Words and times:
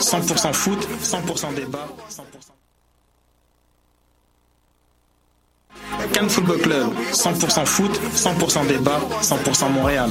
100% 0.00 0.52
foot, 0.52 0.88
100% 1.02 1.54
débat, 1.54 1.86
100%. 2.08 2.54
Cannes 6.12 6.28
Football 6.28 6.58
Club, 6.58 6.92
100% 7.12 7.66
foot, 7.66 8.00
100% 8.14 8.66
débat, 8.66 9.00
100% 9.22 9.68
Montréal. 9.70 10.10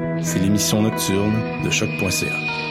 c'est 0.21 0.39
l'émission 0.39 0.81
nocturne 0.81 1.33
de 1.63 1.69
choc.ca. 1.69 2.70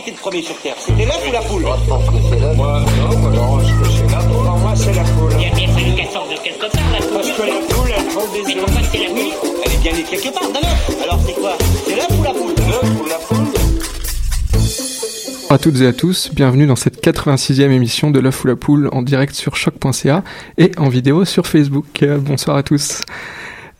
Qui 0.00 0.08
était 0.08 0.16
le 0.16 0.22
premier 0.22 0.40
sur 0.40 0.56
Terre 0.62 0.76
C'était 0.78 1.04
l'œuf 1.04 1.20
ou 1.28 1.32
la 1.32 1.40
poule 1.40 1.60
Moi, 1.60 1.78
je 1.84 1.88
pense 1.90 2.06
que 2.06 2.14
c'est 2.30 2.40
l'œuf. 2.40 2.56
Moi, 2.56 2.80
non, 3.10 3.18
moi, 3.18 3.30
j'arrange 3.34 3.62
que 3.64 3.88
c'est 3.90 4.10
l'œuf. 4.10 4.28
Pour 4.28 4.42
moi, 4.42 4.72
c'est 4.74 4.94
la 4.94 5.02
poule. 5.02 5.32
Il 5.36 5.42
y 5.42 5.46
a 5.46 5.54
bien 5.54 5.68
fallu 5.68 5.94
qu'elle 5.94 6.08
sorte 6.08 6.30
de 6.30 6.36
quelque 6.42 6.60
part, 6.60 6.92
la 6.92 6.98
poule. 7.00 7.12
Parce 7.12 7.30
que 7.32 7.42
la 7.42 7.74
poule, 7.74 7.90
elle 7.94 8.06
prend 8.06 8.32
des 8.32 8.42
Mais 8.46 8.56
œufs. 8.56 8.64
pourquoi 8.64 8.82
c'est 8.90 8.98
la 8.98 9.12
nuit 9.12 9.32
Elle 9.62 9.72
est 9.72 9.82
bien 9.82 9.92
née 9.92 10.04
quelque 10.04 10.32
part, 10.32 10.48
d'un 10.48 10.60
œuf. 10.60 11.02
Alors 11.02 11.20
c'est 11.26 11.34
quoi 11.34 11.58
C'est 11.86 11.96
l'œuf 11.96 12.08
ou 12.18 12.22
la 12.22 12.30
poule 12.30 12.54
L'œuf 12.56 13.00
ou 13.02 13.06
la 13.08 13.14
poule 13.16 13.46
à 15.52 15.58
toutes 15.58 15.80
et 15.80 15.86
à 15.88 15.92
tous, 15.92 16.30
bienvenue 16.32 16.68
dans 16.68 16.76
cette 16.76 17.04
86e 17.04 17.72
émission 17.72 18.12
de 18.12 18.20
l'œuf 18.20 18.44
ou 18.44 18.46
la 18.46 18.54
poule 18.54 18.88
en 18.92 19.02
direct 19.02 19.34
sur 19.34 19.56
choc.ca 19.56 20.22
et 20.58 20.70
en 20.76 20.88
vidéo 20.88 21.24
sur 21.24 21.44
Facebook. 21.48 22.04
Euh, 22.04 22.18
bonsoir 22.18 22.56
à 22.56 22.62
tous. 22.62 23.00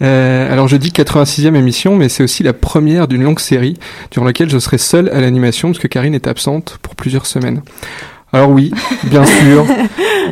Euh, 0.03 0.53
alors 0.53 0.69
je 0.69 0.77
dis 0.77 0.91
86e 0.91 1.55
émission, 1.55 1.97
mais 1.97 2.09
c'est 2.09 2.23
aussi 2.23 2.43
la 2.43 2.53
première 2.53 3.07
d'une 3.07 3.23
longue 3.23 3.41
série 3.41 3.77
durant 4.11 4.27
laquelle 4.27 4.51
je 4.51 4.59
serai 4.59 4.79
seul 4.79 5.11
à 5.11 5.21
l'animation 5.21 5.69
parce 5.69 5.79
que 5.79 5.89
Karine 5.89 6.15
est 6.15 6.27
absente 6.27 6.79
pour 6.83 6.95
plusieurs 6.95 7.27
semaines. 7.27 7.63
Alors 8.33 8.51
oui, 8.51 8.73
bien 9.05 9.25
sûr, 9.43 9.67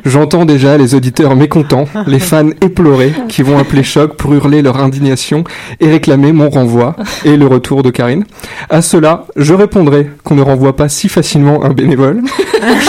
j'entends 0.05 0.45
déjà 0.45 0.79
les 0.79 0.95
auditeurs 0.95 1.35
mécontents, 1.35 1.87
les 2.07 2.21
fans 2.21 2.51
éplorés 2.63 3.13
qui 3.29 3.43
vont 3.43 3.59
appeler 3.59 3.83
Choc 3.83 4.17
pour 4.17 4.33
hurler 4.33 4.63
leur 4.63 4.79
indignation 4.79 5.45
et 5.81 5.91
réclamer 5.91 6.33
mon 6.33 6.49
renvoi 6.49 6.95
et 7.25 7.37
le 7.37 7.47
retour 7.47 7.83
de 7.83 7.91
Karine. 7.91 8.25
À 8.71 8.83
cela, 8.83 9.27
je 9.37 9.53
répondrai 9.53 10.11
qu'on 10.23 10.37
ne 10.37 10.43
renvoie 10.43 10.77
pas 10.77 10.89
si 10.89 11.09
facilement 11.09 11.65
un 11.65 11.71
bénévole. 11.71 12.23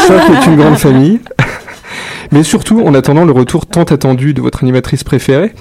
Choc 0.08 0.22
est 0.30 0.46
une 0.46 0.58
grande 0.58 0.78
famille. 0.78 1.20
Mais 2.32 2.44
surtout, 2.44 2.82
en 2.86 2.94
attendant 2.94 3.26
le 3.26 3.32
retour 3.32 3.66
tant 3.66 3.84
attendu 3.84 4.36
de 4.36 4.42
votre 4.42 4.64
animatrice 4.64 5.04
préférée, 5.04 5.54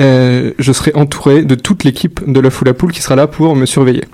euh, 0.00 0.52
je 0.58 0.72
serai 0.72 0.92
entouré 0.94 1.42
de 1.42 1.54
toute 1.54 1.84
l'équipe 1.84 2.20
de 2.30 2.40
l'œuf 2.40 2.60
ou 2.60 2.64
la 2.64 2.74
poule 2.74 2.92
qui 2.92 3.02
sera 3.02 3.16
là 3.16 3.26
pour 3.26 3.54
me 3.56 3.66
surveiller. 3.66 4.04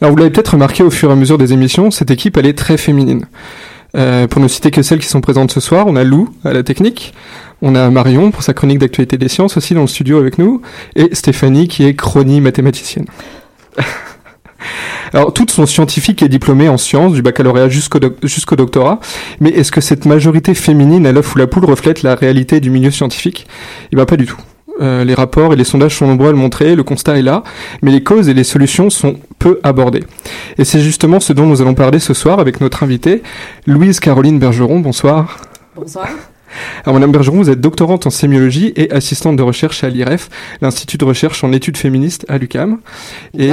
Alors 0.00 0.12
vous 0.12 0.16
l'avez 0.16 0.30
peut-être 0.30 0.52
remarqué 0.52 0.82
au 0.82 0.90
fur 0.90 1.10
et 1.10 1.12
à 1.12 1.16
mesure 1.16 1.38
des 1.38 1.52
émissions, 1.52 1.90
cette 1.90 2.10
équipe 2.10 2.36
elle 2.36 2.46
est 2.46 2.56
très 2.56 2.76
féminine. 2.76 3.26
Euh, 3.96 4.28
pour 4.28 4.40
ne 4.40 4.48
citer 4.48 4.70
que 4.70 4.82
celles 4.82 5.00
qui 5.00 5.08
sont 5.08 5.20
présentes 5.20 5.50
ce 5.50 5.60
soir, 5.60 5.86
on 5.88 5.96
a 5.96 6.04
Lou 6.04 6.28
à 6.44 6.52
la 6.52 6.62
technique, 6.62 7.12
on 7.60 7.74
a 7.74 7.90
Marion 7.90 8.30
pour 8.30 8.42
sa 8.42 8.54
chronique 8.54 8.78
d'actualité 8.78 9.18
des 9.18 9.28
sciences 9.28 9.56
aussi 9.56 9.74
dans 9.74 9.80
le 9.80 9.88
studio 9.88 10.18
avec 10.18 10.38
nous, 10.38 10.62
et 10.94 11.14
Stéphanie 11.14 11.66
qui 11.68 11.84
est 11.84 11.94
chronie 11.94 12.40
mathématicienne. 12.40 13.06
Alors, 15.12 15.32
toutes 15.32 15.50
sont 15.50 15.66
scientifiques 15.66 16.22
et 16.22 16.28
diplômées 16.28 16.68
en 16.68 16.76
sciences, 16.78 17.14
du 17.14 17.22
baccalauréat 17.22 17.68
jusqu'au 17.68 17.98
doc- 17.98 18.18
jusqu'au 18.22 18.54
doctorat. 18.54 19.00
Mais 19.40 19.50
est-ce 19.50 19.72
que 19.72 19.80
cette 19.80 20.04
majorité 20.04 20.54
féminine 20.54 21.04
à 21.06 21.12
l'œuf 21.12 21.34
ou 21.34 21.38
la 21.38 21.48
poule 21.48 21.64
reflète 21.64 22.02
la 22.02 22.14
réalité 22.14 22.60
du 22.60 22.70
milieu 22.70 22.92
scientifique? 22.92 23.46
Eh 23.92 23.96
ben, 23.96 24.04
pas 24.04 24.16
du 24.16 24.26
tout. 24.26 24.36
Euh, 24.80 25.04
les 25.04 25.14
rapports 25.14 25.52
et 25.52 25.56
les 25.56 25.64
sondages 25.64 25.96
sont 25.96 26.06
nombreux 26.06 26.28
à 26.28 26.32
le 26.32 26.38
montrer, 26.38 26.74
le 26.74 26.82
constat 26.82 27.18
est 27.18 27.22
là, 27.22 27.42
mais 27.82 27.90
les 27.90 28.02
causes 28.02 28.28
et 28.28 28.34
les 28.34 28.44
solutions 28.44 28.90
sont 28.90 29.16
peu 29.38 29.60
abordées. 29.62 30.04
Et 30.58 30.64
c'est 30.64 30.80
justement 30.80 31.20
ce 31.20 31.32
dont 31.32 31.46
nous 31.46 31.60
allons 31.60 31.74
parler 31.74 31.98
ce 31.98 32.14
soir 32.14 32.38
avec 32.38 32.60
notre 32.60 32.82
invitée, 32.82 33.22
Louise 33.66 34.00
Caroline 34.00 34.38
Bergeron. 34.38 34.80
Bonsoir. 34.80 35.38
Bonsoir. 35.76 36.08
Alors, 36.84 36.94
Madame 36.94 37.12
Bergeron, 37.12 37.38
vous 37.38 37.50
êtes 37.50 37.60
doctorante 37.60 38.06
en 38.06 38.10
sémiologie 38.10 38.72
et 38.76 38.90
assistante 38.90 39.36
de 39.36 39.42
recherche 39.42 39.84
à 39.84 39.88
l'IREF, 39.88 40.28
l'Institut 40.60 40.98
de 40.98 41.04
recherche 41.04 41.44
en 41.44 41.52
études 41.52 41.76
féministes 41.76 42.26
à 42.28 42.38
l'UCAM. 42.38 42.78
Et 43.38 43.52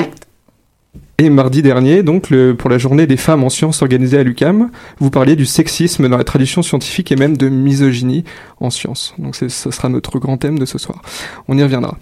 et 1.19 1.31
mardi 1.31 1.63
dernier, 1.63 2.03
donc 2.03 2.29
le, 2.29 2.55
pour 2.55 2.69
la 2.69 2.77
journée 2.77 3.07
des 3.07 3.17
femmes 3.17 3.43
en 3.43 3.49
sciences 3.49 3.81
organisée 3.81 4.19
à 4.19 4.23
l'UCAM, 4.23 4.69
vous 4.99 5.09
parliez 5.09 5.35
du 5.35 5.47
sexisme 5.47 6.07
dans 6.07 6.17
la 6.17 6.23
tradition 6.23 6.61
scientifique 6.61 7.11
et 7.11 7.15
même 7.15 7.35
de 7.35 7.49
misogynie 7.49 8.23
en 8.59 8.69
sciences. 8.69 9.15
Donc 9.17 9.35
ce 9.35 9.49
sera 9.49 9.89
notre 9.89 10.19
grand 10.19 10.37
thème 10.37 10.59
de 10.59 10.65
ce 10.65 10.77
soir. 10.77 11.01
On 11.47 11.57
y 11.57 11.63
reviendra. 11.63 11.97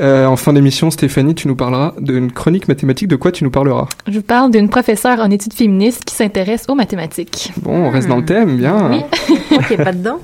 Euh, 0.00 0.24
en 0.26 0.36
fin 0.36 0.52
d'émission, 0.52 0.92
Stéphanie, 0.92 1.34
tu 1.34 1.48
nous 1.48 1.56
parleras 1.56 1.94
d'une 1.98 2.30
chronique 2.30 2.68
mathématique. 2.68 3.08
De 3.08 3.16
quoi 3.16 3.32
tu 3.32 3.42
nous 3.42 3.50
parleras? 3.50 3.88
Je 4.06 4.18
vous 4.18 4.22
parle 4.22 4.52
d'une 4.52 4.68
professeure 4.68 5.18
en 5.18 5.32
études 5.32 5.54
féministes 5.54 6.04
qui 6.04 6.14
s'intéresse 6.14 6.66
aux 6.68 6.76
mathématiques. 6.76 7.52
Bon, 7.60 7.72
on 7.72 7.90
reste 7.90 8.06
dans 8.06 8.18
le 8.18 8.24
thème, 8.24 8.56
bien. 8.56 8.88
Oui, 8.88 9.36
ok, 9.50 9.76
pas 9.78 9.92
dedans. 9.92 10.20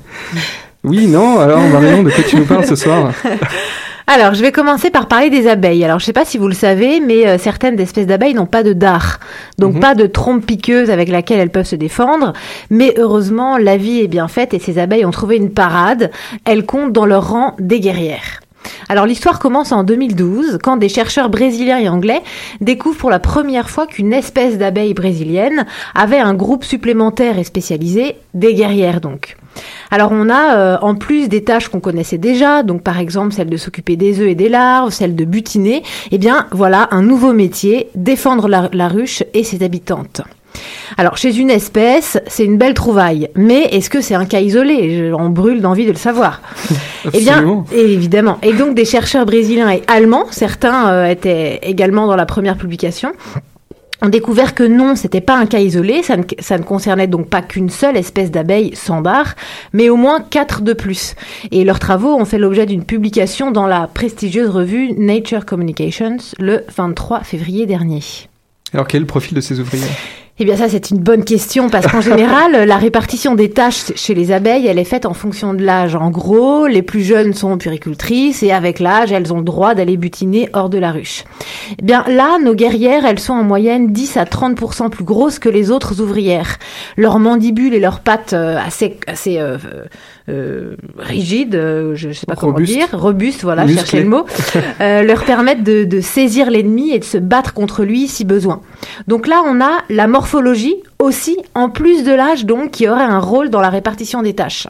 Oui, 0.85 1.07
non. 1.07 1.37
Alors 1.41 1.67
Marion, 1.67 2.01
de 2.01 2.11
quoi 2.11 2.23
tu 2.23 2.37
nous 2.37 2.45
parles 2.45 2.65
ce 2.65 2.77
soir? 2.77 3.11
alors, 4.09 4.33
je 4.33 4.41
vais 4.41 4.53
commencer 4.53 4.89
par 4.89 5.07
parler 5.07 5.29
des 5.29 5.47
abeilles. 5.49 5.83
Alors, 5.83 5.99
je 5.99 6.03
ne 6.03 6.05
sais 6.07 6.13
pas 6.13 6.23
si 6.23 6.37
vous 6.37 6.47
le 6.47 6.53
savez, 6.53 7.01
mais 7.01 7.27
euh, 7.27 7.37
certaines 7.37 7.77
espèces 7.79 8.07
d'abeilles 8.07 8.33
n'ont 8.33 8.45
pas 8.45 8.63
de 8.63 8.71
dard, 8.73 9.19
donc 9.57 9.73
Mhm. 9.75 9.79
pas 9.81 9.95
de 9.95 10.07
trompe 10.07 10.45
piqueuse 10.45 10.89
avec 10.89 11.09
laquelle 11.09 11.39
elles 11.39 11.49
peuvent 11.49 11.65
se 11.65 11.75
défendre. 11.75 12.31
Mais 12.69 12.93
heureusement, 12.97 13.57
la 13.57 13.75
vie 13.75 13.99
est 13.99 14.07
bien 14.07 14.27
faite 14.29 14.53
et 14.53 14.59
ces 14.59 14.79
abeilles 14.79 15.05
ont 15.05 15.11
trouvé 15.11 15.35
une 15.35 15.51
parade. 15.51 16.09
Elles 16.45 16.65
comptent 16.65 16.93
dans 16.93 17.05
leur 17.05 17.29
rang 17.29 17.55
des 17.59 17.79
guerrières. 17.81 18.39
Alors 18.89 19.05
l'histoire 19.05 19.39
commence 19.39 19.71
en 19.71 19.83
2012 19.83 20.59
quand 20.63 20.77
des 20.77 20.89
chercheurs 20.89 21.29
brésiliens 21.29 21.79
et 21.79 21.89
anglais 21.89 22.21
découvrent 22.61 22.97
pour 22.97 23.09
la 23.09 23.19
première 23.19 23.69
fois 23.69 23.87
qu'une 23.87 24.13
espèce 24.13 24.57
d'abeille 24.57 24.93
brésilienne 24.93 25.65
avait 25.95 26.19
un 26.19 26.33
groupe 26.33 26.63
supplémentaire 26.63 27.37
et 27.37 27.43
spécialisé, 27.43 28.15
des 28.33 28.53
guerrières 28.53 29.01
donc. 29.01 29.37
Alors 29.91 30.11
on 30.11 30.29
a, 30.29 30.55
euh, 30.55 30.77
en 30.81 30.95
plus 30.95 31.29
des 31.29 31.43
tâches 31.43 31.67
qu'on 31.69 31.79
connaissait 31.79 32.17
déjà, 32.17 32.63
donc 32.63 32.83
par 32.83 32.99
exemple 32.99 33.33
celle 33.33 33.49
de 33.49 33.57
s'occuper 33.57 33.95
des 33.95 34.19
œufs 34.19 34.29
et 34.29 34.35
des 34.35 34.49
larves, 34.49 34.91
celle 34.91 35.15
de 35.15 35.25
butiner, 35.25 35.83
eh 36.11 36.17
bien 36.17 36.47
voilà 36.51 36.87
un 36.91 37.01
nouveau 37.01 37.33
métier, 37.33 37.89
défendre 37.95 38.47
la, 38.47 38.69
la 38.73 38.87
ruche 38.87 39.23
et 39.33 39.43
ses 39.43 39.63
habitantes. 39.63 40.21
Alors, 40.97 41.17
chez 41.17 41.37
une 41.37 41.49
espèce, 41.49 42.17
c'est 42.27 42.45
une 42.45 42.57
belle 42.57 42.73
trouvaille. 42.73 43.29
Mais 43.35 43.63
est-ce 43.65 43.89
que 43.89 44.01
c'est 44.01 44.15
un 44.15 44.25
cas 44.25 44.39
isolé? 44.39 45.11
On 45.17 45.29
brûle 45.29 45.61
d'envie 45.61 45.85
de 45.85 45.91
le 45.91 45.97
savoir. 45.97 46.41
eh 47.13 47.19
bien, 47.19 47.65
évidemment. 47.71 48.37
Et 48.41 48.53
donc, 48.53 48.75
des 48.75 48.85
chercheurs 48.85 49.25
brésiliens 49.25 49.69
et 49.69 49.83
allemands, 49.87 50.25
certains 50.31 50.89
euh, 50.89 51.05
étaient 51.07 51.59
également 51.63 52.07
dans 52.07 52.15
la 52.15 52.25
première 52.25 52.57
publication, 52.57 53.11
ont 54.01 54.09
découvert 54.09 54.53
que 54.53 54.63
non, 54.63 54.95
c'était 54.95 55.21
pas 55.21 55.35
un 55.35 55.45
cas 55.45 55.59
isolé, 55.59 56.03
ça 56.03 56.17
ne, 56.17 56.23
ça 56.39 56.57
ne 56.57 56.63
concernait 56.63 57.07
donc 57.07 57.29
pas 57.29 57.41
qu'une 57.41 57.69
seule 57.69 57.97
espèce 57.97 58.29
d'abeille 58.29 58.75
sans 58.75 59.01
dard, 59.01 59.35
mais 59.73 59.89
au 59.89 59.95
moins 59.95 60.21
quatre 60.21 60.61
de 60.61 60.73
plus. 60.73 61.15
Et 61.51 61.63
leurs 61.63 61.79
travaux 61.79 62.15
ont 62.15 62.25
fait 62.25 62.37
l'objet 62.37 62.65
d'une 62.65 62.83
publication 62.83 63.51
dans 63.51 63.65
la 63.65 63.87
prestigieuse 63.87 64.49
revue 64.49 64.93
Nature 64.93 65.45
Communications 65.45 66.17
le 66.39 66.63
23 66.75 67.21
février 67.21 67.65
dernier. 67.65 68.01
Alors 68.73 68.87
quel 68.87 68.99
est 68.99 69.01
le 69.01 69.07
profil 69.07 69.33
de 69.33 69.41
ces 69.41 69.59
ouvriers? 69.59 69.87
Eh 70.39 70.45
bien 70.45 70.55
ça 70.55 70.69
c'est 70.69 70.91
une 70.91 70.99
bonne 70.99 71.23
question 71.23 71.69
parce 71.69 71.87
qu'en 71.87 72.01
général 72.01 72.51
la 72.67 72.77
répartition 72.77 73.33
des 73.33 73.49
tâches 73.49 73.91
chez 73.95 74.13
les 74.13 74.31
abeilles 74.31 74.67
elle 74.67 74.77
est 74.77 74.83
faite 74.83 75.05
en 75.05 75.13
fonction 75.13 75.53
de 75.53 75.63
l'âge. 75.63 75.95
En 75.95 76.11
gros 76.11 76.67
les 76.67 76.83
plus 76.83 77.01
jeunes 77.01 77.33
sont 77.33 77.57
puricultrices 77.57 78.43
et 78.43 78.51
avec 78.51 78.79
l'âge 78.79 79.11
elles 79.11 79.33
ont 79.33 79.37
le 79.37 79.43
droit 79.43 79.73
d'aller 79.73 79.97
butiner 79.97 80.49
hors 80.53 80.69
de 80.69 80.77
la 80.77 80.91
ruche. 80.91 81.23
Eh 81.79 81.81
bien 81.81 82.03
là 82.07 82.37
nos 82.43 82.53
guerrières 82.53 83.05
elles 83.05 83.19
sont 83.19 83.33
en 83.33 83.43
moyenne 83.43 83.91
10 83.91 84.17
à 84.17 84.25
30% 84.25 84.89
plus 84.89 85.03
grosses 85.03 85.39
que 85.39 85.49
les 85.49 85.71
autres 85.71 86.01
ouvrières. 86.01 86.57
Leurs 86.97 87.19
mandibules 87.19 87.73
et 87.73 87.79
leurs 87.79 88.01
pattes 88.01 88.33
euh, 88.33 88.57
assez, 88.63 88.97
assez 89.07 89.39
euh, 89.39 89.57
euh, 90.29 90.75
rigides, 90.97 91.55
euh, 91.55 91.95
je, 91.95 92.09
je 92.09 92.13
sais 92.13 92.25
pas 92.25 92.33
Robustes. 92.35 92.73
comment 92.73 92.85
dire, 92.87 92.99
robustes 92.99 93.43
voilà, 93.43 93.63
Musclés. 93.63 93.79
cherchez 93.79 94.03
le 94.03 94.09
mot, 94.09 94.25
leur 94.79 95.23
permettent 95.23 95.63
de, 95.63 95.83
de 95.83 96.01
saisir 96.01 96.51
l'ennemi 96.51 96.91
et 96.91 96.99
de 96.99 97.05
se 97.05 97.17
battre 97.17 97.53
contre 97.53 97.83
lui 97.83 98.07
si 98.07 98.25
besoin. 98.25 98.61
Donc 99.07 99.25
là, 99.27 99.41
on 99.45 99.61
a 99.61 99.71
la 99.89 100.07
morphologie 100.27 100.83
aussi, 100.99 101.37
en 101.55 101.69
plus 101.69 102.03
de 102.03 102.11
l'âge, 102.11 102.45
donc, 102.45 102.71
qui 102.71 102.89
aurait 102.89 103.01
un 103.01 103.19
rôle 103.19 103.49
dans 103.49 103.61
la 103.61 103.69
répartition 103.69 104.21
des 104.21 104.33
tâches. 104.33 104.67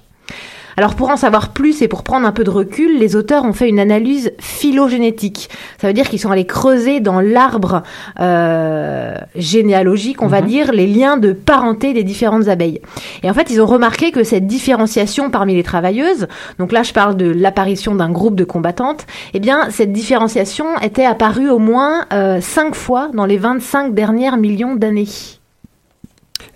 Alors 0.79 0.93
pour 0.93 1.09
en 1.09 1.17
savoir 1.17 1.49
plus 1.49 1.81
et 1.81 1.87
pour 1.87 2.03
prendre 2.03 2.27
un 2.27 2.31
peu 2.31 2.43
de 2.43 2.51
recul, 2.51 2.99
les 2.99 3.15
auteurs 3.15 3.43
ont 3.43 3.53
fait 3.53 3.67
une 3.67 3.79
analyse 3.79 4.33
phylogénétique. 4.39 5.49
Ça 5.81 5.87
veut 5.87 5.93
dire 5.93 6.07
qu'ils 6.07 6.19
sont 6.19 6.29
allés 6.29 6.45
creuser 6.45 6.99
dans 6.99 7.19
l'arbre 7.19 7.81
euh, 8.19 9.15
généalogique, 9.35 10.21
on 10.21 10.27
va 10.27 10.41
dire, 10.41 10.71
les 10.71 10.85
liens 10.85 11.17
de 11.17 11.33
parenté 11.33 11.93
des 11.93 12.03
différentes 12.03 12.47
abeilles. 12.47 12.79
Et 13.23 13.29
en 13.31 13.33
fait, 13.33 13.49
ils 13.49 13.59
ont 13.59 13.65
remarqué 13.65 14.11
que 14.11 14.23
cette 14.23 14.45
différenciation 14.45 15.31
parmi 15.31 15.55
les 15.55 15.63
travailleuses, 15.63 16.27
donc 16.59 16.71
là 16.71 16.83
je 16.83 16.93
parle 16.93 17.17
de 17.17 17.31
l'apparition 17.31 17.95
d'un 17.95 18.11
groupe 18.11 18.35
de 18.35 18.43
combattantes, 18.43 19.07
eh 19.33 19.39
bien 19.39 19.71
cette 19.71 19.91
différenciation 19.91 20.77
était 20.83 21.05
apparue 21.05 21.49
au 21.49 21.57
moins 21.57 22.05
euh, 22.13 22.39
cinq 22.41 22.75
fois 22.75 23.09
dans 23.15 23.25
les 23.25 23.37
25 23.39 23.95
dernières 23.95 24.37
millions 24.37 24.75
d'années. 24.75 25.07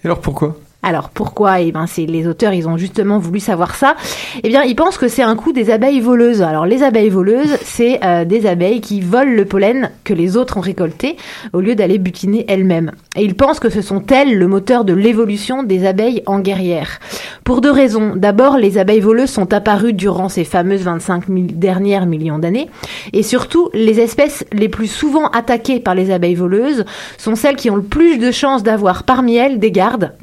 Et 0.03 0.07
alors 0.07 0.19
pourquoi? 0.19 0.55
Alors 0.83 1.09
pourquoi 1.09 1.61
Eh 1.61 1.71
ben 1.71 1.85
c'est 1.85 2.05
les 2.05 2.27
auteurs, 2.27 2.53
ils 2.53 2.67
ont 2.67 2.77
justement 2.77 3.19
voulu 3.19 3.39
savoir 3.39 3.75
ça. 3.75 3.95
Eh 4.43 4.49
bien, 4.49 4.63
ils 4.63 4.75
pensent 4.75 4.97
que 4.97 5.07
c'est 5.07 5.21
un 5.21 5.35
coup 5.35 5.53
des 5.53 5.69
abeilles 5.69 5.99
voleuses. 5.99 6.41
Alors 6.41 6.65
les 6.65 6.81
abeilles 6.81 7.09
voleuses, 7.09 7.57
c'est 7.63 7.99
euh, 8.03 8.25
des 8.25 8.47
abeilles 8.47 8.81
qui 8.81 8.99
volent 8.99 9.31
le 9.31 9.45
pollen 9.45 9.91
que 10.03 10.13
les 10.13 10.37
autres 10.37 10.57
ont 10.57 10.61
récolté 10.61 11.17
au 11.53 11.61
lieu 11.61 11.75
d'aller 11.75 11.99
butiner 11.99 12.45
elles-mêmes. 12.47 12.91
Et 13.15 13.23
ils 13.23 13.35
pensent 13.35 13.59
que 13.59 13.69
ce 13.69 13.81
sont 13.81 14.03
elles 14.07 14.37
le 14.37 14.47
moteur 14.47 14.83
de 14.83 14.93
l'évolution 14.93 15.63
des 15.63 15.85
abeilles 15.85 16.23
en 16.25 16.39
guerrières. 16.39 16.99
Pour 17.43 17.61
deux 17.61 17.71
raisons. 17.71 18.13
D'abord, 18.15 18.57
les 18.57 18.77
abeilles 18.77 19.01
voleuses 19.01 19.29
sont 19.29 19.53
apparues 19.53 19.93
durant 19.93 20.29
ces 20.29 20.43
fameuses 20.43 20.81
25 20.81 21.27
000 21.27 21.39
dernières 21.53 22.05
millions 22.07 22.39
d'années. 22.39 22.69
Et 23.13 23.23
surtout, 23.23 23.69
les 23.73 23.99
espèces 23.99 24.45
les 24.51 24.69
plus 24.69 24.87
souvent 24.87 25.27
attaquées 25.27 25.79
par 25.79 25.93
les 25.93 26.11
abeilles 26.11 26.35
voleuses 26.35 26.85
sont 27.17 27.35
celles 27.35 27.55
qui 27.55 27.69
ont 27.69 27.75
le 27.75 27.83
plus 27.83 28.17
de 28.17 28.31
chances 28.31 28.63
d'avoir 28.63 29.03
parmi 29.03 29.35
elles 29.35 29.59
des 29.59 29.71
gardes 29.71 30.13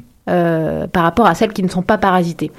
par 0.93 1.03
rapport 1.03 1.25
à 1.25 1.35
celles 1.35 1.53
qui 1.53 1.63
ne 1.63 1.69
sont 1.69 1.81
pas 1.81 1.97
parasitées. 1.97 2.51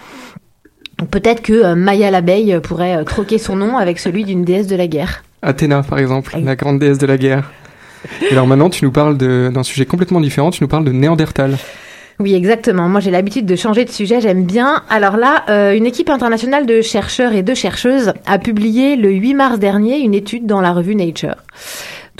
Donc 1.00 1.08
peut-être 1.08 1.40
que 1.40 1.54
euh, 1.54 1.74
Maya 1.74 2.10
l'abeille 2.10 2.60
pourrait 2.62 2.98
euh, 2.98 3.04
troquer 3.04 3.38
son 3.38 3.56
nom 3.56 3.78
avec 3.78 3.98
celui 3.98 4.24
d'une 4.24 4.44
déesse 4.44 4.66
de 4.66 4.76
la 4.76 4.86
guerre. 4.86 5.24
Athéna, 5.40 5.82
par 5.82 5.98
exemple, 5.98 6.36
la 6.38 6.56
grande 6.56 6.78
déesse 6.78 6.98
de 6.98 7.06
la 7.06 7.16
guerre. 7.16 7.50
Et 8.28 8.32
alors 8.32 8.46
maintenant, 8.46 8.68
tu 8.68 8.84
nous 8.84 8.90
parles 8.90 9.16
d'un 9.16 9.62
sujet 9.62 9.86
complètement 9.86 10.20
différent, 10.20 10.50
tu 10.50 10.62
nous 10.62 10.68
parles 10.68 10.84
de 10.84 10.92
Néandertal. 10.92 11.56
Oui, 12.18 12.34
exactement. 12.34 12.86
Moi, 12.90 13.00
j'ai 13.00 13.10
l'habitude 13.10 13.46
de 13.46 13.56
changer 13.56 13.86
de 13.86 13.90
sujet, 13.90 14.20
j'aime 14.20 14.44
bien. 14.44 14.82
Alors 14.90 15.16
là, 15.16 15.44
euh, 15.48 15.74
une 15.74 15.86
équipe 15.86 16.10
internationale 16.10 16.66
de 16.66 16.82
chercheurs 16.82 17.32
et 17.32 17.42
de 17.42 17.54
chercheuses 17.54 18.12
a 18.26 18.38
publié 18.38 18.96
le 18.96 19.10
8 19.10 19.34
mars 19.34 19.58
dernier 19.58 20.00
une 20.00 20.12
étude 20.12 20.44
dans 20.44 20.60
la 20.60 20.72
revue 20.72 20.94
Nature. 20.94 21.36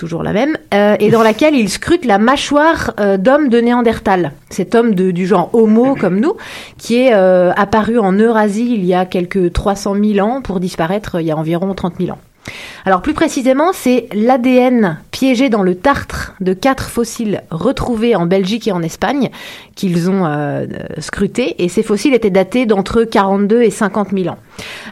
Toujours 0.00 0.22
la 0.22 0.32
même, 0.32 0.56
euh, 0.72 0.96
et 0.98 1.10
dans 1.10 1.22
laquelle 1.22 1.54
ils 1.54 1.68
scrutent 1.68 2.06
la 2.06 2.16
mâchoire 2.16 2.94
euh, 2.98 3.18
d'homme 3.18 3.50
de 3.50 3.60
Néandertal, 3.60 4.32
cet 4.48 4.74
homme 4.74 4.94
de, 4.94 5.10
du 5.10 5.26
genre 5.26 5.50
Homo 5.52 5.94
comme 5.94 6.20
nous, 6.20 6.38
qui 6.78 6.96
est 6.96 7.12
euh, 7.12 7.52
apparu 7.52 7.98
en 7.98 8.14
Eurasie 8.14 8.72
il 8.72 8.86
y 8.86 8.94
a 8.94 9.04
quelques 9.04 9.52
300 9.52 9.96
000 10.02 10.26
ans 10.26 10.40
pour 10.40 10.58
disparaître 10.58 11.20
il 11.20 11.26
y 11.26 11.30
a 11.30 11.36
environ 11.36 11.74
30 11.74 11.96
000 12.00 12.12
ans. 12.12 12.18
Alors 12.86 13.02
plus 13.02 13.14
précisément, 13.14 13.72
c'est 13.72 14.08
l'ADN 14.12 14.98
piégé 15.10 15.48
dans 15.50 15.62
le 15.62 15.74
tartre 15.74 16.34
de 16.40 16.52
quatre 16.54 16.88
fossiles 16.88 17.42
retrouvés 17.50 18.16
en 18.16 18.26
Belgique 18.26 18.66
et 18.68 18.72
en 18.72 18.82
Espagne 18.82 19.30
qu'ils 19.74 20.08
ont 20.10 20.24
euh, 20.26 20.66
scrutés. 20.98 21.62
Et 21.62 21.68
ces 21.68 21.82
fossiles 21.82 22.14
étaient 22.14 22.30
datés 22.30 22.66
d'entre 22.66 23.04
42 23.04 23.62
et 23.62 23.70
50 23.70 24.08
000 24.12 24.28
ans. 24.28 24.38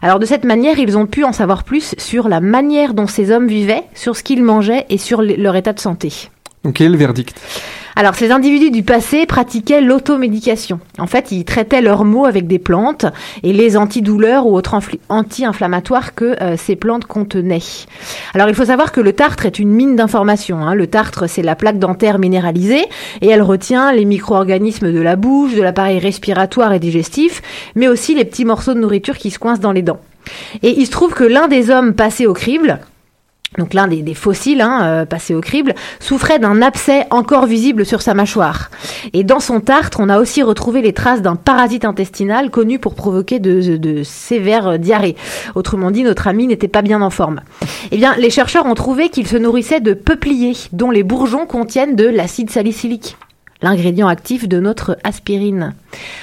Alors 0.03 0.19
de 0.19 0.27
cette 0.27 0.45
manière, 0.45 0.79
ils 0.79 0.97
ont 0.99 1.07
pu 1.07 1.25
en 1.25 1.33
savoir 1.33 1.65
plus 1.65 1.95
sur 1.99 2.29
la 2.29 2.41
manière 2.41 2.95
dont 2.95 3.07
ces 3.07 3.31
hommes 3.31 3.49
vivaient, 3.49 3.85
sur 3.95 4.17
ce 4.17 4.23
qu'ils 4.23 4.43
mangeaient 4.45 4.87
et 4.91 4.99
sur 4.99 5.23
le- 5.23 5.35
leur 5.37 5.57
état 5.57 5.73
de 5.73 5.81
santé. 5.81 6.13
Donc 6.65 6.75
quel 6.75 6.97
verdict? 6.97 7.35
Alors, 8.01 8.15
ces 8.15 8.31
individus 8.31 8.71
du 8.71 8.85
passé 8.85 9.27
pratiquaient 9.27 9.81
l'automédication. 9.81 10.79
En 11.01 11.09
fait, 11.09 11.33
ils 11.33 11.45
traitaient 11.45 11.81
leurs 11.81 12.05
maux 12.05 12.27
avec 12.27 12.47
des 12.47 12.61
plantes 12.61 13.07
et 13.43 13.53
les 13.53 13.77
antidouleurs 13.77 14.47
ou 14.47 14.55
autres 14.55 14.79
anti-inflammatoires 15.09 16.15
que 16.15 16.41
euh, 16.41 16.57
ces 16.57 16.77
plantes 16.77 17.07
contenaient. 17.07 17.59
Alors, 18.35 18.49
il 18.49 18.55
faut 18.55 18.67
savoir 18.67 18.93
que 18.93 19.01
le 19.01 19.15
tartre 19.15 19.47
est 19.47 19.59
une 19.59 19.71
mine 19.71 19.97
d'informations. 19.97 20.59
hein. 20.59 20.77
Le 20.77 20.87
tartre, 20.87 21.27
c'est 21.27 21.43
la 21.43 21.57
plaque 21.57 21.81
dentaire 21.81 22.21
minéralisée 22.21 22.85
et 23.21 23.31
elle 23.31 23.43
retient 23.43 23.91
les 23.91 24.05
micro-organismes 24.05 24.93
de 24.93 25.01
la 25.01 25.17
bouche, 25.17 25.57
de 25.57 25.63
l'appareil 25.63 25.99
respiratoire 25.99 26.73
et 26.73 26.79
digestif, 26.79 27.43
mais 27.75 27.89
aussi 27.89 28.15
les 28.15 28.25
petits 28.25 28.45
morceaux 28.45 28.75
de 28.75 28.79
nourriture 28.79 29.19
qui 29.19 29.33
se 29.33 29.41
coincent 29.41 29.61
dans 29.61 29.73
les 29.73 29.83
dents. 29.83 29.99
Et 30.63 30.79
il 30.79 30.87
se 30.87 30.93
trouve 30.93 31.15
que 31.15 31.25
l'un 31.25 31.49
des 31.49 31.73
hommes 31.73 31.95
passés 31.95 32.27
au 32.27 32.33
crible, 32.33 32.79
donc 33.57 33.73
l'un 33.73 33.89
des, 33.89 34.15
fossiles 34.15 34.61
hein, 34.61 34.83
euh, 34.83 35.07
passés 35.07 35.35
au 35.35 35.41
crible, 35.41 35.75
souffrait 36.01 36.39
d'un 36.39 36.61
abcès 36.61 37.07
encore 37.11 37.47
visible 37.47 37.87
sur 37.87 38.03
sa 38.03 38.13
mâchoire. 38.13 38.71
Et 39.15 39.25
dans 39.25 39.41
son 39.41 39.61
tartre, 39.61 40.01
on 40.01 40.11
a 40.11 40.19
aussi 40.19 40.43
retrouvé 40.43 40.83
les 40.83 40.93
traces 40.93 41.23
d'un 41.23 41.37
parasite 41.37 41.87
intestinal 41.87 42.51
connu 42.51 42.79
pour 42.79 42.95
provoquer 42.95 43.39
de, 43.39 43.77
de 43.77 44.03
sévères 44.03 44.79
diarrhées. 44.79 45.17
Autrement 45.55 45.91
dit, 45.91 46.03
notre 46.03 46.29
ami 46.29 46.47
n'était 46.47 46.69
pas 46.69 46.83
bien 46.83 47.01
en 47.01 47.11
forme. 47.11 47.41
Eh 47.91 47.97
bien, 47.97 48.15
les 48.17 48.31
chercheurs 48.31 48.67
ont 48.67 48.75
trouvé 48.75 49.09
qu'il 49.09 49.27
se 49.27 49.37
nourrissait 49.37 49.81
de 49.81 49.95
peupliers, 49.95 50.57
dont 50.73 50.91
les 50.91 51.03
bourgeons 51.03 51.47
contiennent 51.47 51.97
de 51.97 52.07
l'acide 52.07 52.51
salicylique 52.51 53.17
l'ingrédient 53.63 54.09
actif 54.09 54.49
de 54.49 54.61
notre 54.61 54.99
aspirine. 55.05 55.75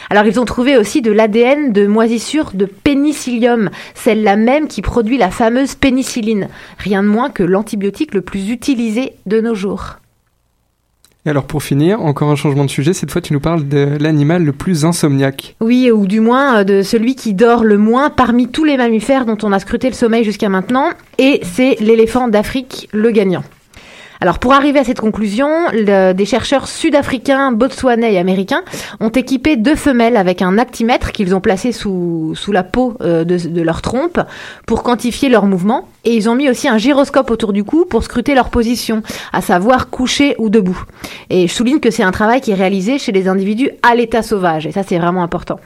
Alors 0.10 0.26
ils 0.26 0.40
ont 0.40 0.46
trouvé 0.46 0.78
aussi 0.78 1.02
de 1.02 1.12
l'ADN 1.12 1.72
de 1.74 1.88
moisissure 1.88 2.52
de 2.54 2.66
pénicillium, 2.66 3.70
celle-là 3.94 4.36
même 4.36 4.68
qui 4.68 4.82
produit 4.82 5.18
la 5.18 5.32
fameuse 5.32 5.76
pénicilline, 5.76 6.48
rien 6.78 7.04
de 7.04 7.08
moins 7.08 7.30
que 7.30 7.44
l'antibiotique 7.44 8.14
le 8.14 8.22
plus 8.22 8.50
utilisé 8.50 9.14
de 9.26 9.42
nos 9.42 9.56
jours. 9.56 9.98
Et 11.26 11.30
alors 11.32 11.46
pour 11.46 11.64
finir, 11.64 12.02
encore 12.02 12.30
un 12.30 12.36
changement 12.36 12.66
de 12.66 12.70
sujet, 12.70 12.94
cette 12.94 13.10
fois 13.10 13.20
tu 13.20 13.34
nous 13.34 13.40
parles 13.40 13.68
de 13.68 13.98
l'animal 14.00 14.44
le 14.44 14.52
plus 14.52 14.86
insomniaque. 14.86 15.56
Oui, 15.60 15.90
ou 15.90 16.06
du 16.06 16.20
moins 16.20 16.60
euh, 16.60 16.64
de 16.64 16.84
celui 16.84 17.16
qui 17.16 17.34
dort 17.34 17.64
le 17.64 17.80
moins 17.80 18.12
parmi 18.12 18.48
tous 18.48 18.64
les 18.64 18.78
mammifères 18.78 19.26
dont 19.26 19.38
on 19.42 19.52
a 19.52 19.58
scruté 19.58 19.88
le 19.88 19.96
sommeil 19.96 20.24
jusqu'à 20.24 20.50
maintenant, 20.50 20.92
et 21.18 21.40
c'est 21.42 21.78
l'éléphant 21.80 22.28
d'Afrique, 22.28 22.90
le 22.92 23.10
gagnant. 23.10 23.44
Alors 24.22 24.40
pour 24.40 24.54
arriver 24.54 24.80
à 24.80 24.84
cette 24.84 25.00
conclusion, 25.00 25.50
des 25.74 26.26
chercheurs 26.26 26.68
sud-africains, 26.68 27.52
botswanais 27.52 28.14
et 28.14 28.18
américains 28.18 28.64
ont 29.00 29.10
équipé 29.10 29.56
deux 29.58 29.76
femelles 29.76 30.18
avec 30.18 30.42
un 30.42 30.58
actimètre 30.58 31.12
qu'ils 31.12 31.36
ont 31.36 31.42
placé 31.42 31.72
sous, 31.72 32.34
sous 32.36 32.52
la 32.52 32.64
peau 32.64 32.96
euh, 33.02 33.24
de, 33.24 33.38
de, 33.38 33.62
leur 33.62 33.82
trompe 33.82 34.20
pour 34.66 34.84
quantifier 34.84 35.30
leurs 35.30 35.46
mouvements. 35.46 35.88
Et 36.06 36.16
ils 36.16 36.30
ont 36.30 36.36
mis 36.36 36.50
aussi 36.50 36.68
un 36.68 36.78
gyroscope 36.78 37.30
autour 37.30 37.52
du 37.52 37.64
cou 37.64 37.86
pour 37.86 38.04
scruter 38.04 38.36
leur 38.36 38.50
position, 38.50 39.02
à 39.34 39.42
savoir 39.42 39.90
couché 39.90 40.36
ou 40.38 40.50
debout. 40.50 40.82
Et 41.30 41.48
je 41.48 41.54
souligne 41.54 41.80
que 41.80 41.92
c'est 41.92 42.04
un 42.04 42.12
travail 42.12 42.42
qui 42.42 42.52
est 42.52 42.56
réalisé 42.56 43.00
chez 43.00 43.12
les 43.12 43.28
individus 43.28 43.72
à 43.84 43.96
l'état 43.96 44.22
sauvage, 44.22 44.66
et 44.68 44.72
ça 44.72 44.84
c'est 44.84 44.98
vraiment 44.98 45.24
important. 45.24 45.60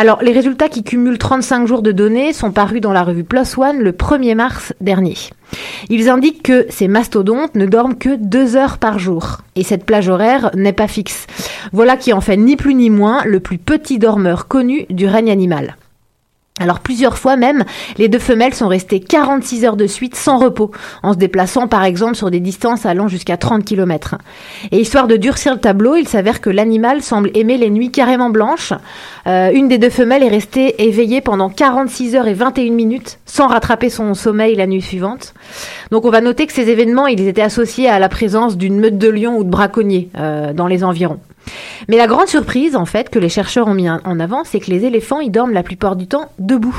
Alors, 0.00 0.22
les 0.22 0.30
résultats 0.30 0.68
qui 0.68 0.84
cumulent 0.84 1.18
35 1.18 1.66
jours 1.66 1.82
de 1.82 1.90
données 1.90 2.32
sont 2.32 2.52
parus 2.52 2.80
dans 2.80 2.92
la 2.92 3.02
revue 3.02 3.24
PLOS 3.24 3.58
ONE 3.58 3.80
le 3.80 3.90
1er 3.90 4.36
mars 4.36 4.72
dernier. 4.80 5.16
Ils 5.88 6.08
indiquent 6.08 6.44
que 6.44 6.66
ces 6.68 6.86
mastodontes 6.86 7.56
ne 7.56 7.66
dorment 7.66 7.98
que 7.98 8.14
deux 8.14 8.54
heures 8.54 8.78
par 8.78 9.00
jour. 9.00 9.38
Et 9.56 9.64
cette 9.64 9.84
plage 9.84 10.08
horaire 10.08 10.52
n'est 10.54 10.72
pas 10.72 10.86
fixe. 10.86 11.26
Voilà 11.72 11.96
qui 11.96 12.12
en 12.12 12.20
fait 12.20 12.36
ni 12.36 12.54
plus 12.54 12.76
ni 12.76 12.90
moins 12.90 13.24
le 13.24 13.40
plus 13.40 13.58
petit 13.58 13.98
dormeur 13.98 14.46
connu 14.46 14.86
du 14.88 15.08
règne 15.08 15.32
animal. 15.32 15.76
Alors 16.60 16.80
plusieurs 16.80 17.18
fois 17.18 17.36
même, 17.36 17.64
les 17.98 18.08
deux 18.08 18.18
femelles 18.18 18.54
sont 18.54 18.68
restées 18.68 19.00
46 19.00 19.64
heures 19.64 19.76
de 19.76 19.86
suite 19.86 20.16
sans 20.16 20.38
repos, 20.38 20.70
en 21.02 21.12
se 21.12 21.18
déplaçant 21.18 21.68
par 21.68 21.84
exemple 21.84 22.16
sur 22.16 22.30
des 22.30 22.40
distances 22.40 22.86
allant 22.86 23.08
jusqu'à 23.08 23.36
30 23.36 23.64
km. 23.64 24.16
Et 24.72 24.80
histoire 24.80 25.06
de 25.06 25.16
durcir 25.16 25.54
le 25.54 25.60
tableau, 25.60 25.96
il 25.96 26.08
s'avère 26.08 26.40
que 26.40 26.50
l'animal 26.50 27.02
semble 27.02 27.30
aimer 27.34 27.58
les 27.58 27.70
nuits 27.70 27.90
carrément 27.90 28.30
blanches. 28.30 28.72
Euh, 29.26 29.50
une 29.52 29.68
des 29.68 29.78
deux 29.78 29.90
femelles 29.90 30.22
est 30.22 30.28
restée 30.28 30.86
éveillée 30.86 31.20
pendant 31.20 31.48
46 31.48 32.16
heures 32.16 32.28
et 32.28 32.34
21 32.34 32.72
minutes 32.72 33.18
sans 33.24 33.46
rattraper 33.46 33.90
son 33.90 34.14
sommeil 34.14 34.56
la 34.56 34.66
nuit 34.66 34.82
suivante. 34.82 35.34
Donc 35.90 36.04
on 36.04 36.10
va 36.10 36.20
noter 36.20 36.46
que 36.46 36.52
ces 36.52 36.68
événements, 36.70 37.06
ils 37.06 37.26
étaient 37.26 37.42
associés 37.42 37.88
à 37.88 37.98
la 37.98 38.08
présence 38.08 38.56
d'une 38.56 38.80
meute 38.80 38.98
de 38.98 39.08
lions 39.08 39.36
ou 39.36 39.44
de 39.44 39.50
braconniers 39.50 40.10
euh, 40.18 40.52
dans 40.52 40.66
les 40.66 40.84
environs. 40.84 41.20
Mais 41.88 41.96
la 41.96 42.06
grande 42.06 42.28
surprise, 42.28 42.76
en 42.76 42.84
fait, 42.84 43.10
que 43.10 43.18
les 43.18 43.28
chercheurs 43.28 43.68
ont 43.68 43.74
mis 43.74 43.88
en 43.88 44.20
avant, 44.20 44.44
c'est 44.44 44.60
que 44.60 44.70
les 44.70 44.84
éléphants, 44.84 45.20
ils 45.20 45.30
dorment 45.30 45.52
la 45.52 45.62
plupart 45.62 45.96
du 45.96 46.06
temps 46.06 46.30
debout. 46.38 46.76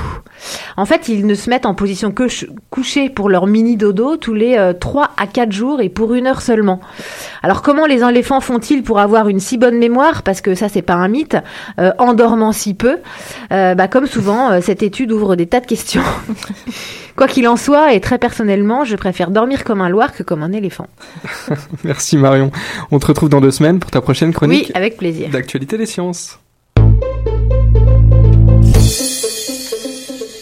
En 0.77 0.85
fait, 0.85 1.09
ils 1.09 1.25
ne 1.25 1.35
se 1.35 1.49
mettent 1.49 1.65
en 1.65 1.73
position 1.73 2.11
que 2.11 2.27
couchée 2.69 3.09
pour 3.09 3.29
leur 3.29 3.47
mini 3.47 3.75
dodo 3.77 4.17
tous 4.17 4.33
les 4.33 4.57
euh, 4.57 4.73
3 4.73 5.11
à 5.17 5.27
4 5.27 5.51
jours 5.51 5.81
et 5.81 5.89
pour 5.89 6.13
une 6.13 6.27
heure 6.27 6.41
seulement. 6.41 6.79
Alors 7.43 7.61
comment 7.61 7.85
les 7.85 8.03
éléphants 8.03 8.41
font-ils 8.41 8.83
pour 8.83 8.99
avoir 8.99 9.29
une 9.29 9.39
si 9.39 9.57
bonne 9.57 9.77
mémoire? 9.77 10.23
Parce 10.23 10.41
que 10.41 10.55
ça, 10.55 10.69
c'est 10.69 10.81
pas 10.81 10.93
un 10.93 11.07
mythe, 11.07 11.38
euh, 11.79 11.91
en 11.97 12.13
dormant 12.13 12.51
si 12.51 12.73
peu. 12.73 12.97
Euh, 13.51 13.75
bah, 13.75 13.88
comme 13.88 14.07
souvent, 14.07 14.51
euh, 14.51 14.59
cette 14.61 14.83
étude 14.83 15.11
ouvre 15.11 15.35
des 15.35 15.47
tas 15.47 15.59
de 15.59 15.65
questions. 15.65 16.03
Quoi 17.19 17.27
qu'il 17.27 17.49
en 17.49 17.57
soit, 17.57 17.93
et 17.93 17.99
très 17.99 18.17
personnellement, 18.17 18.85
je 18.85 18.95
préfère 18.95 19.29
dormir 19.29 19.65
comme 19.65 19.81
un 19.81 19.89
loir 19.89 20.13
que 20.13 20.23
comme 20.23 20.41
un 20.41 20.53
éléphant. 20.53 20.88
Merci 21.83 22.15
Marion. 22.15 22.49
On 22.91 22.99
te 22.99 23.07
retrouve 23.07 23.27
dans 23.27 23.41
deux 23.41 23.51
semaines 23.51 23.79
pour 23.79 23.91
ta 23.91 23.99
prochaine 23.99 24.31
chronique. 24.31 24.67
Oui, 24.67 24.71
avec 24.73 24.95
plaisir. 24.95 25.29
D'actualité 25.29 25.77
des 25.77 25.85
sciences. 25.85 26.39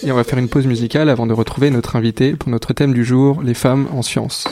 Et 0.04 0.12
on 0.12 0.16
va 0.16 0.24
faire 0.24 0.38
une 0.38 0.50
pause 0.50 0.68
musicale 0.68 1.10
avant 1.10 1.26
de 1.26 1.34
retrouver 1.34 1.72
notre 1.72 1.96
invité 1.96 2.34
pour 2.34 2.50
notre 2.50 2.74
thème 2.74 2.94
du 2.94 3.04
jour, 3.04 3.42
les 3.42 3.56
femmes 3.56 3.88
en 3.92 4.04
sciences. 4.04 4.48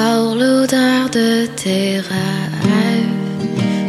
Encore 0.00 0.34
l'odeur 0.34 1.10
de 1.10 1.46
tes 1.46 1.98
rêves 1.98 3.12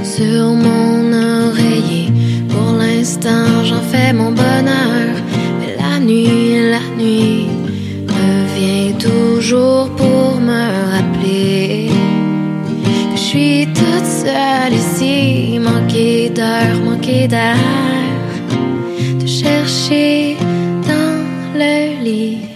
sur 0.03 0.43
mon 0.65 1.13
oreiller. 1.13 2.11
Pour 2.49 2.73
l'instant, 2.73 3.63
j'en 3.63 3.81
fais 3.81 4.11
mon 4.11 4.31
bonheur. 4.31 5.15
Mais 5.59 5.75
la 5.77 5.99
nuit, 5.99 6.69
la 6.69 6.85
nuit 7.01 7.47
revient 8.07 8.93
toujours 8.97 9.89
pour 9.95 10.39
me 10.41 10.63
rappeler 10.91 11.89
je 13.15 13.19
suis 13.19 13.67
toute 13.67 14.05
seule 14.05 14.73
ici, 14.73 15.57
manquée 15.59 16.29
d'air, 16.29 16.75
manquée 16.83 17.27
d'air. 17.29 17.55
De 19.21 19.25
chercher 19.25 20.35
dans 20.89 21.23
le 21.55 22.03
lit, 22.03 22.50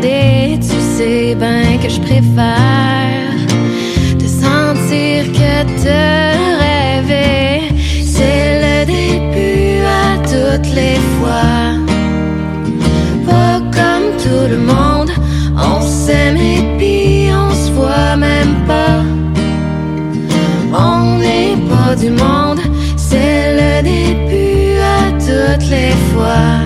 tu 0.00 0.80
sais 0.96 1.34
bien 1.34 1.78
que 1.78 1.88
je 1.88 2.00
préfère 2.00 3.32
te 4.18 4.26
sentir 4.26 5.32
que 5.32 5.64
te 5.84 5.98
rêver. 6.60 7.62
C'est 8.04 8.60
le 8.64 8.86
début 8.86 9.84
à 9.86 10.18
toutes 10.18 10.74
les 10.74 10.98
fois. 11.16 11.72
Pas 13.26 13.60
comme 13.72 14.08
tout 14.22 14.48
le 14.50 14.58
monde, 14.58 15.10
on 15.56 15.80
s'aime 15.80 16.36
et 16.36 16.62
puis 16.76 17.30
on 17.32 17.50
se 17.54 17.72
voit 17.72 18.16
même 18.16 18.56
pas. 18.66 19.02
On 20.74 21.18
n'est 21.18 21.56
pas 21.70 21.94
du 21.96 22.10
monde, 22.10 22.60
c'est 22.96 23.54
le 23.60 23.82
début 23.82 24.78
à 24.78 25.10
toutes 25.12 25.70
les 25.70 25.92
fois. 26.12 26.65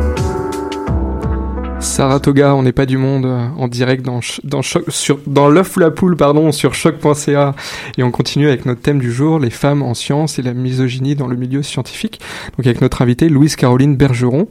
Saratoga, 1.91 2.55
on 2.55 2.63
n'est 2.63 2.71
pas 2.71 2.85
du 2.85 2.97
monde, 2.97 3.25
euh, 3.25 3.47
en 3.57 3.67
direct 3.67 4.05
dans, 4.05 4.21
dans, 4.45 4.61
sur, 4.61 5.19
dans 5.27 5.49
l'œuf 5.49 5.75
ou 5.75 5.81
la 5.81 5.91
poule, 5.91 6.15
pardon, 6.15 6.53
sur 6.53 6.73
choc.ca. 6.73 7.53
Et 7.97 8.03
on 8.03 8.11
continue 8.11 8.47
avec 8.47 8.65
notre 8.65 8.79
thème 8.79 8.99
du 8.99 9.11
jour, 9.11 9.39
les 9.39 9.49
femmes 9.49 9.83
en 9.83 9.93
sciences 9.93 10.39
et 10.39 10.41
la 10.41 10.53
misogynie 10.53 11.15
dans 11.15 11.27
le 11.27 11.35
milieu 11.35 11.61
scientifique. 11.63 12.21
Donc 12.55 12.65
avec 12.65 12.79
notre 12.79 13.01
invitée, 13.01 13.27
Louise 13.27 13.57
Caroline 13.57 13.97
Bergeron. 13.97 14.47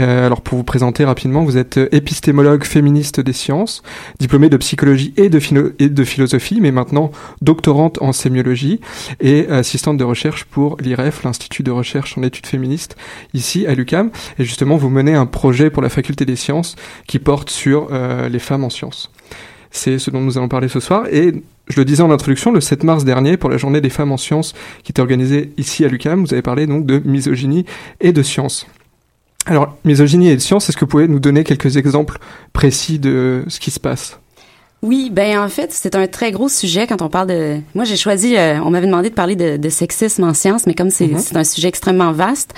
Euh, 0.00 0.26
alors 0.26 0.40
pour 0.40 0.58
vous 0.58 0.64
présenter 0.64 1.04
rapidement, 1.04 1.44
vous 1.44 1.56
êtes 1.56 1.78
euh, 1.78 1.88
épistémologue 1.92 2.64
féministe 2.64 3.20
des 3.20 3.32
sciences, 3.32 3.84
diplômée 4.18 4.48
de 4.48 4.56
psychologie 4.56 5.14
et 5.16 5.28
de, 5.28 5.40
et 5.78 5.88
de 5.88 6.04
philosophie, 6.04 6.58
mais 6.60 6.72
maintenant 6.72 7.12
doctorante 7.42 8.02
en 8.02 8.12
sémiologie 8.12 8.80
et 9.20 9.46
assistante 9.46 9.98
de 9.98 10.04
recherche 10.04 10.46
pour 10.46 10.78
l'IREF, 10.80 11.22
l'Institut 11.22 11.62
de 11.62 11.70
recherche 11.70 12.18
en 12.18 12.24
études 12.24 12.46
féministes, 12.46 12.96
ici 13.34 13.68
à 13.68 13.76
l'UCAM. 13.76 14.10
Et 14.40 14.44
justement, 14.44 14.76
vous 14.76 14.90
menez 14.90 15.14
un 15.14 15.26
projet 15.26 15.70
pour 15.70 15.80
la 15.80 15.88
faculté 15.88 16.24
des 16.24 16.34
sciences 16.34 16.71
qui 17.06 17.18
porte 17.18 17.50
sur 17.50 17.88
euh, 17.90 18.28
les 18.28 18.38
femmes 18.38 18.64
en 18.64 18.70
sciences. 18.70 19.10
C'est 19.70 19.98
ce 19.98 20.10
dont 20.10 20.20
nous 20.20 20.36
allons 20.36 20.48
parler 20.48 20.68
ce 20.68 20.80
soir. 20.80 21.06
Et 21.10 21.32
je 21.68 21.76
le 21.76 21.84
disais 21.84 22.02
en 22.02 22.10
introduction, 22.10 22.52
le 22.52 22.60
7 22.60 22.84
mars 22.84 23.04
dernier, 23.04 23.36
pour 23.36 23.50
la 23.50 23.56
journée 23.56 23.80
des 23.80 23.90
femmes 23.90 24.12
en 24.12 24.16
sciences 24.16 24.52
qui 24.82 24.92
était 24.92 25.00
organisée 25.00 25.52
ici 25.56 25.84
à 25.84 25.88
l'UCAM, 25.88 26.24
vous 26.24 26.32
avez 26.32 26.42
parlé 26.42 26.66
donc 26.66 26.86
de 26.86 27.00
misogynie 27.04 27.64
et 28.00 28.12
de 28.12 28.22
science. 28.22 28.66
Alors, 29.46 29.76
misogynie 29.84 30.28
et 30.28 30.36
de 30.36 30.40
science, 30.40 30.68
est-ce 30.68 30.76
que 30.76 30.84
vous 30.84 30.90
pouvez 30.90 31.08
nous 31.08 31.18
donner 31.18 31.42
quelques 31.42 31.76
exemples 31.76 32.18
précis 32.52 32.98
de 32.98 33.44
ce 33.48 33.58
qui 33.58 33.70
se 33.70 33.80
passe? 33.80 34.20
Oui, 34.82 35.10
ben 35.12 35.38
en 35.38 35.48
fait, 35.48 35.70
c'est 35.72 35.94
un 35.94 36.08
très 36.08 36.32
gros 36.32 36.48
sujet 36.48 36.88
quand 36.88 37.02
on 37.02 37.08
parle 37.08 37.28
de. 37.28 37.58
Moi, 37.76 37.84
j'ai 37.84 37.96
choisi. 37.96 38.36
euh, 38.36 38.58
on 38.64 38.70
m'avait 38.70 38.86
demandé 38.88 39.10
de 39.10 39.14
parler 39.14 39.36
de, 39.36 39.56
de 39.56 39.68
sexisme 39.68 40.24
en 40.24 40.34
sciences, 40.34 40.66
mais 40.66 40.74
comme 40.74 40.90
c'est 40.90 41.06
c'est 41.20 41.36
un 41.36 41.44
sujet 41.44 41.68
extrêmement 41.68 42.10
vaste, 42.10 42.52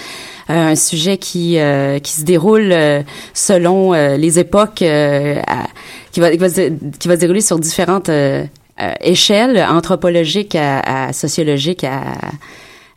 euh, 0.49 0.69
un 0.73 0.75
sujet 0.75 1.19
qui 1.19 1.59
euh, 1.59 1.99
qui 1.99 2.13
se 2.13 2.23
déroule 2.23 2.71
euh, 2.73 3.03
selon 3.35 3.93
euh, 3.93 4.17
les 4.17 4.39
époques, 4.39 4.81
euh, 4.81 5.39
à- 5.47 5.67
qui 6.13 6.21
va 6.21 6.31
qui 6.31 6.39
va, 6.39 6.49
se- 6.49 6.73
qui 6.99 7.09
va 7.09 7.15
se 7.17 7.21
dérouler 7.21 7.43
sur 7.43 7.59
différentes 7.59 8.11
échelles 9.03 9.63
anthropologiques 9.69 10.55
à, 10.57 11.09
à 11.09 11.13
sociologiques 11.13 11.85
à 11.85 12.01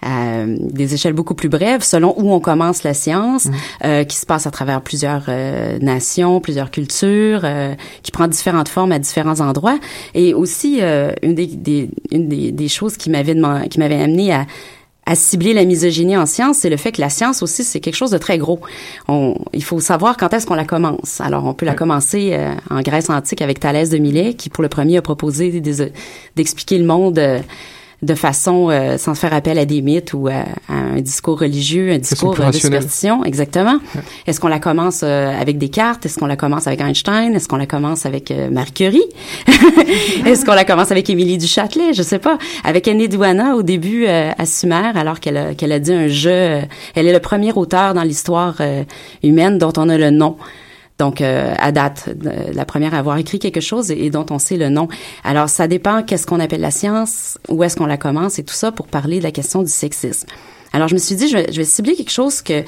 à 0.01 0.45
des 0.45 0.93
échelles 0.93 1.13
beaucoup 1.13 1.33
plus 1.33 1.49
brèves, 1.49 1.83
selon 1.83 2.13
où 2.17 2.31
on 2.31 2.39
commence 2.39 2.83
la 2.83 2.93
science, 2.93 3.47
euh, 3.83 4.03
qui 4.03 4.17
se 4.17 4.25
passe 4.25 4.45
à 4.45 4.51
travers 4.51 4.81
plusieurs 4.81 5.25
euh, 5.27 5.79
nations, 5.79 6.39
plusieurs 6.39 6.71
cultures, 6.71 7.41
euh, 7.43 7.73
qui 8.03 8.11
prend 8.11 8.27
différentes 8.27 8.69
formes 8.69 8.91
à 8.91 8.99
différents 8.99 9.39
endroits. 9.39 9.79
Et 10.13 10.33
aussi, 10.33 10.79
euh, 10.81 11.11
une, 11.23 11.35
des, 11.35 11.47
des, 11.47 11.89
une 12.11 12.27
des, 12.27 12.51
des 12.51 12.67
choses 12.67 12.97
qui 12.97 13.09
m'avait 13.09 13.35
qui 13.69 13.79
m'avait 13.79 14.01
amené 14.01 14.33
à 14.33 14.45
à 15.09 15.15
cibler 15.15 15.53
la 15.53 15.63
misogynie 15.63 16.17
en 16.17 16.25
science, 16.25 16.57
c'est 16.57 16.69
le 16.69 16.75
fait 16.75 16.91
que 16.91 16.99
la 16.99 17.09
science 17.09 17.41
aussi, 17.41 17.63
c'est 17.63 17.79
quelque 17.79 17.95
chose 17.95 18.11
de 18.11 18.17
très 18.17 18.37
gros. 18.37 18.59
On, 19.07 19.35
il 19.53 19.63
faut 19.63 19.79
savoir 19.79 20.17
quand 20.17 20.33
est-ce 20.33 20.45
qu'on 20.45 20.53
la 20.53 20.65
commence. 20.65 21.21
Alors, 21.21 21.45
on 21.45 21.53
peut 21.53 21.65
la 21.65 21.75
commencer 21.75 22.31
euh, 22.33 22.53
en 22.69 22.81
Grèce 22.81 23.09
antique 23.09 23.41
avec 23.41 23.61
Thalès 23.61 23.89
de 23.89 23.99
Milet, 23.99 24.33
qui 24.33 24.49
pour 24.49 24.63
le 24.63 24.67
premier 24.67 24.97
a 24.97 25.01
proposé 25.01 25.61
d'expliquer 26.35 26.77
le 26.77 26.83
monde 26.83 27.19
euh, 27.19 27.39
de 28.03 28.13
façon 28.13 28.69
euh, 28.69 28.97
sans 28.99 29.15
faire 29.15 29.33
appel 29.33 29.57
à 29.57 29.65
des 29.65 29.81
mythes 29.81 30.13
ou 30.13 30.27
à, 30.27 30.45
à 30.69 30.73
un 30.73 31.01
discours 31.01 31.39
religieux, 31.39 31.91
un 31.91 31.97
discours 31.97 32.39
euh, 32.39 32.51
de 32.51 32.55
superstition. 32.55 33.23
Exactement. 33.25 33.79
Est-ce 34.27 34.39
qu'on 34.39 34.47
la 34.49 34.59
commence 34.59 35.01
euh, 35.03 35.31
avec 35.39 35.57
Descartes? 35.57 36.05
Est-ce 36.05 36.19
qu'on 36.19 36.27
la 36.27 36.35
commence 36.35 36.67
avec 36.67 36.79
Einstein? 36.81 37.33
Est-ce 37.35 37.47
qu'on 37.47 37.57
la 37.57 37.65
commence 37.65 38.05
avec 38.05 38.29
euh, 38.29 38.49
Marie 38.51 38.71
Curie? 38.71 39.01
Est-ce 40.25 40.45
qu'on 40.45 40.53
la 40.53 40.63
commence 40.65 40.91
avec 40.91 41.09
Émilie 41.09 41.37
du 41.39 41.47
Châtelet? 41.47 41.93
Je 41.93 42.03
sais 42.03 42.19
pas. 42.19 42.37
Avec 42.63 42.87
Annie 42.87 43.09
Douana 43.09 43.55
au 43.55 43.63
début 43.63 44.05
euh, 44.07 44.29
à 44.37 44.45
Sumer, 44.45 44.91
alors 44.95 45.19
qu'elle 45.19 45.37
a, 45.37 45.53
qu'elle 45.55 45.71
a 45.71 45.79
dit 45.79 45.93
un 45.93 46.07
jeu. 46.07 46.29
euh, 46.31 46.61
elle 46.95 47.07
est 47.07 47.13
le 47.13 47.19
premier 47.19 47.51
auteur 47.53 47.93
dans 47.93 48.03
l'histoire 48.03 48.55
euh, 48.59 48.83
humaine 49.23 49.57
dont 49.57 49.73
on 49.77 49.89
a 49.89 49.97
le 49.97 50.11
nom. 50.11 50.37
Donc, 50.99 51.21
euh, 51.21 51.53
à 51.59 51.71
date, 51.71 52.09
de- 52.17 52.53
la 52.53 52.65
première 52.65 52.93
à 52.95 52.97
avoir 52.97 53.17
écrit 53.17 53.37
quelque 53.39 53.61
chose 53.61 53.91
et, 53.91 54.05
et 54.05 54.09
dont 54.09 54.25
on 54.31 54.39
sait 54.39 54.57
le 54.57 54.69
nom. 54.69 54.87
Alors, 55.23 55.47
ça 55.47 55.67
dépend 55.67 56.01
qu'est-ce 56.01 56.25
qu'on 56.25 56.39
appelle 56.39 56.61
la 56.61 56.71
science, 56.71 57.37
où 57.49 57.63
est-ce 57.63 57.75
qu'on 57.75 57.85
la 57.85 57.97
commence 57.97 58.39
et 58.39 58.43
tout 58.43 58.55
ça 58.55 58.71
pour 58.71 58.87
parler 58.87 59.19
de 59.19 59.23
la 59.23 59.31
question 59.31 59.61
du 59.61 59.69
sexisme. 59.69 60.27
Alors, 60.73 60.87
je 60.87 60.95
me 60.95 60.99
suis 60.99 61.15
dit, 61.15 61.27
je 61.27 61.37
vais, 61.37 61.47
je 61.51 61.57
vais 61.57 61.65
cibler 61.65 61.95
quelque 61.95 62.11
chose 62.11 62.41
que 62.41 62.63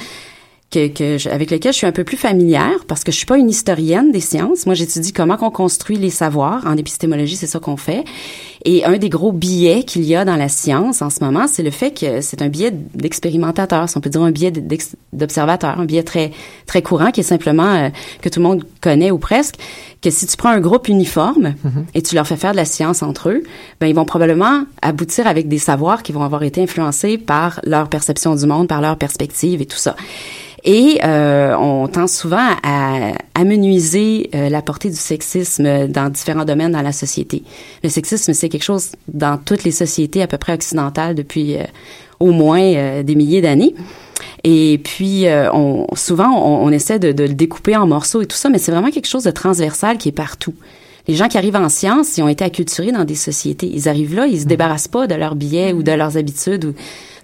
que, 0.72 0.88
que 0.88 1.18
je- 1.18 1.30
avec 1.30 1.50
lequel 1.50 1.74
je 1.74 1.78
suis 1.80 1.88
un 1.88 1.92
peu 1.92 2.04
plus 2.04 2.16
familière 2.18 2.86
parce 2.88 3.04
que 3.04 3.12
je 3.12 3.18
suis 3.18 3.26
pas 3.26 3.40
une 3.40 3.50
historienne 3.50 4.12
des 4.12 4.20
sciences. 4.20 4.68
Moi, 4.68 4.76
j'étudie 4.76 5.12
comment 5.14 5.36
qu'on 5.36 5.50
construit 5.50 5.98
les 5.98 6.12
savoirs. 6.12 6.64
En 6.68 6.78
épistémologie, 6.78 7.36
c'est 7.36 7.48
ça 7.48 7.58
qu'on 7.60 7.76
fait. 7.76 8.04
Et 8.66 8.84
un 8.84 8.98
des 8.98 9.08
gros 9.08 9.32
biais 9.32 9.84
qu'il 9.84 10.04
y 10.04 10.16
a 10.16 10.26
dans 10.26 10.36
la 10.36 10.50
science 10.50 11.02
en 11.02 11.10
ce 11.10 11.24
moment, 11.24 11.48
c'est 11.48 11.64
le 11.64 11.72
fait 11.72 11.92
que 11.92 12.20
c'est 12.20 12.42
un 12.42 12.50
biais 12.50 12.72
d'expérimentateur, 12.72 13.88
si 13.88 13.98
on 13.98 14.02
peut 14.02 14.10
dire 14.10 14.22
un 14.22 14.32
biais 14.32 14.52
d'ex- 14.52 14.98
d'observateur, 15.14 15.80
un 15.80 15.86
biais 15.86 16.04
très 16.04 16.32
très 16.66 16.82
courant 16.82 17.12
qui 17.12 17.22
est 17.22 17.24
simplement 17.24 17.74
euh, 17.74 17.90
que 18.22 18.28
tout 18.28 18.42
le 18.42 18.48
monde 18.48 18.66
connaît 18.82 19.12
ou 19.12 19.18
presque, 19.18 19.56
que 20.02 20.10
si 20.10 20.28
tu 20.28 20.36
prends 20.36 20.50
un 20.50 20.60
groupe 20.60 20.90
uniforme 20.90 21.56
et 21.94 22.02
tu 22.02 22.16
leur 22.16 22.28
fais 22.28 22.36
faire 22.36 22.52
de 22.52 22.58
la 22.58 22.66
science 22.66 23.02
entre 23.02 23.30
eux, 23.30 23.44
ben 23.80 23.88
ils 23.88 23.96
vont 23.96 24.06
probablement 24.06 24.64
aboutir 24.82 25.26
avec 25.28 25.48
des 25.48 25.58
savoirs 25.58 26.04
qui 26.04 26.12
vont 26.12 26.24
avoir 26.24 26.44
été 26.44 26.62
influencés 26.62 27.18
par 27.18 27.62
leur 27.64 27.88
perception 27.88 28.36
du 28.36 28.46
monde, 28.46 28.68
par 28.68 28.82
leur 28.82 28.98
perspective 28.98 29.62
et 29.62 29.66
tout 29.66 29.78
ça. 29.78 29.96
Et 30.66 31.00
euh, 31.06 31.56
on 31.56 31.88
tend 31.88 32.08
souvent 32.08 32.50
à 32.64 33.14
amenuiser 33.34 34.30
euh, 34.36 34.50
la 34.50 34.62
portée 34.62 34.90
du 34.90 34.98
sexisme 34.98 35.88
dans 35.88 36.10
différents 36.10 36.44
domaines 36.44 36.74
dans 36.74 36.82
la 36.82 36.92
société. 36.92 37.44
Le 37.82 37.88
sexisme, 37.88 38.34
c'est 38.34 38.49
quelque 38.50 38.64
chose 38.64 38.92
dans 39.08 39.38
toutes 39.38 39.64
les 39.64 39.72
sociétés 39.72 40.22
à 40.22 40.28
peu 40.28 40.38
près 40.38 40.54
occidentales 40.54 41.16
depuis 41.16 41.58
euh, 41.58 41.64
au 42.20 42.32
moins 42.32 42.62
euh, 42.62 43.04
des 43.04 43.16
milliers 43.16 43.42
d'années. 43.42 43.76
Et 44.44 44.80
puis, 44.84 45.28
euh, 45.28 45.52
on, 45.54 45.88
souvent, 45.96 46.30
on, 46.30 46.66
on 46.66 46.72
essaie 46.72 47.00
de, 47.00 47.12
de 47.12 47.24
le 47.24 47.34
découper 47.34 47.76
en 47.76 47.88
morceaux 47.88 48.22
et 48.22 48.26
tout 48.26 48.36
ça, 48.36 48.50
mais 48.50 48.58
c'est 48.58 48.72
vraiment 48.72 48.92
quelque 48.92 49.08
chose 49.08 49.24
de 49.24 49.32
transversal 49.32 49.98
qui 49.98 50.10
est 50.10 50.14
partout. 50.14 50.54
Les 51.08 51.16
gens 51.16 51.28
qui 51.28 51.38
arrivent 51.38 51.56
en 51.56 51.70
sciences, 51.70 52.18
ils 52.18 52.22
ont 52.22 52.28
été 52.28 52.44
acculturés 52.44 52.92
dans 52.92 53.06
des 53.06 53.16
sociétés. 53.16 53.70
Ils 53.74 53.90
arrivent 53.90 54.16
là, 54.16 54.28
ils 54.28 54.42
se 54.42 54.46
débarrassent 54.46 54.88
pas 54.88 55.08
de 55.08 55.16
leurs 55.16 55.36
billets 55.36 55.74
ou 55.74 55.82
de 55.82 55.92
leurs 55.92 56.18
habitudes 56.18 56.66
ou 56.66 56.74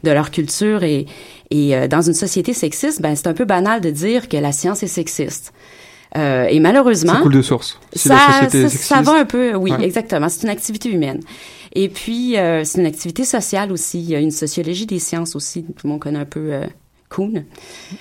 de 0.04 0.12
leur 0.12 0.32
culture. 0.32 0.84
Et, 0.84 1.06
et 1.52 1.88
dans 1.88 2.02
une 2.02 2.16
société 2.16 2.54
sexiste, 2.54 3.02
ben, 3.02 3.16
c'est 3.16 3.28
un 3.28 3.34
peu 3.34 3.46
banal 3.46 3.82
de 3.82 3.92
dire 3.92 4.28
que 4.28 4.38
la 4.38 4.52
science 4.52 4.82
est 4.82 4.88
sexiste. 4.88 5.54
Euh, 6.15 6.45
et 6.49 6.60
malheureusement, 6.60 7.15
Ça 7.15 7.21
coule 7.21 7.34
de 7.34 7.41
source. 7.41 7.80
Si 7.93 8.08
ça, 8.08 8.15
la 8.15 8.49
société 8.49 8.69
ça, 8.69 8.95
ça 8.95 9.01
va 9.01 9.13
un 9.19 9.25
peu, 9.25 9.56
oui, 9.56 9.71
Ouais. 9.71 9.84
exactement. 9.86 10.30
C'est 10.30 10.43
une 10.43 10.49
activité 10.49 10.89
humaine. 10.89 11.19
Et 11.73 11.89
puis, 11.89 12.38
euh, 12.38 12.63
c'est 12.63 12.80
une 12.80 12.88
activité 12.88 13.25
sociale 13.25 13.71
aussi. 13.71 13.99
Il 13.99 14.10
y 14.10 14.15
a 14.15 14.19
une 14.19 14.32
sociologie 14.32 14.86
des 14.86 14.99
sciences 14.99 15.36
aussi. 15.36 15.63
Tout 15.63 15.88
le 15.88 15.89
monde 15.89 15.99
connaît 15.99 16.19
un 16.19 16.23
peu 16.25 16.54
euh, 16.54 16.65
Kuhn, 17.10 17.43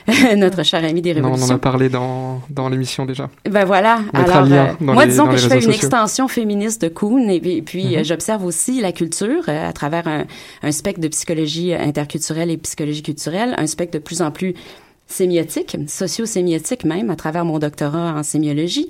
notre 0.37 0.63
cher 0.63 0.85
ami 0.85 1.03
des 1.03 1.13
Non, 1.15 1.21
on 1.21 1.23
révolutions. 1.33 1.53
en 1.55 1.57
a 1.57 1.59
parlé 1.59 1.89
dans, 1.89 2.41
dans 2.51 2.69
l'émission 2.69 3.05
déjà. 3.05 3.29
Ben 3.51 3.65
voilà. 3.65 3.99
Alors, 4.13 4.47
euh, 4.51 4.67
moi, 4.81 5.05
les- 5.05 5.11
disons 5.11 5.27
que 5.27 5.37
je 5.37 5.49
fais 5.49 5.61
une 5.63 5.71
extension 5.73 6.29
féministe 6.29 6.83
de 6.83 6.89
Kuhn 6.89 7.29
et 7.29 7.41
puis, 7.41 7.63
puis, 7.63 7.85
Mhm. 7.87 7.95
euh, 7.97 8.05
j'observe 8.05 8.45
aussi 8.45 8.81
la 8.81 8.93
culture 8.93 9.49
à 9.49 9.73
travers 9.73 10.07
un, 10.09 10.25
un 10.63 10.73
spectre 10.73 11.01
de 11.01 11.09
psychologie 11.09 11.75
interculturelle 11.75 12.51
et 12.51 12.57
psychologie 12.57 13.03
culturelle, 13.03 13.55
un 13.59 13.67
spectre 13.67 13.99
de 13.99 14.03
plus 14.03 14.23
en 14.23 14.31
plus 14.31 14.55
sémiotique, 15.07 15.77
socio-sémiotique 15.87 16.85
même, 16.85 17.11
à 17.11 17.17
travers 17.17 17.45
mon 17.45 17.59
doctorat 17.59 18.15
en 18.15 18.23
sémiologie. 18.23 18.89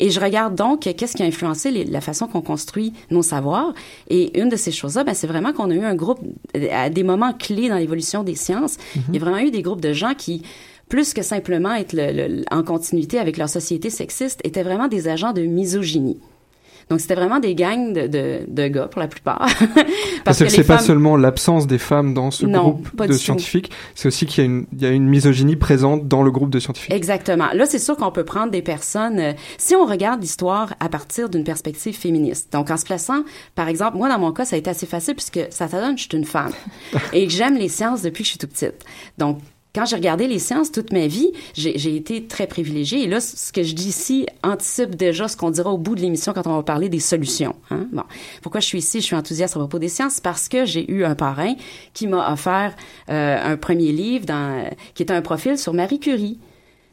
Et 0.00 0.10
je 0.10 0.20
regarde 0.20 0.54
donc 0.54 0.80
qu'est-ce 0.80 1.16
qui 1.16 1.22
a 1.22 1.26
influencé 1.26 1.70
les- 1.70 1.84
la 1.84 2.00
façon 2.00 2.26
qu'on 2.28 2.40
construit 2.40 2.92
nos 3.10 3.22
savoirs. 3.22 3.74
Et 4.08 4.38
une 4.40 4.48
de 4.48 4.56
ces 4.56 4.70
choses-là, 4.70 5.04
ben, 5.04 5.14
c'est 5.14 5.26
vraiment 5.26 5.52
qu'on 5.52 5.70
a 5.70 5.74
eu 5.74 5.84
un 5.84 5.94
groupe, 5.94 6.20
à 6.70 6.90
des 6.90 7.02
moments 7.02 7.32
clés 7.32 7.68
dans 7.68 7.76
l'évolution 7.76 8.22
des 8.22 8.34
sciences, 8.36 8.76
il 9.08 9.14
y 9.14 9.16
a 9.18 9.20
vraiment 9.20 9.38
eu 9.38 9.50
des 9.50 9.62
groupes 9.62 9.80
de 9.80 9.92
gens 9.92 10.14
qui 10.16 10.42
plus 10.88 11.12
que 11.12 11.20
simplement 11.20 11.74
être 11.74 11.92
le- 11.92 12.12
le- 12.12 12.44
en 12.50 12.62
continuité 12.62 13.18
avec 13.18 13.36
leur 13.36 13.50
société 13.50 13.90
sexiste, 13.90 14.40
étaient 14.44 14.62
vraiment 14.62 14.88
des 14.88 15.06
agents 15.08 15.32
de 15.34 15.42
misogynie. 15.42 16.18
Donc, 16.90 17.00
c'était 17.00 17.14
vraiment 17.14 17.38
des 17.38 17.54
gangs 17.54 17.92
de, 17.92 18.06
de, 18.06 18.40
de 18.48 18.68
gars, 18.68 18.88
pour 18.88 19.00
la 19.00 19.08
plupart. 19.08 19.46
Parce 20.24 20.38
que 20.38 20.48
c'est 20.48 20.64
pas 20.64 20.78
seulement 20.78 21.16
l'absence 21.16 21.66
des 21.66 21.78
femmes 21.78 22.14
dans 22.14 22.30
ce 22.30 22.46
Non, 22.46 22.70
groupe 22.70 22.96
de 23.06 23.12
tout. 23.12 23.18
scientifiques, 23.18 23.70
c'est 23.94 24.08
aussi 24.08 24.26
qu'il 24.26 24.44
y, 24.44 24.46
a 24.46 24.50
une- 24.50 24.66
il 24.72 24.82
y 24.82 24.86
a 24.86 24.90
une 24.90 25.06
misogynie 25.08 25.56
présente 25.56 26.08
dans 26.08 26.22
le 26.22 26.30
groupe 26.30 26.50
de 26.50 26.58
scientifiques. 26.58 26.92
Exactement. 26.92 27.48
Là, 27.52 27.66
c'est 27.66 27.78
sûr 27.78 27.96
qu'on 27.96 28.10
peut 28.12 28.24
prendre 28.24 28.50
des 28.50 28.62
personnes. 28.62 29.18
euh, 29.18 29.32
si 29.58 29.74
on 29.76 29.84
regarde 29.86 30.20
l'histoire 30.20 30.74
à 30.80 30.88
partir 30.88 31.28
d'une 31.28 31.44
perspective 31.44 31.96
féministe, 31.96 32.52
donc 32.52 32.70
en 32.70 32.76
se 32.76 32.84
plaçant, 32.84 33.22
par 33.54 33.68
exemple, 33.68 33.96
moi 33.96 34.08
dans 34.08 34.18
mon 34.18 34.32
cas, 34.32 34.44
ça 34.44 34.56
a 34.56 34.58
été 34.58 34.70
assez 34.70 34.86
facile 34.86 35.14
puisque 35.14 35.40
ça 35.50 35.66
donne, 35.66 35.96
je 35.98 36.04
suis 36.04 36.16
une 36.16 36.24
femme 36.24 36.52
et 37.12 37.26
que 37.26 37.32
j'aime 37.32 37.56
les 37.56 37.68
sciences 37.68 38.02
depuis 38.02 38.22
que 38.22 38.26
je 38.26 38.30
suis 38.30 38.38
toute 38.38 38.50
petite. 38.52 38.84
Donc 39.18 39.38
quand 39.74 39.84
j'ai 39.84 39.96
regardé 39.96 40.26
les 40.26 40.38
sciences 40.38 40.72
toute 40.72 40.92
ma 40.92 41.06
vie, 41.06 41.30
j'ai 41.54 41.94
été 41.94 42.26
très 42.26 42.46
privilégiée. 42.46 43.04
Et 43.04 43.06
là, 43.06 43.20
ce 43.20 43.52
que 43.52 43.62
je 43.62 43.74
dis 43.74 43.88
ici 43.88 44.26
anticipe 44.42 44.96
déjà 44.96 45.28
ce 45.28 45.36
qu'on 45.36 45.50
dira 45.50 45.70
au 45.70 45.78
bout 45.78 45.94
de 45.94 46.00
l'émission 46.00 46.32
quand 46.32 46.46
on 46.46 46.56
va 46.56 46.62
parler 46.62 46.88
des 46.88 47.00
solutions. 47.00 47.54
Hein? 47.70 47.86
Bon, 47.92 48.04
pourquoi 48.42 48.60
je 48.60 48.66
suis 48.66 48.78
ici, 48.78 49.00
je 49.00 49.06
suis 49.06 49.16
enthousiaste 49.16 49.56
à 49.56 49.60
propos 49.60 49.78
des 49.78 49.88
sciences? 49.88 50.20
Parce 50.20 50.48
que 50.48 50.64
j'ai 50.64 50.90
eu 50.90 51.04
un 51.04 51.14
parrain 51.14 51.54
qui 51.92 52.06
m'a 52.06 52.32
offert 52.32 52.74
euh, 53.10 53.52
un 53.52 53.56
premier 53.56 53.92
livre 53.92 54.26
dans, 54.26 54.68
qui 54.94 55.02
était 55.02 55.14
un 55.14 55.22
profil 55.22 55.58
sur 55.58 55.74
Marie 55.74 56.00
Curie. 56.00 56.38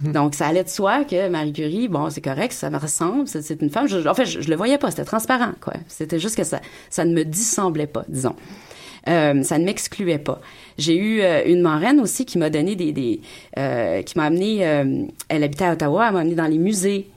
Donc, 0.02 0.36
ça 0.36 0.48
allait 0.48 0.66
de 0.66 0.70
soi 0.70 1.06
que 1.06 1.30
Marie 1.30 1.54
Curie, 1.54 1.88
bon, 1.88 2.10
c'est 2.10 2.20
correct, 2.20 2.52
ça 2.52 2.70
me 2.70 2.78
ressemble, 2.78 3.30
c'est 3.30 3.42
c'est 3.42 3.62
une 3.62 3.70
femme. 3.70 3.88
Je, 3.88 4.06
en 4.06 4.14
fait, 4.14 4.26
je, 4.26 4.42
je 4.42 4.50
le 4.50 4.58
voyais 4.58 4.78
pas, 4.78 4.90
c'était 4.90 5.06
transparent, 5.06 5.54
quoi. 5.62 5.74
C'était 5.88 6.20
juste 6.20 6.36
que 6.36 6.44
ça, 6.44 6.60
ça 6.90 7.06
ne 7.06 7.14
me 7.14 7.24
dissemblait 7.24 7.88
pas, 7.88 8.04
disons. 8.10 8.36
Euh, 9.08 9.44
ça 9.44 9.58
ne 9.58 9.66
m'excluait 9.66 10.18
pas. 10.18 10.42
J'ai 10.78 10.98
eu 10.98 11.22
euh, 11.22 11.44
une 11.46 11.62
marraine 11.62 12.00
aussi 12.00 12.26
qui 12.26 12.38
m'a 12.38 12.50
donné 12.50 12.76
des, 12.76 12.92
des 12.92 13.22
euh, 13.58 14.02
qui 14.02 14.18
m'a 14.18 14.26
amené, 14.26 14.60
elle 15.30 15.44
habitait 15.44 15.66
à 15.66 15.74
Ottawa, 15.74 16.08
elle 16.08 16.14
m'a 16.14 16.20
amené 16.22 16.36
dans 16.36 16.48
les 16.48 16.58
musées. 16.58 17.08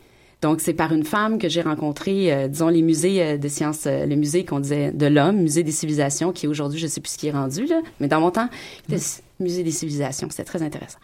Donc 0.40 0.60
c'est 0.60 0.74
par 0.74 0.92
une 0.92 1.02
femme 1.02 1.38
que 1.38 1.48
j'ai 1.48 1.62
rencontré, 1.62 2.48
disons 2.48 2.68
les 2.68 2.82
musées 2.82 3.38
de 3.38 3.48
sciences, 3.48 3.86
le 3.86 4.14
musée 4.14 4.44
qu'on 4.44 4.60
disait 4.60 4.92
de 4.92 5.06
l'homme, 5.06 5.38
musée 5.38 5.64
des 5.64 5.72
civilisations, 5.72 6.30
qui 6.30 6.46
aujourd'hui 6.46 6.78
je 6.78 6.86
sais 6.86 7.00
plus 7.00 7.10
ce 7.10 7.18
qui 7.18 7.26
est 7.26 7.32
rendu 7.32 7.66
là, 7.66 7.80
mais 7.98 8.06
dans 8.06 8.20
mon 8.20 8.30
temps 8.30 8.48
c'était 8.88 9.02
musée 9.40 9.64
des 9.64 9.72
civilisations, 9.72 10.28
c'était 10.30 10.44
très 10.44 10.62
intéressant. 10.62 10.98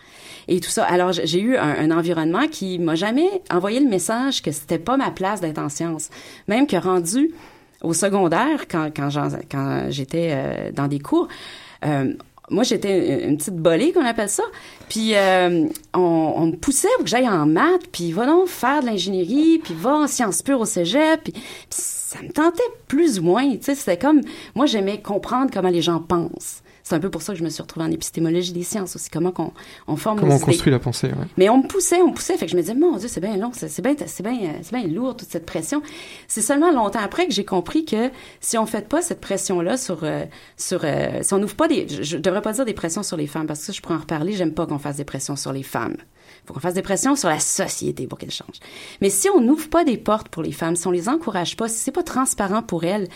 Et 0.46 0.60
tout 0.60 0.70
ça. 0.70 0.84
Alors 0.84 1.10
j'ai 1.12 1.40
eu 1.40 1.56
un, 1.56 1.90
un 1.90 1.90
environnement 1.90 2.46
qui 2.46 2.78
m'a 2.78 2.94
jamais 2.94 3.28
envoyé 3.50 3.80
le 3.80 3.88
message 3.88 4.40
que 4.40 4.52
c'était 4.52 4.78
pas 4.78 4.96
ma 4.96 5.10
place 5.10 5.40
d'être 5.40 5.58
en 5.58 5.68
sciences, 5.68 6.10
même 6.46 6.68
que 6.68 6.76
rendu 6.76 7.32
au 7.84 7.92
secondaire, 7.92 8.66
quand, 8.68 8.90
quand, 8.94 9.08
quand 9.50 9.86
j'étais 9.90 10.30
euh, 10.32 10.72
dans 10.72 10.88
des 10.88 10.98
cours, 10.98 11.28
euh, 11.84 12.14
moi, 12.50 12.62
j'étais 12.62 13.24
une, 13.26 13.38
petite 13.38 13.56
bolée, 13.56 13.92
qu'on 13.92 14.04
appelle 14.04 14.28
ça. 14.28 14.42
Puis, 14.88 15.14
euh, 15.14 15.66
on, 15.94 16.00
on 16.36 16.46
me 16.46 16.56
poussait 16.56 16.88
pour 16.96 17.04
que 17.04 17.10
j'aille 17.10 17.28
en 17.28 17.46
maths, 17.46 17.86
puis 17.90 18.12
va 18.12 18.26
donc 18.26 18.48
faire 18.48 18.82
de 18.82 18.86
l'ingénierie, 18.86 19.60
puis 19.64 19.74
va 19.74 19.94
en 19.94 20.06
sciences 20.06 20.42
pures 20.42 20.60
au 20.60 20.66
cégep. 20.66 21.22
Puis, 21.24 21.32
puis 21.32 21.42
ça 21.70 22.20
me 22.22 22.28
tentait 22.28 22.62
plus 22.86 23.18
ou 23.18 23.22
moins. 23.22 23.50
Tu 23.52 23.62
sais, 23.62 23.74
c'était 23.74 23.96
comme... 23.96 24.20
Moi, 24.54 24.66
j'aimais 24.66 25.00
comprendre 25.00 25.50
comment 25.52 25.70
les 25.70 25.80
gens 25.80 26.00
pensent. 26.00 26.62
C'est 26.84 26.94
un 26.94 27.00
peu 27.00 27.10
pour 27.10 27.22
ça 27.22 27.32
que 27.32 27.38
je 27.38 27.44
me 27.44 27.48
suis 27.48 27.62
retrouvée 27.62 27.86
en 27.86 27.90
épistémologie 27.90 28.52
des 28.52 28.62
sciences 28.62 28.94
aussi, 28.94 29.08
comment 29.08 29.32
qu'on 29.32 29.52
on 29.86 29.96
forme 29.96 30.20
Comment 30.20 30.34
on 30.34 30.36
idées. 30.36 30.44
construit 30.44 30.70
la 30.70 30.78
pensée, 30.78 31.08
ouais. 31.08 31.26
Mais 31.38 31.48
on 31.48 31.62
me 31.62 31.66
poussait, 31.66 32.02
on 32.02 32.08
me 32.10 32.14
poussait. 32.14 32.36
Fait 32.36 32.44
que 32.44 32.52
je 32.52 32.56
me 32.56 32.60
disais, 32.60 32.74
mon 32.74 32.98
Dieu, 32.98 33.08
c'est 33.08 33.22
bien 33.22 33.36
long, 33.38 33.50
c'est 33.54 33.80
bien, 33.80 33.94
c'est 34.06 34.22
bien, 34.22 34.52
c'est 34.62 34.72
bien 34.74 34.86
lourd, 34.86 35.16
toute 35.16 35.30
cette 35.30 35.46
pression. 35.46 35.82
C'est 36.28 36.42
seulement 36.42 36.70
longtemps 36.70 37.00
après 37.02 37.26
que 37.26 37.32
j'ai 37.32 37.46
compris 37.46 37.86
que 37.86 38.10
si 38.40 38.58
on 38.58 38.66
fait 38.66 38.86
pas 38.86 39.00
cette 39.00 39.22
pression-là 39.22 39.78
sur, 39.78 40.04
euh, 40.04 40.26
sur, 40.58 40.82
euh, 40.84 41.22
si 41.22 41.32
on 41.32 41.38
n'ouvre 41.38 41.56
pas 41.56 41.68
des, 41.68 41.88
je, 41.88 42.02
je 42.02 42.16
devrais 42.18 42.42
pas 42.42 42.52
dire 42.52 42.66
des 42.66 42.74
pressions 42.74 43.02
sur 43.02 43.16
les 43.16 43.26
femmes 43.26 43.46
parce 43.46 43.60
que 43.60 43.66
ça, 43.66 43.72
je 43.72 43.80
pourrais 43.80 43.94
en 43.96 44.00
reparler. 44.00 44.34
J'aime 44.34 44.52
pas 44.52 44.66
qu'on 44.66 44.78
fasse 44.78 44.96
des 44.96 45.04
pressions 45.04 45.36
sur 45.36 45.54
les 45.54 45.62
femmes. 45.62 45.96
Faut 46.44 46.52
qu'on 46.52 46.60
fasse 46.60 46.74
des 46.74 46.82
pressions 46.82 47.16
sur 47.16 47.30
la 47.30 47.40
société 47.40 48.06
pour 48.06 48.18
qu'elle 48.18 48.30
change. 48.30 48.58
Mais 49.00 49.08
si 49.08 49.30
on 49.30 49.40
n'ouvre 49.40 49.70
pas 49.70 49.84
des 49.84 49.96
portes 49.96 50.28
pour 50.28 50.42
les 50.42 50.52
femmes, 50.52 50.76
si 50.76 50.86
on 50.86 50.90
les 50.90 51.08
encourage 51.08 51.56
pas, 51.56 51.68
si 51.68 51.78
c'est 51.78 51.92
pas 51.92 52.02
transparent 52.02 52.62
pour 52.62 52.84
elles, 52.84 53.08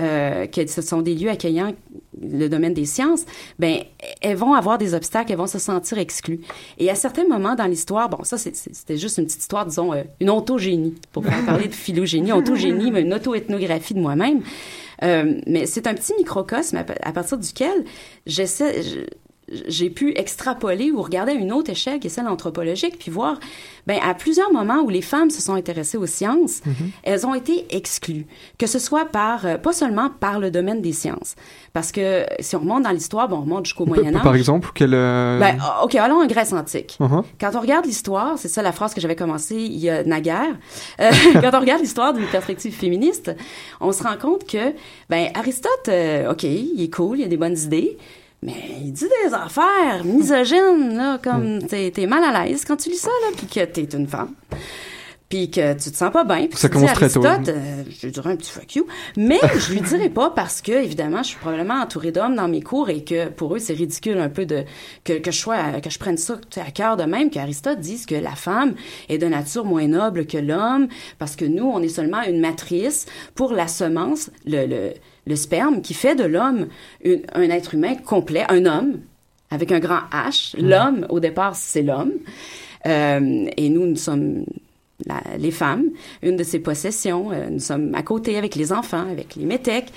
euh, 0.00 0.46
que 0.46 0.66
ce 0.66 0.82
sont 0.82 1.02
des 1.02 1.14
lieux 1.14 1.30
accueillants, 1.30 1.72
le 2.20 2.48
domaine 2.48 2.74
des 2.74 2.84
sciences, 2.84 3.24
ben 3.58 3.78
elles 4.20 4.36
vont 4.36 4.54
avoir 4.54 4.78
des 4.78 4.94
obstacles, 4.94 5.32
elles 5.32 5.38
vont 5.38 5.46
se 5.46 5.58
sentir 5.58 5.98
exclues. 5.98 6.40
Et 6.78 6.90
à 6.90 6.94
certains 6.94 7.26
moments 7.28 7.54
dans 7.54 7.66
l'histoire, 7.66 8.08
bon, 8.08 8.24
ça 8.24 8.38
c'était 8.38 8.96
juste 8.96 9.18
une 9.18 9.24
petite 9.26 9.40
histoire, 9.42 9.66
disons, 9.66 9.92
euh, 9.92 10.02
une 10.20 10.30
autogénie, 10.30 10.94
pour 11.12 11.22
parler 11.22 11.68
de 11.68 11.74
phylogénie, 11.74 12.32
autogénie, 12.40 12.90
mais 12.90 13.02
une 13.02 13.14
auto-ethnographie 13.14 13.94
de 13.94 14.00
moi-même. 14.00 14.40
Euh, 15.02 15.40
mais 15.46 15.66
c'est 15.66 15.86
un 15.86 15.94
petit 15.94 16.14
microcosme 16.16 16.76
à, 16.76 16.84
à 17.02 17.12
partir 17.12 17.36
duquel 17.38 17.84
j'essaie, 18.26 18.82
je- 18.82 19.00
j'ai 19.68 19.90
pu 19.90 20.12
extrapoler 20.16 20.90
ou 20.90 21.02
regarder 21.02 21.32
à 21.32 21.34
une 21.34 21.52
autre 21.52 21.70
échelle 21.70 22.00
qui 22.00 22.06
est 22.06 22.10
celle 22.10 22.28
anthropologique, 22.28 22.98
puis 22.98 23.10
voir, 23.10 23.38
ben 23.86 23.98
à 24.02 24.14
plusieurs 24.14 24.52
moments 24.52 24.80
où 24.82 24.88
les 24.88 25.02
femmes 25.02 25.30
se 25.30 25.42
sont 25.42 25.54
intéressées 25.54 25.98
aux 25.98 26.06
sciences, 26.06 26.62
elles 27.02 27.26
ont 27.26 27.34
été 27.34 27.66
exclues, 27.70 28.26
que 28.58 28.66
ce 28.66 28.78
soit 28.78 29.04
par 29.06 29.44
euh, 29.46 29.58
pas 29.58 29.72
seulement 29.72 30.10
par 30.10 30.40
le 30.40 30.50
domaine 30.50 30.80
des 30.80 30.92
sciences, 30.92 31.34
parce 31.72 31.92
que 31.92 32.24
si 32.40 32.56
on 32.56 32.60
remonte 32.60 32.84
dans 32.84 32.90
l'histoire, 32.90 33.28
bon, 33.28 33.38
on 33.38 33.40
remonte 33.42 33.66
jusqu'au 33.66 33.86
Moyen 33.86 34.14
Âge. 34.14 34.22
Par 34.22 34.34
exemple, 34.34 34.70
quel... 34.74 34.94
euh, 34.94 35.38
Ben, 35.38 35.58
ok, 35.82 35.94
allons 35.96 36.22
en 36.22 36.26
Grèce 36.26 36.52
antique. 36.52 36.96
uh-huh. 37.00 37.24
Quand 37.40 37.50
on 37.54 37.60
regarde 37.60 37.84
l'histoire, 37.84 38.38
c'est 38.38 38.48
ça 38.48 38.62
la 38.62 38.72
phrase 38.72 38.94
que 38.94 39.00
j'avais 39.00 39.16
commencé 39.16 39.56
il 39.56 39.76
y 39.78 39.90
a 39.90 40.04
naguère. 40.04 40.56
Euh, 41.00 41.10
quand 41.34 41.50
on 41.54 41.60
regarde 41.60 41.80
l'histoire 41.82 42.14
d'une 42.14 42.26
perspective 42.26 42.72
féministe, 42.74 43.30
on 43.80 43.92
se 43.92 44.02
rend 44.02 44.16
compte 44.16 44.46
que, 44.46 44.72
ben, 45.10 45.28
Aristote, 45.34 45.88
euh, 45.88 46.32
ok, 46.32 46.44
il 46.44 46.80
est 46.82 46.94
cool, 46.94 47.18
il 47.20 47.24
a 47.24 47.28
des 47.28 47.36
bonnes 47.36 47.58
idées, 47.58 47.98
mais 48.44 48.52
il 48.82 48.92
dit 48.92 49.06
des 49.24 49.32
affaires 49.32 50.04
misogynes, 50.04 50.96
là, 50.96 51.18
comme 51.22 51.62
t'es, 51.66 51.90
t'es 51.90 52.06
mal 52.06 52.22
à 52.22 52.44
l'aise 52.44 52.64
quand 52.66 52.76
tu 52.76 52.90
lis 52.90 52.98
ça, 52.98 53.10
là, 53.22 53.28
puis 53.34 53.46
que 53.46 53.64
t'es 53.64 53.96
une 53.96 54.06
femme. 54.06 54.34
Puis 55.30 55.50
que 55.50 55.72
tu 55.72 55.90
te 55.90 55.96
sens 55.96 56.12
pas 56.12 56.24
bien. 56.24 56.46
Puis 56.46 56.58
Ça 56.58 56.68
tu 56.68 56.74
dis 56.76 56.82
commence 56.82 56.94
très 56.94 57.08
tôt. 57.08 57.24
Aristote, 57.24 57.48
euh, 57.56 57.82
je 57.88 58.06
lui 58.06 58.12
dirais 58.12 58.32
un 58.32 58.36
petit 58.36 58.50
fuck 58.50 58.76
you. 58.76 58.86
Mais 59.16 59.40
je 59.56 59.72
lui 59.72 59.80
dirais 59.80 60.10
pas 60.10 60.28
parce 60.28 60.60
que, 60.60 60.72
évidemment, 60.72 61.22
je 61.22 61.28
suis 61.28 61.38
probablement 61.38 61.80
entourée 61.80 62.12
d'hommes 62.12 62.36
dans 62.36 62.46
mes 62.46 62.60
cours 62.60 62.90
et 62.90 63.02
que 63.02 63.30
pour 63.30 63.56
eux, 63.56 63.58
c'est 63.58 63.72
ridicule 63.72 64.18
un 64.18 64.28
peu 64.28 64.44
de, 64.44 64.64
que, 65.04 65.14
que 65.14 65.30
je 65.30 65.38
sois, 65.38 65.80
que 65.80 65.88
je 65.88 65.98
prenne 65.98 66.18
ça 66.18 66.38
à 66.58 66.70
cœur 66.70 66.98
de 66.98 67.04
même, 67.04 67.30
qu'Aristote 67.30 67.80
dise 67.80 68.04
que 68.04 68.14
la 68.14 68.34
femme 68.34 68.74
est 69.08 69.16
de 69.16 69.26
nature 69.26 69.64
moins 69.64 69.88
noble 69.88 70.26
que 70.26 70.36
l'homme 70.38 70.88
parce 71.18 71.34
que 71.34 71.46
nous, 71.46 71.64
on 71.64 71.80
est 71.80 71.88
seulement 71.88 72.22
une 72.22 72.40
matrice 72.40 73.06
pour 73.34 73.54
la 73.54 73.66
semence, 73.66 74.30
le, 74.44 74.66
le, 74.66 74.92
le 75.26 75.36
sperme 75.36 75.80
qui 75.82 75.94
fait 75.94 76.14
de 76.14 76.24
l'homme 76.24 76.68
un 77.32 77.42
être 77.50 77.74
humain 77.74 77.94
complet, 77.94 78.44
un 78.48 78.66
homme 78.66 79.00
avec 79.50 79.72
un 79.72 79.78
grand 79.80 80.00
H. 80.12 80.54
L'homme, 80.60 81.06
au 81.10 81.20
départ, 81.20 81.54
c'est 81.54 81.82
l'homme. 81.82 82.12
Euh, 82.86 83.46
et 83.56 83.68
nous, 83.70 83.86
nous 83.86 83.96
sommes 83.96 84.44
la- 85.06 85.22
les 85.38 85.50
femmes, 85.50 85.84
une 86.22 86.36
de 86.36 86.44
ses 86.44 86.58
possessions. 86.58 87.30
Euh, 87.32 87.48
nous 87.50 87.60
sommes 87.60 87.94
à 87.94 88.02
côté 88.02 88.36
avec 88.36 88.54
les 88.54 88.72
enfants, 88.72 89.08
avec 89.10 89.36
les 89.36 89.44
métèques. 89.44 89.90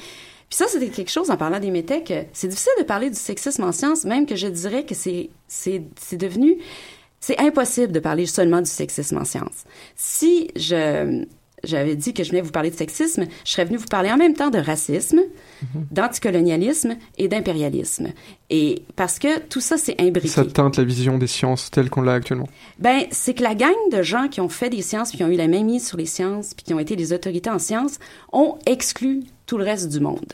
Puis 0.49 0.55
ça, 0.57 0.65
c'était 0.67 0.87
quelque 0.87 1.11
chose, 1.11 1.29
en 1.29 1.35
parlant 1.37 1.59
des 1.59 1.71
métèques, 1.71 2.11
euh, 2.11 2.23
c'est 2.31 2.47
difficile 2.47 2.71
de 2.79 2.83
parler 2.83 3.09
du 3.09 3.17
sexisme 3.17 3.63
en 3.63 3.73
sciences, 3.73 4.05
même 4.05 4.25
que 4.25 4.35
je 4.37 4.47
dirais 4.47 4.85
que 4.85 4.95
c'est, 4.95 5.29
c'est, 5.49 5.81
c'est 5.99 6.15
devenu, 6.17 6.57
c'est 7.19 7.37
impossible 7.39 7.91
de 7.91 7.99
parler 7.99 8.25
seulement 8.25 8.61
du 8.61 8.69
sexisme 8.69 9.17
en 9.17 9.25
sciences. 9.25 9.65
Si 9.97 10.49
je, 10.55 11.25
j'avais 11.63 11.95
dit 11.95 12.13
que 12.13 12.23
je 12.23 12.29
venais 12.29 12.41
vous 12.41 12.51
parler 12.51 12.69
de 12.69 12.75
sexisme, 12.75 13.25
je 13.43 13.51
serais 13.51 13.65
venue 13.65 13.77
vous 13.77 13.87
parler 13.87 14.11
en 14.11 14.17
même 14.17 14.33
temps 14.33 14.49
de 14.49 14.59
racisme, 14.59 15.21
d'anticolonialisme 15.91 16.95
et 17.17 17.27
d'impérialisme. 17.27 18.09
Et 18.49 18.83
parce 18.95 19.19
que 19.19 19.39
tout 19.39 19.59
ça, 19.59 19.77
c'est 19.77 19.99
imbriqué. 19.99 20.27
Ça 20.27 20.45
teinte 20.45 20.77
la 20.77 20.83
vision 20.83 21.17
des 21.17 21.27
sciences 21.27 21.71
telle 21.71 21.89
qu'on 21.89 22.01
l'a 22.01 22.13
actuellement? 22.13 22.47
Ben, 22.79 23.05
c'est 23.11 23.33
que 23.33 23.43
la 23.43 23.55
gang 23.55 23.73
de 23.91 24.03
gens 24.03 24.27
qui 24.27 24.39
ont 24.39 24.49
fait 24.49 24.69
des 24.69 24.81
sciences, 24.81 25.09
puis 25.09 25.17
qui 25.17 25.23
ont 25.23 25.29
eu 25.29 25.35
la 25.35 25.47
même 25.47 25.65
mise 25.65 25.87
sur 25.87 25.97
les 25.97 26.05
sciences, 26.05 26.53
puis 26.53 26.63
qui 26.63 26.73
ont 26.73 26.79
été 26.79 26.95
des 26.95 27.11
autorités 27.11 27.49
en 27.49 27.59
sciences, 27.59 27.99
ont 28.31 28.57
exclu 28.65 29.23
tout 29.45 29.57
le 29.57 29.63
reste 29.63 29.89
du 29.89 29.99
monde. 29.99 30.33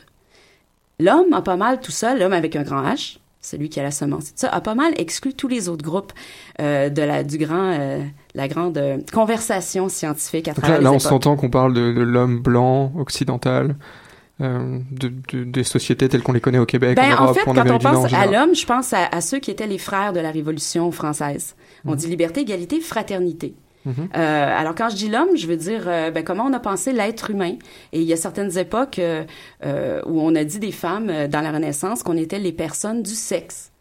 L'homme 0.99 1.33
a 1.33 1.41
pas 1.41 1.55
mal 1.55 1.79
tout 1.79 1.91
seul, 1.91 2.19
l'homme 2.19 2.33
avec 2.33 2.55
un 2.55 2.63
grand 2.63 2.83
H, 2.83 3.17
celui 3.43 3.69
qui 3.69 3.79
a 3.79 3.83
la 3.83 3.91
semence, 3.91 4.31
ça, 4.35 4.49
a 4.49 4.61
pas 4.61 4.73
mal 4.73 4.93
exclu 4.97 5.33
tous 5.35 5.47
les 5.47 5.69
autres 5.69 5.83
groupes 5.83 6.13
euh, 6.61 6.89
de 6.89 7.01
la 7.03 7.23
du 7.23 7.37
grand, 7.37 7.73
euh, 7.79 8.01
la 8.33 8.47
grande 8.47 8.77
euh, 8.79 8.97
conversation 9.13 9.89
scientifique 9.89 10.47
à 10.47 10.53
Donc 10.53 10.61
travers 10.63 10.77
là, 10.79 10.83
là 10.85 10.89
les 10.89 10.95
on 10.95 10.99
s'entend 10.99 11.35
qu'on 11.35 11.49
parle 11.51 11.73
de, 11.73 11.91
de 11.93 12.01
l'homme 12.01 12.39
blanc, 12.39 12.91
occidental, 12.97 13.75
euh, 14.41 14.79
de, 14.91 15.11
de- 15.31 15.43
des 15.43 15.63
sociétés 15.63 16.09
telles 16.09 16.23
qu'on 16.23 16.31
les 16.31 16.41
connaît 16.41 16.57
au 16.57 16.65
Québec, 16.65 16.95
Ben, 16.95 17.11
en 17.13 17.17
en 17.17 17.23
Europe, 17.25 17.37
fait, 17.37 17.43
quand 17.45 17.69
on 17.69 17.77
pense 17.79 18.13
à 18.13 18.25
l'homme, 18.25 18.55
je 18.55 18.65
pense 18.65 18.93
à, 18.93 19.05
à 19.11 19.21
ceux 19.21 19.39
qui 19.39 19.51
étaient 19.51 19.67
les 19.67 19.77
frères 19.77 20.13
de 20.13 20.19
la 20.19 20.31
Révolution 20.31 20.89
française. 20.91 21.55
On 21.85 21.91
Mhm. 21.91 21.97
dit 21.97 22.07
liberté, 22.07 22.41
égalité, 22.41 22.79
fraternité. 22.79 23.53
Mhm. 23.85 24.09
Euh, 24.15 24.59
alors 24.59 24.75
quand 24.75 24.89
je 24.89 24.95
dis 24.95 25.09
l'homme, 25.09 25.35
je 25.35 25.45
veux 25.47 25.57
dire 25.57 25.83
euh, 25.87 26.09
ben, 26.11 26.23
comment 26.23 26.45
on 26.45 26.53
a 26.53 26.59
pensé 26.59 26.93
l'être 26.93 27.29
humain. 27.31 27.55
Et 27.91 27.99
il 28.01 28.07
y 28.07 28.13
a 28.13 28.17
certaines 28.17 28.57
époques 28.57 28.99
euh, 28.99 30.01
où 30.05 30.21
on 30.21 30.33
a 30.35 30.43
dit 30.43 30.59
des 30.59 30.71
femmes 30.71 31.27
dans 31.27 31.41
la 31.41 31.51
Renaissance 31.51 32.01
qu'on 32.03 32.17
était 32.17 32.39
les 32.39 32.51
personnes 32.53 33.03
du 33.03 33.13
sexe. 33.15 33.71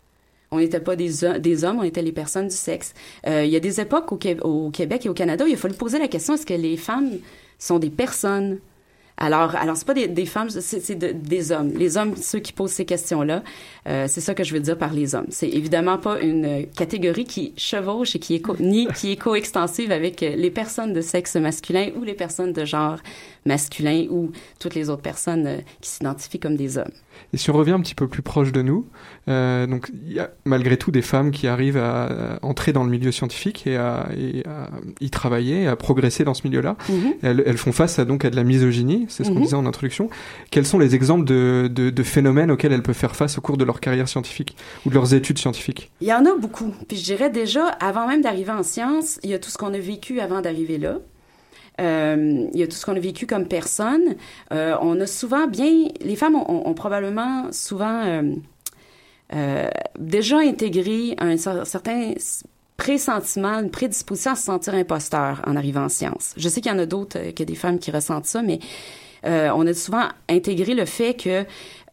On 0.50 0.58
n'était 0.58 0.80
pas 0.80 0.96
des, 0.96 1.24
ho- 1.24 1.38
des 1.38 1.64
hommes, 1.64 1.78
on 1.78 1.82
était 1.84 2.02
les 2.02 2.12
personnes 2.12 2.48
du 2.48 2.56
sexe. 2.56 2.92
Il 3.26 3.46
y 3.46 3.56
a 3.56 3.60
des 3.60 3.80
époques 3.80 4.12
au 4.12 4.70
Québec 4.70 5.06
et 5.06 5.08
au 5.08 5.14
Canada 5.14 5.44
où 5.44 5.48
il 5.48 5.54
a 5.54 5.56
fallu 5.56 5.74
poser 5.74 5.98
la 5.98 6.08
question 6.08 6.34
est-ce 6.34 6.44
que 6.44 6.52
les 6.54 6.76
femmes 6.76 7.10
sont 7.58 7.78
des 7.78 7.88
personnes? 7.90 8.58
Alors, 9.18 9.54
alors 9.54 9.76
c'est 9.76 9.86
pas 9.86 9.94
des, 9.94 10.08
des 10.08 10.26
femmes, 10.26 10.50
c'est 10.50 10.80
c'est 10.80 10.94
de- 10.96 11.12
des 11.12 11.52
hommes. 11.52 11.70
Les 11.76 11.96
hommes, 11.96 12.16
ceux 12.16 12.40
qui 12.40 12.52
posent 12.52 12.72
ces 12.72 12.84
questions-là, 12.84 13.42
euh, 13.88 14.06
c'est 14.08 14.20
ça 14.20 14.34
que 14.34 14.42
je 14.42 14.52
veux 14.54 14.60
dire 14.60 14.76
par 14.76 14.92
les 14.92 15.14
hommes. 15.14 15.26
C'est 15.28 15.48
évidemment 15.48 15.98
pas 15.98 16.20
une 16.20 16.66
catégorie 16.76 17.24
qui 17.24 17.52
chevauche 17.56 18.16
et 18.16 18.18
qui 18.18 18.34
est 18.34 18.40
co- 18.40 18.56
ni 18.58 18.86
qui 18.96 19.12
est 19.12 19.16
coextensive 19.16 19.92
avec 19.92 20.20
les 20.22 20.50
personnes 20.50 20.92
de 20.92 21.00
sexe 21.00 21.36
masculin 21.36 21.90
ou 21.96 22.02
les 22.04 22.14
personnes 22.14 22.52
de 22.52 22.64
genre 22.64 22.98
masculin 23.46 24.06
ou 24.10 24.32
toutes 24.58 24.74
les 24.74 24.88
autres 24.90 25.02
personnes 25.02 25.46
euh, 25.46 25.58
qui 25.80 25.90
s'identifient 25.90 26.40
comme 26.40 26.56
des 26.56 26.78
hommes. 26.78 26.90
Et 27.32 27.36
si 27.36 27.50
on 27.50 27.54
revient 27.54 27.72
un 27.72 27.80
petit 27.80 27.94
peu 27.94 28.08
plus 28.08 28.22
proche 28.22 28.52
de 28.52 28.62
nous, 28.62 28.86
euh, 29.28 29.66
donc 29.66 29.90
il 30.06 30.12
y 30.12 30.20
a 30.20 30.30
malgré 30.44 30.76
tout 30.76 30.90
des 30.90 31.02
femmes 31.02 31.30
qui 31.30 31.46
arrivent 31.46 31.78
à, 31.78 32.38
entrer 32.42 32.72
dans 32.72 32.84
le 32.84 32.90
milieu 32.90 33.10
scientifique 33.12 33.66
et 33.66 33.76
à, 33.76 34.08
et 34.16 34.46
à 34.46 34.70
y 35.00 35.10
travailler, 35.10 35.66
à 35.66 35.76
progresser 35.76 36.24
dans 36.24 36.34
ce 36.34 36.46
milieu-là. 36.46 36.76
Mhm. 36.88 37.14
elles, 37.22 37.42
elles 37.46 37.56
font 37.56 37.72
face 37.72 37.98
à 37.98 38.04
donc 38.04 38.24
à 38.24 38.30
de 38.30 38.36
la 38.36 38.44
misogynie, 38.44 39.06
c'est 39.08 39.24
ce 39.24 39.28
qu'on 39.30 39.36
Mhm. 39.36 39.42
disait 39.42 39.56
en 39.56 39.66
introduction. 39.66 40.10
Quels 40.50 40.66
sont 40.66 40.78
les 40.78 40.94
exemples 40.94 41.24
de, 41.24 41.70
de, 41.72 41.90
de 41.90 42.02
phénomènes 42.02 42.50
auxquels 42.50 42.72
elles 42.72 42.82
peuvent 42.82 42.94
faire 42.94 43.16
face 43.16 43.38
au 43.38 43.40
cours 43.40 43.56
de 43.56 43.64
leur 43.64 43.80
carrière 43.80 44.08
scientifique 44.08 44.56
ou 44.84 44.90
de 44.90 44.94
leurs 44.94 45.14
études 45.14 45.38
scientifiques? 45.38 45.90
Il 46.00 46.08
y 46.08 46.12
en 46.12 46.24
a 46.26 46.34
beaucoup. 46.38 46.74
Puis 46.88 46.96
je 46.98 47.04
dirais 47.04 47.30
déjà, 47.30 47.66
avant 47.66 48.06
même 48.08 48.22
d'arriver 48.22 48.52
en 48.52 48.62
sciences, 48.62 49.18
il 49.22 49.30
y 49.30 49.34
a 49.34 49.38
tout 49.38 49.50
ce 49.50 49.58
qu'on 49.58 49.72
a 49.74 49.78
vécu 49.78 50.20
avant 50.20 50.40
d'arriver 50.40 50.78
là. 50.78 50.98
Euh, 51.80 52.46
il 52.52 52.60
y 52.60 52.62
a 52.62 52.66
tout 52.66 52.76
ce 52.76 52.84
qu'on 52.84 52.96
a 52.96 53.00
vécu 53.00 53.26
comme 53.26 53.46
personne. 53.48 54.14
Euh, 54.52 54.76
on 54.82 55.00
a 55.00 55.06
souvent 55.06 55.46
bien... 55.46 55.88
Les 56.00 56.16
femmes 56.16 56.36
ont, 56.36 56.74
probablement 56.74 57.50
souvent 57.50 58.04
euh, 59.34 59.68
déjà 59.98 60.38
intégré 60.38 61.14
un 61.18 61.36
cer- 61.36 61.64
certain 61.64 62.12
pressentiment, 62.76 63.60
une 63.60 63.70
prédisposition 63.70 64.32
à 64.32 64.36
se 64.36 64.44
sentir 64.44 64.74
imposteur 64.74 65.42
en 65.46 65.56
arrivant 65.56 65.84
en 65.84 65.88
sciences. 65.88 66.34
Je 66.36 66.48
sais 66.48 66.60
qu'il 66.60 66.70
y 66.72 66.74
en 66.74 66.78
a 66.78 66.86
d'autres 66.86 67.32
que 67.34 67.42
des 67.42 67.54
femmes 67.54 67.78
qui 67.78 67.90
ressentent 67.90 68.26
ça, 68.26 68.42
mais 68.42 68.58
on 69.24 69.66
a 69.68 69.72
souvent 69.74 70.08
intégré 70.28 70.74
le 70.74 70.84
fait 70.84 71.14
que 71.14 71.44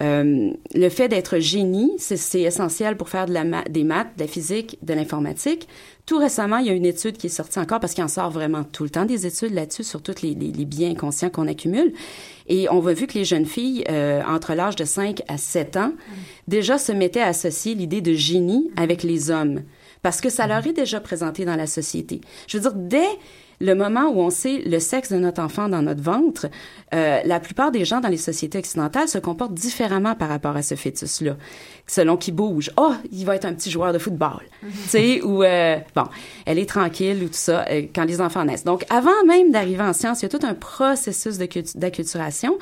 le 0.02 0.90
fait 0.90 1.08
d'être 1.08 1.38
génie, 1.38 1.92
c'est- 2.00 2.42
essentiel 2.42 2.98
pour 2.98 3.10
faire 3.10 3.28
des 3.28 3.84
maths, 3.84 4.16
de 4.18 4.22
la 4.22 4.28
physique, 4.28 4.80
de 4.82 4.94
l'informatique. 4.96 5.68
Tout 6.10 6.18
récemment, 6.18 6.58
il 6.58 6.66
y 6.66 6.72
a 6.72 6.74
une 6.74 6.88
étude 6.88 7.18
qui 7.18 7.28
est 7.28 7.30
sortie 7.30 7.60
encore 7.60 7.80
parce 7.80 7.94
qu'il 7.94 8.04
en 8.04 8.08
sort 8.08 8.32
vraiment 8.32 8.64
tout 8.64 8.82
le 8.82 8.90
temps 8.90 9.06
des 9.06 9.28
études 9.28 9.54
là-dessus 9.54 9.84
sur 9.84 10.02
tous 10.02 10.24
les, 10.24 10.34
les, 10.34 10.52
les 10.52 10.66
biens 10.66 10.90
inconscients 10.90 11.30
qu'on 11.30 11.48
accumule. 11.48 11.94
Et 12.48 12.68
on 12.72 12.84
a 12.88 12.94
vu 12.94 13.06
que 13.06 13.14
les 13.14 13.26
jeunes 13.26 13.46
filles, 13.46 13.84
euh, 13.92 14.24
entre 14.28 14.56
l'âge 14.56 14.76
de 14.76 14.86
5 14.86 15.22
à 15.28 15.38
7 15.38 15.78
ans, 15.78 15.92
déjà 16.48 16.80
se 16.80 16.92
mettaient 16.92 17.22
à 17.22 17.28
associer 17.28 17.76
l'idée 17.76 18.02
de 18.02 18.14
génie 18.14 18.72
avec 18.76 19.04
les 19.04 19.30
hommes 19.30 19.62
parce 20.02 20.20
que 20.20 20.32
ça 20.32 20.48
leur 20.48 20.66
est 20.66 20.74
déjà 20.74 21.00
présenté 21.00 21.46
dans 21.46 21.56
la 21.56 21.68
société. 21.68 22.22
Je 22.48 22.58
veux 22.58 22.64
dire, 22.64 22.74
dès 22.74 23.10
le 23.62 23.74
moment 23.76 24.10
où 24.10 24.22
on 24.22 24.30
sait 24.30 24.62
le 24.66 24.80
sexe 24.80 25.12
de 25.12 25.18
notre 25.18 25.42
enfant 25.42 25.68
dans 25.68 25.82
notre 25.82 26.02
ventre, 26.02 26.48
euh, 26.94 27.20
la 27.26 27.40
plupart 27.40 27.72
des 27.72 27.86
gens 27.86 28.00
dans 28.00 28.08
les 28.08 28.18
sociétés 28.18 28.58
occidentales 28.58 29.08
se 29.08 29.18
comportent 29.18 29.54
différemment 29.54 30.16
par 30.16 30.30
rapport 30.30 30.56
à 30.56 30.62
ce 30.62 30.76
fœtus-là, 30.76 31.36
selon 31.86 32.18
qu'il 32.18 32.36
bouge. 32.36 32.72
Oh, 32.78 32.94
il 33.12 33.26
va 33.26 33.36
être 33.36 33.46
un 33.46 33.54
petit 33.54 33.70
joueur 33.70 33.94
de 33.94 34.00
football, 34.00 34.42
tu 34.62 34.70
sais, 34.88 35.22
ou 35.22 35.44
euh, 35.44 35.78
bon, 35.96 36.06
elle 36.46 36.58
est 36.58 36.70
tranquille 36.70 37.24
ou 37.24 37.28
tout 37.28 37.34
ça 37.34 37.66
euh, 37.70 37.84
quand 37.94 38.06
les 38.06 38.22
enfants 38.22 38.46
naissent. 38.46 38.64
Donc, 38.64 38.86
avant 38.90 39.24
même 39.28 39.52
d'arriver 39.52 39.84
en 39.84 39.94
sciences, 39.94 40.22
il 40.22 40.26
y 40.32 40.34
a 40.34 40.38
tout 40.38 40.46
un 40.46 40.54
processus 40.54 41.38
d'acculturation. 41.38 42.58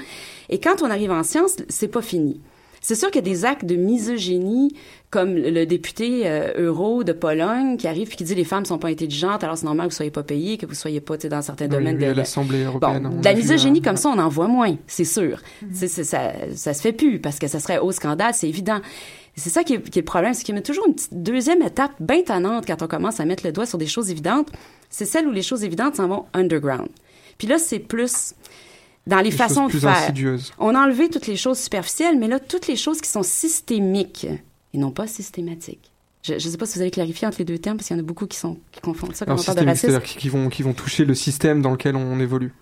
Et 0.50 0.60
quand 0.60 0.82
on 0.82 0.90
arrive 0.90 1.12
en 1.12 1.24
sciences, 1.24 1.58
c'est 1.70 1.88
pas 1.88 2.02
fini. 2.02 2.42
C'est 2.88 2.95
sûr 2.95 3.12
qu'il 3.12 3.19
y 3.26 3.30
a 3.30 3.34
des 3.34 3.43
actes 3.43 3.65
de 3.65 3.76
misogynie, 3.76 4.73
comme 5.10 5.36
le 5.36 5.65
député 5.65 6.21
euh, 6.26 6.54
euro 6.58 7.04
de 7.04 7.12
Pologne 7.12 7.76
qui 7.76 7.86
arrive 7.86 8.13
et 8.13 8.15
qui 8.15 8.23
dit 8.23 8.34
les 8.34 8.45
femmes 8.45 8.63
sont 8.63 8.78
pas 8.78 8.88
intelligentes, 8.88 9.43
alors 9.43 9.58
c'est 9.58 9.65
normal 9.65 9.88
que 9.88 9.91
vous 9.91 9.97
soyez 9.97 10.10
pas 10.10 10.23
payés, 10.23 10.58
que 10.58 10.65
vous 10.65 10.73
soyez 10.73 11.02
pas 11.02 11.17
tu 11.17 11.23
sais, 11.23 11.28
dans 11.30 11.41
certains 11.41 11.65
Oui, 11.65 11.71
domaines 11.71 11.97
de 11.97 12.06
l'Assemblée 12.06 12.63
européenne. 12.63 13.04
Bon, 13.04 13.10
on 13.17 13.19
de 13.19 13.26
la 13.26 13.34
misogynie 13.34 13.82
comme 13.82 13.97
ça, 13.97 14.08
on 14.08 14.17
en 14.17 14.30
voit 14.30 14.47
moins, 14.47 14.78
c'est 14.88 15.04
sûr. 15.04 15.41
C'est- 15.73 15.89
c'est- 15.89 16.06
ça, 16.06 16.32
ça 16.56 16.73
se 16.73 16.82
fait 16.82 16.93
plus 16.93 17.19
parce 17.19 17.39
que 17.39 17.47
ça 17.50 17.60
serait 17.60 17.80
au 17.80 17.91
scandale, 17.91 18.34
c'est 18.34 18.47
évident. 18.47 18.80
C'est 19.36 19.50
ça 19.50 19.65
qui 19.65 19.73
est, 19.73 19.82
qui 19.89 20.00
est 20.00 20.04
le 20.04 20.06
problème, 20.06 20.34
c'est 20.34 20.45
qu'il 20.45 20.56
y 20.56 20.58
a 20.58 20.62
toujours 20.62 20.88
une 20.88 20.95
petite 20.95 21.21
deuxième 21.21 21.62
étape 21.63 21.91
bien 22.00 22.21
tannante 22.23 22.65
quand 22.65 22.82
on 22.84 22.88
commence 22.88 23.19
à 23.19 23.26
mettre 23.26 23.45
le 23.45 23.52
doigt 23.52 23.65
sur 23.65 23.78
des 23.78 23.88
choses 23.88 24.10
évidentes. 24.12 24.47
C'est 24.89 25.04
celle 25.04 25.28
où 25.28 25.32
les 25.32 25.41
choses 25.41 25.65
évidentes 25.65 25.95
s'en 25.97 26.08
vont 26.08 26.23
underground. 26.34 26.88
Puis 27.38 27.50
là, 27.50 27.58
c'est 27.58 27.80
plus 27.80 28.34
dans 29.08 29.20
les 29.22 29.32
façons 29.32 29.67
de 29.67 29.72
faire. 29.72 29.89
insidieuses. 29.89 30.52
On 30.60 30.76
a 30.76 30.80
enlevé 30.82 31.10
toutes 31.10 31.26
les 31.28 31.36
choses 31.38 31.58
superficielles, 31.60 32.17
mais 32.20 32.28
là, 32.28 32.39
toutes 32.39 32.67
les 32.67 32.76
choses 32.76 33.02
qui 33.02 33.10
sont 33.10 33.24
systémiques 33.24 34.28
et 34.74 34.78
non 34.78 34.91
pas 34.91 35.08
systématiques. 35.08 35.91
Je 36.24 36.34
ne 36.34 36.39
sais 36.39 36.58
pas 36.58 36.65
si 36.65 36.76
vous 36.76 36.82
avez 36.82 36.91
clarifié 36.91 37.26
entre 37.26 37.38
les 37.39 37.46
deux 37.46 37.58
termes, 37.58 37.78
parce 37.78 37.88
qu'il 37.88 37.96
y 37.96 38.00
en 38.00 38.04
a 38.04 38.06
beaucoup 38.06 38.28
qui, 38.28 38.38
sont, 38.38 38.58
qui 38.72 38.82
confondent 38.82 39.15
ça 39.15 39.26
quand 39.26 39.32
Alors, 39.32 39.41
on 39.41 39.46
parle 39.46 39.60
de 39.60 39.65
racisme. 39.65 39.88
c'est-à-dire 39.88 40.04
qui, 40.08 40.17
qui 40.17 40.30
vont, 40.30 40.50
qui 40.50 40.62
vont 40.62 40.74
toucher 40.74 41.06
le 41.06 41.15
système 41.15 41.62
dans 41.62 41.72
lequel 41.72 41.96
on 41.96 42.20
évolue. 42.20 42.54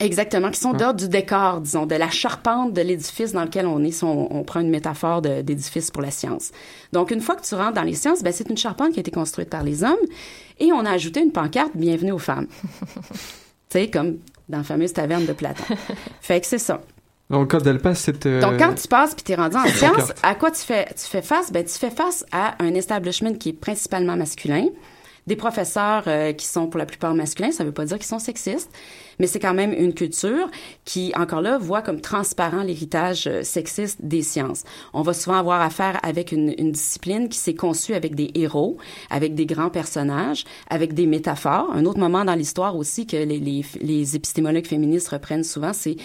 Exactement, 0.00 0.50
qui 0.50 0.58
sont 0.60 0.72
Ouais. 0.72 0.78
d'ordre 0.78 0.98
du 1.00 1.08
décor, 1.08 1.60
disons, 1.60 1.86
de 1.86 1.94
la 1.94 2.10
charpente 2.10 2.72
de 2.74 2.82
l'édifice 2.82 3.32
dans 3.32 3.44
lequel 3.44 3.64
on 3.66 3.82
est, 3.84 3.92
si 3.92 4.04
on, 4.04 4.36
on 4.36 4.42
prend 4.42 4.60
une 4.60 4.68
métaphore 4.68 5.22
d'édifice 5.22 5.90
pour 5.90 6.02
la 6.02 6.10
science. 6.10 6.50
Donc, 6.92 7.12
une 7.12 7.20
fois 7.20 7.36
que 7.36 7.46
tu 7.46 7.54
rentres 7.54 7.74
dans 7.74 7.82
les 7.82 7.94
sciences, 7.94 8.22
ben, 8.22 8.32
c'est 8.32 8.50
une 8.50 8.56
charpente 8.58 8.92
qui 8.92 8.98
a 8.98 9.00
été 9.00 9.12
construite 9.12 9.48
par 9.48 9.62
les 9.62 9.84
hommes 9.84 9.94
et 10.58 10.72
on 10.72 10.80
a 10.84 10.90
ajouté 10.90 11.20
une 11.22 11.32
pancarte 11.32 11.70
«Bienvenue 11.76 12.12
aux 12.12 12.18
femmes». 12.18 12.48
Tu 13.74 13.80
sais, 13.80 13.90
comme 13.90 14.18
dans 14.48 14.58
la 14.58 14.64
fameuse 14.64 14.92
taverne 14.92 15.26
de 15.26 15.32
Platon. 15.32 15.64
fait 16.20 16.40
que 16.40 16.46
c'est 16.46 16.58
ça. 16.58 16.80
Dans 17.28 17.40
le 17.40 17.46
cas 17.46 17.58
d'Alpas, 17.58 17.94
cette... 17.96 18.24
euh, 18.26 18.40
Donc, 18.40 18.56
quand 18.56 18.72
tu 18.74 18.86
passes 18.86 19.14
puis 19.16 19.24
tu 19.24 19.32
es 19.32 19.34
rendu 19.34 19.56
en 19.56 19.64
sciences, 19.66 20.12
à 20.22 20.36
quoi 20.36 20.52
tu 20.52 20.60
fais, 20.60 20.84
tu 20.90 21.04
fais 21.06 21.22
face? 21.22 21.50
Ben, 21.50 21.64
tu 21.64 21.72
fais 21.72 21.90
face 21.90 22.24
à 22.30 22.54
un 22.62 22.72
establishment 22.74 23.34
qui 23.34 23.48
est 23.48 23.52
principalement 23.52 24.16
masculin, 24.16 24.66
des 25.26 25.34
professeurs 25.34 26.04
euh, 26.06 26.32
qui 26.32 26.46
sont 26.46 26.68
pour 26.68 26.78
la 26.78 26.86
plupart 26.86 27.14
masculins, 27.14 27.50
ça 27.50 27.64
veut 27.64 27.72
pas 27.72 27.84
dire 27.86 27.96
qu'ils 27.96 28.06
sont 28.06 28.20
sexistes, 28.20 28.70
mais 29.18 29.26
c'est 29.26 29.40
quand 29.40 29.54
même 29.54 29.72
une 29.72 29.94
culture 29.94 30.50
qui, 30.84 31.12
encore 31.16 31.40
là, 31.40 31.58
voit 31.58 31.82
comme 31.82 32.00
transparent 32.00 32.62
l'héritage 32.62 33.26
euh, 33.26 33.42
sexiste 33.42 34.00
des 34.02 34.22
sciences. 34.22 34.64
On 34.92 35.02
va 35.02 35.12
souvent 35.12 35.36
avoir 35.36 35.60
affaire 35.60 36.00
avec 36.02 36.32
une, 36.32 36.54
une 36.58 36.72
discipline 36.72 37.28
qui 37.28 37.38
s'est 37.38 37.54
conçue 37.54 37.94
avec 37.94 38.14
des 38.14 38.30
héros, 38.34 38.76
avec 39.10 39.34
des 39.34 39.46
grands 39.46 39.70
personnages, 39.70 40.44
avec 40.68 40.94
des 40.94 41.06
métaphores. 41.06 41.70
Un 41.72 41.84
autre 41.84 41.98
moment 41.98 42.24
dans 42.24 42.34
l'histoire 42.34 42.76
aussi 42.76 43.06
que 43.06 43.16
les, 43.16 43.38
les, 43.38 43.64
les 43.80 44.16
épistémologues 44.16 44.66
féministes 44.66 45.08
reprennent 45.08 45.44
souvent, 45.44 45.72
c'est 45.72 45.96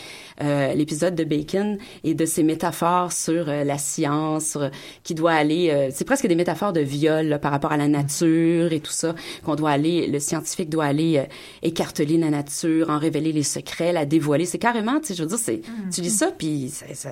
euh, 0.41 0.73
l'épisode 0.73 1.15
de 1.15 1.23
Bacon 1.23 1.77
et 2.03 2.13
de 2.13 2.25
ses 2.25 2.43
métaphores 2.43 3.11
sur 3.11 3.49
euh, 3.49 3.63
la 3.63 3.77
science, 3.77 4.51
sur, 4.51 4.69
qui 5.03 5.15
doit 5.15 5.33
aller... 5.33 5.69
euh, 5.71 5.89
c'est 5.91 6.05
presque 6.05 6.27
des 6.27 6.35
métaphores 6.35 6.73
de 6.73 6.81
viol 6.81 7.25
là, 7.27 7.39
par 7.39 7.51
rapport 7.51 7.71
à 7.71 7.77
la 7.77 7.87
nature 7.87 8.71
et 8.71 8.79
tout 8.79 8.91
ça, 8.91 9.15
qu'on 9.43 9.55
doit 9.55 9.71
aller... 9.71 10.07
Le 10.07 10.19
scientifique 10.19 10.69
doit 10.69 10.85
aller 10.85 11.17
euh, 11.17 11.23
écarteler 11.63 12.17
la 12.17 12.29
nature, 12.29 12.89
en 12.89 12.98
révéler 12.99 13.31
les 13.31 13.43
secrets, 13.43 13.91
la 13.91 14.05
dévoiler. 14.05 14.45
C'est 14.45 14.59
carrément, 14.59 14.99
tu 14.99 15.07
sais, 15.07 15.15
je 15.15 15.23
veux 15.23 15.29
dire, 15.29 15.39
c'est, 15.39 15.62
tu 15.93 16.01
lis 16.01 16.09
ça, 16.09 16.31
puis 16.38 16.69
ça, 16.69 16.85
ça, 16.93 17.12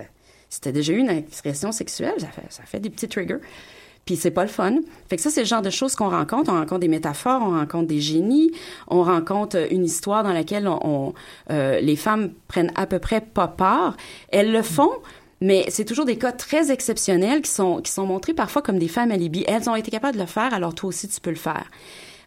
si 0.50 0.62
t'as 0.62 0.71
déjà 0.71 0.93
eu 0.93 0.97
une 0.97 1.10
expression 1.10 1.71
sexuelle, 1.71 2.15
ça 2.19 2.28
fait, 2.28 2.45
ça 2.50 2.63
fait 2.63 2.80
des 2.80 2.89
petits 2.89 3.08
triggers. 3.08 3.39
Puis 4.06 4.15
c'est 4.15 4.32
pas 4.32 4.43
le 4.43 4.50
fun. 4.50 4.78
Fait 5.10 5.17
que 5.17 5.21
ça, 5.21 5.30
c'est 5.30 5.41
le 5.41 5.45
genre 5.45 5.62
de 5.62 5.69
choses 5.69 5.95
qu'on 5.95 6.10
rencontre. 6.10 6.50
On 6.50 6.56
rencontre 6.56 6.80
des 6.80 6.88
métaphores, 6.88 7.41
on 7.43 7.52
rencontre 7.52 7.88
des 7.88 8.00
génies, 8.00 8.52
on 8.88 9.04
rencontre 9.04 9.58
euh, 9.58 9.67
une 9.69 9.84
histoire 9.84 10.23
dans 10.23 10.32
laquelle 10.32 10.65
on, 10.67 10.80
on, 10.82 11.13
euh, 11.52 11.82
les 11.82 11.97
femmes 11.97 12.32
prennent 12.47 12.71
à 12.76 12.86
peu 12.86 13.00
près 13.00 13.19
pas 13.19 13.50
part. 13.50 13.97
Elles 14.30 14.54
le 14.54 14.62
font, 14.62 14.91
mais 15.41 15.65
c'est 15.67 15.84
toujours 15.84 16.06
des 16.06 16.17
cas 16.17 16.32
très 16.32 16.71
exceptionnels 16.71 17.41
qui 17.41 17.52
sont, 17.52 17.82
qui 17.82 17.91
sont 17.91 18.06
montrés 18.06 18.34
parfois 18.34 18.62
comme 18.62 18.80
des 18.80 18.88
femmes 18.88 19.12
alibi. 19.12 19.43
Elles 19.45 19.69
ont 19.69 19.76
été 19.76 19.91
capables 19.91 20.15
de 20.15 20.21
le 20.21 20.28
faire, 20.28 20.54
alors 20.54 20.73
toi 20.73 20.88
aussi 20.88 21.10
tu 21.10 21.19
peux 21.19 21.30
le 21.30 21.36
faire. 21.36 21.65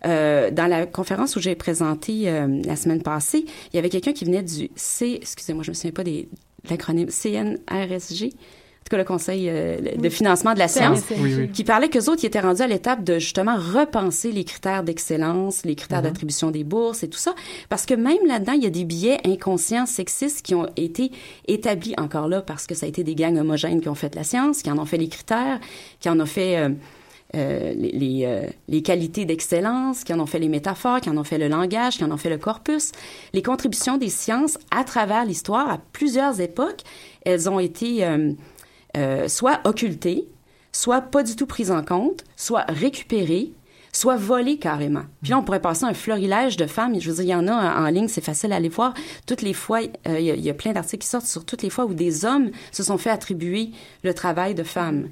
Euh, 0.06 0.50
dans 0.50 0.66
la 0.66 0.86
conférence 0.86 1.36
où 1.36 1.40
j'ai 1.40 1.54
présenté 1.54 2.28
euh, 2.28 2.46
la 2.64 2.76
semaine 2.76 3.02
passée, 3.02 3.44
il 3.72 3.76
y 3.76 3.78
avait 3.78 3.90
quelqu'un 3.90 4.12
qui 4.12 4.24
venait 4.24 4.42
du 4.42 4.70
C, 4.76 5.18
excusez-moi, 5.20 5.62
je 5.62 5.70
me 5.70 5.74
souviens 5.74 5.92
pas 5.92 6.04
des 6.04 6.28
de 6.64 6.70
l'acronyme 6.70 7.08
CNRSG, 7.08 8.24
en 8.26 8.84
tout 8.84 8.90
cas 8.90 8.96
le 8.96 9.04
Conseil 9.04 9.48
euh, 9.48 9.80
de 9.96 10.08
financement 10.08 10.52
de 10.54 10.58
la 10.58 10.68
science, 10.68 11.02
Oui, 11.18 11.34
oui. 11.36 11.50
qui 11.50 11.64
parlait 11.64 11.88
qu'eux 11.88 12.10
autres, 12.10 12.22
ils 12.22 12.26
étaient 12.26 12.40
rendus 12.40 12.62
à 12.62 12.66
l'étape 12.66 13.04
de 13.04 13.18
justement 13.18 13.56
repenser 13.56 14.32
les 14.32 14.44
critères 14.44 14.82
d'excellence, 14.82 15.64
les 15.64 15.74
critères 15.74 16.02
d'attribution 16.02 16.50
des 16.50 16.64
bourses 16.64 17.02
et 17.02 17.08
tout 17.08 17.18
ça, 17.18 17.34
parce 17.68 17.86
que 17.86 17.94
même 17.94 18.26
là-dedans, 18.26 18.52
il 18.52 18.62
y 18.62 18.66
a 18.66 18.70
des 18.70 18.84
biais 18.84 19.18
inconscients 19.24 19.86
sexistes 19.86 20.42
qui 20.42 20.54
ont 20.54 20.66
été 20.76 21.12
établis 21.46 21.94
encore 21.98 22.28
là 22.28 22.42
parce 22.42 22.66
que 22.66 22.74
ça 22.74 22.86
a 22.86 22.88
été 22.88 23.04
des 23.04 23.14
gangs 23.14 23.38
homogènes 23.38 23.80
qui 23.80 23.88
ont 23.88 23.94
fait 23.94 24.14
la 24.14 24.24
science, 24.24 24.62
qui 24.62 24.70
en 24.70 24.78
ont 24.78 24.86
fait 24.86 24.98
les 24.98 25.08
critères, 25.08 25.60
qui 26.00 26.08
en 26.08 26.18
ont 26.18 26.26
fait 26.26 26.56
euh, 26.56 26.70
euh, 27.36 27.74
euh, 27.74 28.46
les 28.68 28.82
qualités 28.82 29.24
d'excellence, 29.24 30.02
qui 30.04 30.12
en 30.12 30.20
ont 30.20 30.26
fait 30.26 30.38
les 30.38 30.48
métaphores, 30.48 31.00
qui 31.00 31.10
en 31.10 31.16
ont 31.16 31.24
fait 31.24 31.38
le 31.38 31.48
langage, 31.48 31.98
qui 31.98 32.04
en 32.04 32.10
ont 32.10 32.16
fait 32.16 32.30
le 32.30 32.38
corpus. 32.38 32.92
Les 33.32 33.42
contributions 33.42 33.98
des 33.98 34.08
sciences 34.08 34.58
à 34.70 34.84
travers 34.84 35.24
l'histoire, 35.24 35.70
à 35.70 35.78
plusieurs 35.92 36.40
époques, 36.40 36.82
elles 37.24 37.48
ont 37.48 37.60
été 37.60 38.04
euh, 38.96 39.28
soit 39.28 39.60
occultées, 39.64 40.26
soit 40.72 41.02
pas 41.02 41.22
du 41.22 41.36
tout 41.36 41.46
prises 41.46 41.70
en 41.70 41.84
compte, 41.84 42.24
soit 42.36 42.64
récupérées, 42.68 43.52
soit 43.92 44.16
volées 44.16 44.58
carrément. 44.58 45.02
Puis 45.22 45.30
là, 45.30 45.38
on 45.38 45.42
pourrait 45.42 45.60
passer 45.60 45.84
un 45.84 45.94
florilège 45.94 46.56
de 46.56 46.66
femmes. 46.66 47.00
Je 47.00 47.10
veux 47.10 47.16
dire, 47.16 47.24
il 47.24 47.30
y 47.30 47.34
en 47.34 47.48
a 47.48 47.80
en, 47.80 47.88
ligne, 47.90 48.08
c'est 48.08 48.24
facile 48.24 48.52
à 48.52 48.56
aller 48.56 48.68
voir. 48.68 48.94
Toutes 49.26 49.42
les 49.42 49.54
fois, 49.54 49.80
il 49.82 50.20
y 50.20 50.50
a 50.50 50.54
plein 50.54 50.72
d'articles 50.72 51.02
qui 51.02 51.08
sortent 51.08 51.26
sur 51.26 51.44
toutes 51.44 51.62
les 51.62 51.70
fois 51.70 51.86
où 51.86 51.94
des 51.94 52.24
hommes 52.24 52.50
se 52.70 52.84
sont 52.84 52.98
fait 52.98 53.10
attribuer 53.10 53.70
le 54.04 54.14
travail 54.14 54.54
de 54.54 54.62
femmes. 54.62 55.08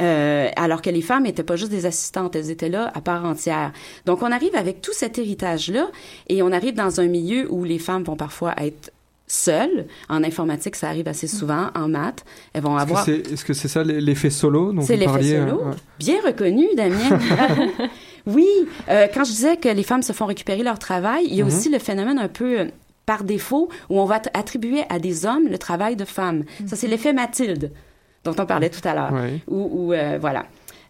Euh, 0.00 0.48
alors 0.56 0.80
que 0.80 0.88
les 0.90 1.02
femmes 1.02 1.24
n'étaient 1.24 1.42
pas 1.42 1.56
juste 1.56 1.70
des 1.70 1.84
assistantes, 1.84 2.34
elles 2.34 2.50
étaient 2.50 2.70
là 2.70 2.90
à 2.94 3.00
part 3.02 3.24
entière. 3.26 3.72
Donc 4.06 4.22
on 4.22 4.32
arrive 4.32 4.54
avec 4.56 4.80
tout 4.80 4.92
cet 4.94 5.18
héritage-là 5.18 5.88
et 6.28 6.42
on 6.42 6.50
arrive 6.50 6.74
dans 6.74 6.98
un 7.00 7.06
milieu 7.08 7.46
où 7.52 7.64
les 7.64 7.78
femmes 7.78 8.02
vont 8.02 8.16
parfois 8.16 8.54
être 8.56 8.90
seules. 9.26 9.86
En 10.08 10.24
informatique, 10.24 10.76
ça 10.76 10.88
arrive 10.88 11.08
assez 11.08 11.26
souvent. 11.26 11.68
En 11.74 11.88
maths, 11.88 12.24
elles 12.54 12.62
vont 12.62 12.74
Est-ce 12.76 12.82
avoir... 12.82 13.04
que 13.06 13.12
c'est 13.24 13.32
est-ce 13.32 13.44
que 13.44 13.52
c'est 13.52 13.68
ça 13.68 13.84
l'effet 13.84 14.30
solo 14.30 14.72
dont 14.72 14.80
C'est 14.82 14.94
vous 14.94 15.00
l'effet 15.00 15.12
parliez 15.12 15.36
solo. 15.38 15.60
euh, 15.60 15.64
ouais. 15.70 15.76
Bien 15.98 16.16
reconnu, 16.24 16.66
Damien. 16.74 17.18
oui, 18.26 18.46
euh, 18.88 19.06
quand 19.12 19.24
je 19.24 19.30
disais 19.30 19.56
que 19.56 19.68
les 19.68 19.82
femmes 19.82 20.02
se 20.02 20.12
font 20.12 20.26
récupérer 20.26 20.62
leur 20.62 20.78
travail, 20.78 21.24
il 21.28 21.34
y 21.34 21.40
a 21.40 21.44
Mhm. 21.44 21.50
aussi 21.50 21.68
le 21.68 21.78
phénomène 21.78 22.18
un 22.18 22.28
peu 22.28 22.68
par 23.06 23.24
défaut 23.24 23.68
où 23.90 24.00
on 24.00 24.04
va 24.04 24.20
t- 24.20 24.30
attribuer 24.34 24.84
à 24.88 24.98
des 24.98 25.26
hommes 25.26 25.48
le 25.48 25.58
travail 25.58 25.96
de 25.96 26.04
femmes. 26.04 26.44
Ça, 26.66 26.76
c'est 26.76 26.86
l'effet 26.86 27.12
Mathilde 27.12 27.72
dont 28.24 28.34
on 28.38 28.46
parlait 28.46 28.70
tout 28.70 28.86
à 28.86 28.94
l'heure. 28.94 29.12
Ouais. 29.12 29.40
Ou, 29.48 29.92
euh, 29.92 30.18
voilà. 30.20 30.44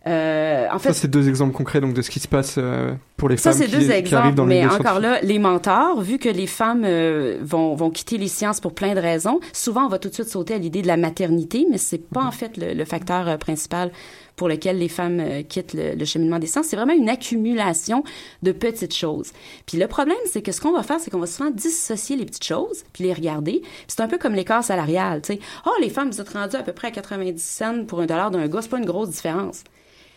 Euh, 0.04 0.66
en 0.72 0.80
fait, 0.80 0.88
Ça, 0.88 0.94
c'est 0.94 1.08
deux 1.08 1.28
exemples 1.28 1.52
concrets 1.54 1.80
donc 1.80 1.94
de 1.94 2.02
ce 2.02 2.10
qui 2.10 2.18
se 2.18 2.26
passe 2.26 2.56
euh, 2.58 2.92
pour 3.16 3.28
les 3.28 3.36
ça, 3.36 3.52
femmes 3.52 3.60
c'est 3.60 3.66
qui, 3.66 3.72
deux 3.72 3.78
qui 3.78 3.92
arrivent 3.92 4.06
exemples, 4.06 4.34
dans 4.34 4.46
mais 4.46 4.66
encore 4.66 4.98
là, 4.98 5.20
les 5.22 5.38
mentors, 5.38 6.00
vu 6.00 6.18
que 6.18 6.28
les 6.28 6.48
femmes 6.48 6.82
euh, 6.84 7.38
vont, 7.40 7.76
vont 7.76 7.90
quitter 7.90 8.18
les 8.18 8.26
sciences 8.26 8.58
pour 8.58 8.74
plein 8.74 8.94
de 8.96 9.00
raisons, 9.00 9.38
souvent 9.52 9.84
on 9.84 9.88
va 9.88 10.00
tout 10.00 10.08
de 10.08 10.14
suite 10.14 10.28
sauter 10.28 10.54
à 10.54 10.58
l'idée 10.58 10.82
de 10.82 10.88
la 10.88 10.96
maternité, 10.96 11.66
mais 11.70 11.78
c'est 11.78 11.98
pas 11.98 12.24
en 12.24 12.32
fait 12.32 12.56
le, 12.56 12.74
le 12.74 12.84
facteur 12.84 13.28
euh, 13.28 13.36
principal 13.36 13.92
pour 14.36 14.48
lequel 14.48 14.78
les 14.78 14.88
femmes 14.88 15.20
euh, 15.20 15.42
quittent 15.42 15.74
le, 15.74 15.94
le 15.94 16.04
cheminement 16.04 16.38
des 16.38 16.46
sciences. 16.46 16.66
C'est 16.66 16.76
vraiment 16.76 16.94
une 16.94 17.08
accumulation 17.08 18.04
de 18.42 18.52
petites 18.52 18.94
choses. 18.94 19.32
Puis 19.66 19.78
le 19.78 19.86
problème, 19.86 20.16
c'est 20.26 20.42
que 20.42 20.52
ce 20.52 20.60
qu'on 20.60 20.72
va 20.72 20.82
faire, 20.82 21.00
c'est 21.00 21.10
qu'on 21.10 21.18
va 21.18 21.26
souvent 21.26 21.50
dissocier 21.50 22.16
les 22.16 22.24
petites 22.24 22.44
choses, 22.44 22.84
puis 22.92 23.04
les 23.04 23.12
regarder. 23.12 23.60
Puis 23.60 23.84
c'est 23.88 24.00
un 24.00 24.08
peu 24.08 24.18
comme 24.18 24.34
l'écart 24.34 24.64
salarial, 24.64 25.22
tu 25.22 25.34
sais. 25.34 25.40
Oh, 25.66 25.72
les 25.80 25.90
femmes, 25.90 26.10
vous 26.10 26.20
êtes 26.20 26.28
rendues 26.28 26.56
à 26.56 26.62
peu 26.62 26.72
près 26.72 26.88
à 26.88 26.90
90 26.90 27.42
cents 27.42 27.84
pour 27.84 28.00
un 28.00 28.06
dollar 28.06 28.30
d'un 28.30 28.46
gars, 28.48 28.62
c'est 28.62 28.70
pas 28.70 28.78
une 28.78 28.86
grosse 28.86 29.10
différence. 29.10 29.64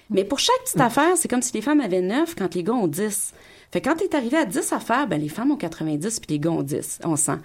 Mais 0.10 0.24
pour 0.24 0.40
chaque 0.40 0.60
petite 0.64 0.80
affaire, 0.80 1.18
c'est 1.18 1.28
comme 1.28 1.42
si 1.42 1.54
les 1.54 1.62
femmes 1.62 1.82
avaient 1.82 2.02
9 2.02 2.36
quand 2.36 2.54
les 2.54 2.64
gars 2.64 2.74
ont 2.74 2.88
10. 2.88 3.34
Fait 3.72 3.82
que 3.82 3.90
quand 3.90 3.96
t'es 3.96 4.16
arrivé 4.16 4.38
à 4.38 4.46
10 4.46 4.74
affaires, 4.74 5.08
ben 5.08 5.20
les 5.20 5.30
femmes 5.30 5.52
ont 5.52 5.58
90 5.58 6.20
puis 6.20 6.36
les 6.36 6.40
gars 6.40 6.52
ont 6.52 6.62
10, 6.62 7.00
on 7.04 7.16
sent. 7.16 7.40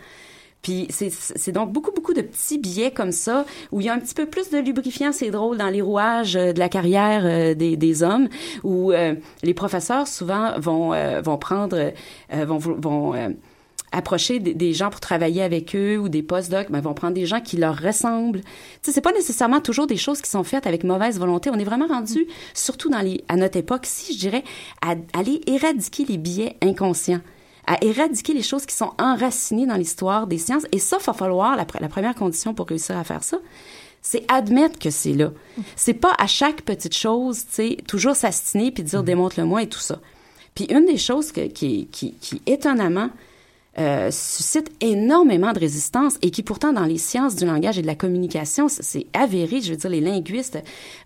Puis 0.63 0.87
c'est 0.91 1.53
donc 1.53 1.73
beaucoup, 1.73 1.93
beaucoup 1.93 2.13
de 2.13 2.23
petits 2.23 2.59
billets 2.59 2.91
comme 2.91 3.13
ça, 3.13 3.47
où 3.73 3.81
il 3.81 3.87
y 3.87 3.89
a 3.89 3.95
un 3.95 3.99
petit 3.99 4.15
peu 4.15 4.27
plus 4.27 4.51
de 4.51 4.59
lubrifiant, 4.59 5.13
c'est 5.13 5.31
drôle, 5.31 5.57
dans 5.57 5.69
les 5.69 5.81
rouages 5.81 6.37
euh, 6.37 6.53
de 6.53 6.59
la 6.59 6.69
carrière 6.69 7.23
euh, 7.25 7.55
des, 7.55 7.77
des 7.77 8.03
hommes, 8.03 8.29
où 8.63 8.93
euh, 8.93 9.15
les 9.43 9.55
professeurs, 9.55 10.07
souvent, 10.07 10.59
vont, 10.59 10.93
euh, 10.93 11.21
vont 11.23 11.39
prendre, 11.39 11.93
euh, 12.33 12.45
vont, 12.45 12.59
vont 12.59 13.15
euh, 13.15 13.31
approcher 13.93 14.39
des, 14.39 14.73
gens 14.73 14.91
pour 14.91 15.01
travailler 15.01 15.43
avec 15.43 15.75
eux 15.75 15.99
ou 15.99 16.09
des 16.09 16.23
postdocs, 16.23 16.71
ben, 16.71 16.81
vont 16.81 16.95
prendre 16.95 17.15
des 17.15 17.27
gens 17.27 17.41
qui 17.41 17.57
leur 17.57 17.77
ressemblent. 17.77 18.41
Tu 18.41 18.47
sais, 18.83 18.93
c'est 18.93 19.01
pas 19.01 19.13
nécessairement 19.13 19.61
toujours 19.61 19.87
des 19.87 19.97
choses 19.97 20.21
qui 20.21 20.31
sont 20.31 20.45
faites 20.45 20.67
avec 20.67 20.85
mauvaise 20.85 21.19
volonté. 21.19 21.51
On 21.51 21.59
est 21.59 21.65
vraiment 21.65 21.87
rendu, 21.87 22.27
surtout 22.55 22.89
dans 22.89 23.01
les, 23.01 23.25
à 23.29 23.37
notre 23.37 23.57
époque, 23.57 23.87
si 23.87 24.15
je 24.15 24.19
dirais, 24.19 24.45
à 24.83 24.95
aller 25.19 25.41
éradiquer 25.47 26.05
les 26.05 26.19
biais 26.19 26.57
inconscients 26.63 27.21
à 27.73 27.77
éradiquer 27.85 28.35
les 28.35 28.43
choses 28.43 28.67
qui 28.67 28.75
sont 28.75 28.93
enracinées 28.99 29.67
dans 29.67 29.77
l'histoire 29.77 30.27
des 30.27 30.39
sciences. 30.39 30.67
Et 30.73 30.81
ça, 30.81 30.97
il 31.01 31.05
va 31.07 31.13
falloir, 31.13 31.57
la, 31.57 31.65
pr- 31.65 31.81
la 31.81 31.89
première 31.89 32.17
condition 32.17 32.53
pour 32.53 32.67
réussir 32.67 32.99
à 32.99 33.05
faire 33.05 33.23
ça, 33.23 33.39
c'est 34.03 34.25
admettre 34.29 34.79
que 34.79 34.91
c'est 34.91 35.13
là. 35.13 35.31
C'est 35.77 35.95
pas 35.95 36.13
à 36.19 36.27
chaque 36.27 36.63
petite 36.63 36.97
chose, 36.97 37.45
tu 37.47 37.55
sais, 37.55 37.77
toujours 37.87 38.17
s'astiner 38.17 38.73
puis 38.73 38.83
dire 38.83 39.03
démontre-le-moi 39.05 39.63
et 39.63 39.69
tout 39.69 39.79
ça. 39.79 40.01
Puis 40.55 40.65
une 40.65 40.85
des 40.85 40.97
choses 40.99 41.31
que- 41.31 41.47
qui, 41.47 41.87
qui, 41.93 42.15
qui 42.21 42.43
étonnamment 42.47 43.11
euh, 43.79 44.11
suscite 44.11 44.73
énormément 44.81 45.53
de 45.53 45.61
résistance 45.61 46.15
et 46.23 46.33
qui 46.33 46.43
pourtant 46.43 46.73
dans 46.73 46.87
les 46.87 46.99
sciences 46.99 47.37
du 47.37 47.47
langage 47.47 47.79
et 47.79 47.83
de 47.83 47.87
la 47.87 47.95
communication, 47.95 48.67
c'est 48.69 49.07
avéré, 49.13 49.61
je 49.61 49.71
veux 49.71 49.77
dire 49.77 49.91
les 49.91 50.01
linguistes, 50.01 50.59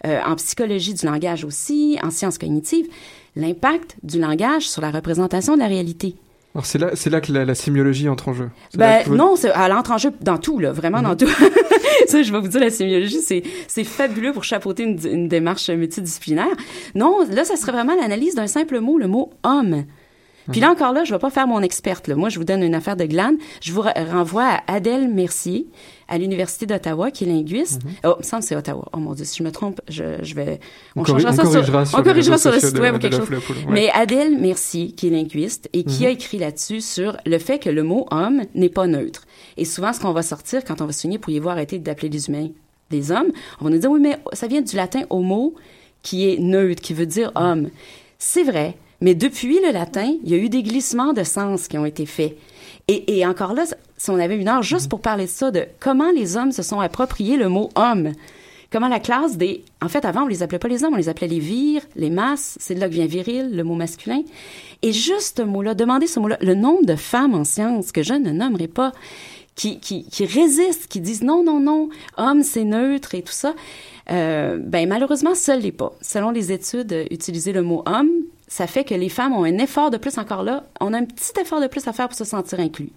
euh, 0.06 0.20
en 0.24 0.34
psychologie 0.36 0.94
du 0.94 1.04
langage 1.04 1.44
aussi, 1.44 1.98
en 2.02 2.10
sciences 2.10 2.38
cognitives, 2.38 2.88
l'impact 3.36 3.96
du 4.02 4.18
langage 4.18 4.66
sur 4.66 4.80
la 4.80 4.90
représentation 4.90 5.54
de 5.54 5.58
la 5.58 5.66
réalité. 5.66 6.14
Alors 6.54 6.66
c'est 6.66 6.78
là, 6.78 6.90
c'est 6.94 7.10
là 7.10 7.20
que 7.20 7.32
la, 7.32 7.44
la 7.44 7.54
sémiologie 7.56 8.08
entre 8.08 8.28
en 8.28 8.32
jeu. 8.32 8.48
Ben 8.76 9.02
vous- 9.06 9.16
non, 9.16 9.34
elle 9.36 9.72
entre 9.72 9.90
en 9.90 9.98
jeu 9.98 10.12
dans 10.20 10.38
tout 10.38 10.60
là, 10.60 10.70
vraiment 10.72 11.02
dans 11.02 11.16
tout. 11.16 11.26
ça, 12.06 12.22
je 12.22 12.32
vais 12.32 12.40
vous 12.40 12.46
dire, 12.48 12.60
la 12.60 12.70
sémiologie, 12.70 13.20
c'est 13.20 13.42
c'est 13.66 13.82
fabuleux 13.82 14.32
pour 14.32 14.44
chapeauter 14.44 14.84
une, 14.84 14.98
une 15.04 15.28
démarche 15.28 15.68
multidisciplinaire. 15.68 16.46
Non, 16.94 17.26
là, 17.28 17.44
ça 17.44 17.56
serait 17.56 17.72
vraiment 17.72 17.96
l'analyse 18.00 18.36
d'un 18.36 18.46
simple 18.46 18.78
mot, 18.80 18.98
le 18.98 19.08
mot 19.08 19.30
homme. 19.42 19.84
Puis 20.50 20.60
là 20.60 20.70
encore 20.70 20.92
là, 20.92 21.04
je 21.04 21.12
vais 21.12 21.18
pas 21.18 21.30
faire 21.30 21.46
mon 21.46 21.60
experte. 21.62 22.06
Là. 22.08 22.16
Moi, 22.16 22.28
je 22.28 22.38
vous 22.38 22.44
donne 22.44 22.62
une 22.62 22.74
affaire 22.74 22.96
de 22.96 23.04
glane. 23.04 23.36
Je 23.62 23.72
vous 23.72 23.82
re- 23.82 24.10
renvoie 24.10 24.44
à 24.66 24.74
Adèle 24.74 25.08
Mercier 25.08 25.66
à 26.06 26.18
l'université 26.18 26.66
d'Ottawa, 26.66 27.10
qui 27.10 27.24
est 27.24 27.26
linguiste. 27.26 27.80
Oh, 28.04 28.14
il 28.16 28.18
me 28.18 28.22
semble 28.22 28.42
que 28.42 28.48
c'est 28.48 28.56
Ottawa. 28.56 28.86
Oh 28.92 28.98
mon 28.98 29.14
Dieu, 29.14 29.24
si 29.24 29.38
je 29.38 29.42
me 29.42 29.50
trompe, 29.50 29.80
je, 29.88 30.22
je 30.22 30.34
vais. 30.34 30.60
On 30.96 31.00
on 31.00 31.04
ça 31.04 31.12
corrigera 31.12 31.84
sur 31.86 31.98
on 31.98 32.02
corrigera 32.02 32.36
sur 32.38 32.52
le 32.52 32.60
site 32.60 32.78
web 32.78 32.96
ou 32.96 32.98
quelque 32.98 33.16
chose. 33.16 33.26
Poule, 33.26 33.56
ouais. 33.56 33.64
Mais 33.70 33.90
Adèle 33.90 34.38
Mercier, 34.38 34.92
qui 34.92 35.06
est 35.06 35.10
linguiste 35.10 35.68
et 35.72 35.82
qui 35.84 36.04
a 36.04 36.10
écrit 36.10 36.38
là-dessus 36.38 36.82
sur 36.82 37.16
le 37.24 37.38
fait 37.38 37.58
que 37.58 37.70
le 37.70 37.82
mot 37.82 38.06
homme 38.10 38.42
n'est 38.54 38.68
pas 38.68 38.86
neutre. 38.86 39.24
Et 39.56 39.64
souvent, 39.64 39.92
ce 39.94 40.00
qu'on 40.00 40.12
va 40.12 40.22
sortir 40.22 40.62
quand 40.64 40.80
on 40.82 40.86
va 40.86 40.92
souligner, 40.92 41.18
pourriez-vous 41.18 41.48
arrêter 41.48 41.78
d'appeler 41.78 42.10
les 42.10 42.28
humains 42.28 42.48
des 42.90 43.10
hommes, 43.10 43.32
on 43.60 43.64
va 43.64 43.70
nous 43.70 43.78
dire, 43.78 43.90
oui, 43.90 43.98
mais 44.00 44.18
ça 44.34 44.46
vient 44.46 44.60
du 44.60 44.76
latin 44.76 45.00
homo, 45.08 45.54
qui 46.02 46.28
est 46.28 46.38
neutre, 46.38 46.82
qui 46.82 46.92
veut 46.92 47.06
dire 47.06 47.32
homme. 47.34 47.70
C'est 48.18 48.42
vrai, 48.44 48.76
mais 49.04 49.14
depuis 49.14 49.60
le 49.60 49.70
latin, 49.70 50.16
il 50.24 50.30
y 50.30 50.34
a 50.34 50.38
eu 50.38 50.48
des 50.48 50.62
glissements 50.62 51.12
de 51.12 51.24
sens 51.24 51.68
qui 51.68 51.76
ont 51.76 51.84
été 51.84 52.06
faits. 52.06 52.38
Et, 52.88 53.26
encore 53.26 53.52
là, 53.52 53.64
si 53.98 54.08
on 54.08 54.18
avait 54.18 54.38
une 54.38 54.48
heure 54.48 54.62
juste 54.62 54.88
pour 54.88 55.02
parler 55.02 55.24
de 55.24 55.30
ça, 55.30 55.50
de 55.50 55.66
comment 55.78 56.10
les 56.10 56.38
hommes 56.38 56.52
se 56.52 56.62
sont 56.62 56.80
appropriés 56.80 57.36
le 57.36 57.50
mot 57.50 57.68
homme, 57.74 58.12
comment 58.72 58.88
la 58.88 59.00
classe 59.00 59.36
des... 59.36 59.62
En 59.82 59.90
fait, 59.90 60.06
avant, 60.06 60.22
on 60.22 60.26
les 60.26 60.42
appelait 60.42 60.58
pas 60.58 60.68
les 60.68 60.84
hommes, 60.84 60.94
on 60.94 60.96
les 60.96 61.10
appelait 61.10 61.28
les 61.28 61.38
vires, 61.38 61.82
les 61.96 62.08
masses, 62.08 62.56
c'est 62.58 62.74
de 62.74 62.80
là 62.80 62.88
que 62.88 62.94
vient 62.94 63.04
viril, 63.04 63.54
le 63.54 63.62
mot 63.62 63.74
masculin. 63.74 64.22
Et 64.80 64.92
juste 64.92 65.36
ce 65.36 65.42
mot-là, 65.42 65.74
demandez 65.74 66.06
ce 66.06 66.18
mot-là, 66.18 66.38
le 66.40 66.54
nombre 66.54 66.86
de 66.86 66.96
femmes 66.96 67.34
en 67.34 67.44
sciences 67.44 67.92
que 67.92 68.02
je 68.02 68.14
ne 68.14 68.30
nommerai 68.30 68.68
pas, 68.68 68.92
qui, 69.54 69.80
qui 69.80 70.24
résistent, 70.24 70.86
qui 70.88 71.00
disent 71.00 71.22
non, 71.22 71.44
non, 71.44 71.60
non, 71.60 71.90
homme, 72.16 72.42
c'est 72.42 72.64
neutre 72.64 73.14
et 73.14 73.20
tout 73.20 73.32
ça, 73.32 73.54
euh, 74.10 74.58
ben 74.60 74.88
malheureusement, 74.88 75.34
seul 75.34 75.60
l'est 75.60 75.72
pas. 75.72 75.92
Selon 76.00 76.30
les 76.30 76.52
études, 76.52 76.92
euh, 76.92 77.04
utiliser 77.10 77.52
le 77.52 77.62
mot 77.62 77.82
homme, 77.86 78.10
ça 78.48 78.66
fait 78.66 78.84
que 78.84 78.94
les 78.94 79.08
femmes 79.08 79.32
ont 79.32 79.44
un 79.44 79.58
effort 79.58 79.90
de 79.90 79.96
plus 79.96 80.18
encore 80.18 80.42
là. 80.42 80.64
On 80.80 80.92
a 80.92 80.98
un 80.98 81.04
petit 81.04 81.32
effort 81.40 81.60
de 81.60 81.66
plus 81.66 81.86
à 81.88 81.92
faire 81.92 82.08
pour 82.08 82.16
se 82.16 82.24
sentir 82.24 82.60
inclus. 82.60 82.92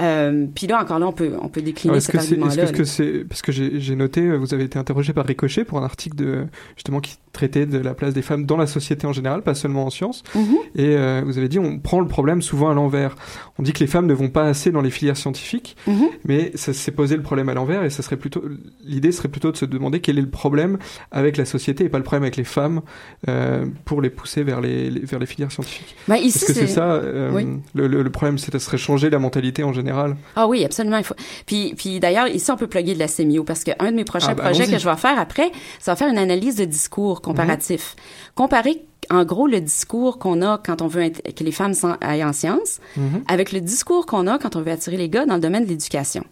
Euh, 0.00 0.46
puis 0.54 0.66
là, 0.66 0.80
encore 0.82 0.98
là, 0.98 1.06
on 1.08 1.12
peut, 1.12 1.32
on 1.40 1.48
peut 1.48 1.60
décliner 1.62 1.92
Alors, 1.94 2.02
cet 2.02 2.12
que 2.12 2.18
c'est, 2.20 2.24
est-ce 2.34 2.34
argument-là. 2.42 2.62
est-ce 2.64 2.72
que 2.72 2.84
c'est, 2.84 3.24
parce 3.28 3.42
que 3.42 3.50
j'ai, 3.52 3.96
noté, 3.96 4.20
euh, 4.22 4.36
vous 4.36 4.54
avez 4.54 4.64
été 4.64 4.78
interrogé 4.78 5.12
par 5.12 5.26
Ricochet 5.26 5.64
pour 5.64 5.78
un 5.78 5.84
article 5.84 6.16
de, 6.16 6.46
justement, 6.76 7.00
qui 7.00 7.16
traitait 7.32 7.66
de 7.66 7.78
la 7.78 7.94
place 7.94 8.14
des 8.14 8.22
femmes 8.22 8.46
dans 8.46 8.56
la 8.56 8.66
société 8.66 9.06
en 9.06 9.12
général, 9.12 9.42
pas 9.42 9.54
seulement 9.54 9.84
en 9.86 9.90
sciences. 9.90 10.22
Mhm. 10.34 10.42
Et 10.76 10.96
euh, 10.96 11.22
vous 11.24 11.38
avez 11.38 11.48
dit, 11.48 11.58
on 11.58 11.78
prend 11.78 12.00
le 12.00 12.06
problème 12.06 12.42
souvent 12.42 12.70
à 12.70 12.74
l'envers. 12.74 13.16
On 13.58 13.62
dit 13.62 13.72
que 13.72 13.80
les 13.80 13.86
femmes 13.86 14.06
ne 14.06 14.14
vont 14.14 14.28
pas 14.30 14.44
assez 14.44 14.70
dans 14.70 14.80
les 14.82 14.90
filières 14.90 15.16
scientifiques, 15.16 15.76
Mhm. 15.86 16.06
mais 16.24 16.52
ça 16.54 16.72
s'est 16.72 16.92
posé 16.92 17.16
le 17.16 17.22
problème 17.22 17.48
à 17.48 17.54
l'envers 17.54 17.82
et 17.84 17.90
ça 17.90 18.02
serait 18.02 18.16
plutôt, 18.16 18.42
l'idée 18.84 19.10
serait 19.12 19.28
plutôt 19.28 19.50
de 19.52 19.56
se 19.56 19.64
demander 19.64 20.00
quel 20.00 20.18
est 20.18 20.22
le 20.22 20.30
problème 20.30 20.78
avec 21.10 21.36
la 21.36 21.44
société 21.44 21.84
et 21.84 21.88
pas 21.88 21.98
le 21.98 22.04
problème 22.04 22.22
avec 22.22 22.36
les 22.36 22.44
femmes 22.44 22.82
euh, 23.28 23.66
pour 23.84 24.00
les 24.00 24.10
pousser 24.10 24.42
vers 24.44 24.60
les, 24.60 24.90
les- 24.90 25.00
vers 25.00 25.18
les 25.18 25.26
filières 25.26 25.50
scientifiques. 25.52 25.96
Ben, 26.06 26.16
ici, 26.16 26.38
Est-ce 26.38 26.46
que 26.46 26.52
c'est, 26.52 26.66
ça 26.68 27.00
Oui. 27.32 27.46
le, 27.74 27.88
le, 27.88 28.02
le 28.02 28.10
problème, 28.10 28.38
c'est 28.38 28.52
ça 28.52 28.58
serait 28.58 28.78
changer 28.78 29.10
la 29.10 29.18
mentalité 29.18 29.62
en 29.64 29.72
général? 29.72 29.87
Ah 30.36 30.46
oui, 30.46 30.64
absolument. 30.64 30.98
Il 30.98 31.04
faut... 31.04 31.14
Puis, 31.46 31.74
puis 31.76 32.00
d'ailleurs, 32.00 32.28
ici, 32.28 32.50
on 32.50 32.56
peut 32.56 32.66
plugger 32.66 32.94
de 32.94 32.98
la 32.98 33.08
sémio 33.08 33.44
parce 33.44 33.64
qu'un 33.64 33.90
de 33.90 33.96
mes 33.96 34.04
prochains 34.04 34.28
Ah, 34.30 34.34
ben, 34.34 34.44
projets 34.44 34.66
que 34.66 34.78
je 34.78 34.88
vais 34.88 34.96
faire 34.96 35.18
après, 35.18 35.50
ça 35.78 35.92
va 35.92 35.96
faire 35.96 36.08
une 36.08 36.18
analyse 36.18 36.56
de 36.56 36.64
discours 36.64 37.20
comparatif. 37.22 37.96
Comparer, 38.34 38.82
en 39.10 39.24
gros, 39.24 39.46
le 39.46 39.60
discours 39.60 40.18
qu'on 40.18 40.42
a 40.42 40.58
quand 40.64 40.82
on 40.82 40.86
veut 40.86 41.08
que 41.10 41.44
les 41.44 41.52
femmes 41.52 41.72
aillent 42.00 42.24
en 42.24 42.32
sciences 42.32 42.80
Mhm. 42.96 43.22
avec 43.28 43.52
le 43.52 43.60
discours 43.60 44.06
qu'on 44.06 44.26
a 44.26 44.38
quand 44.38 44.56
on 44.56 44.60
veut 44.62 44.72
attirer 44.72 44.96
les 44.96 45.08
gars 45.08 45.24
dans 45.26 45.34
le 45.36 45.40
domaine 45.40 45.64
de 45.64 45.68
l'éducation. 45.70 46.24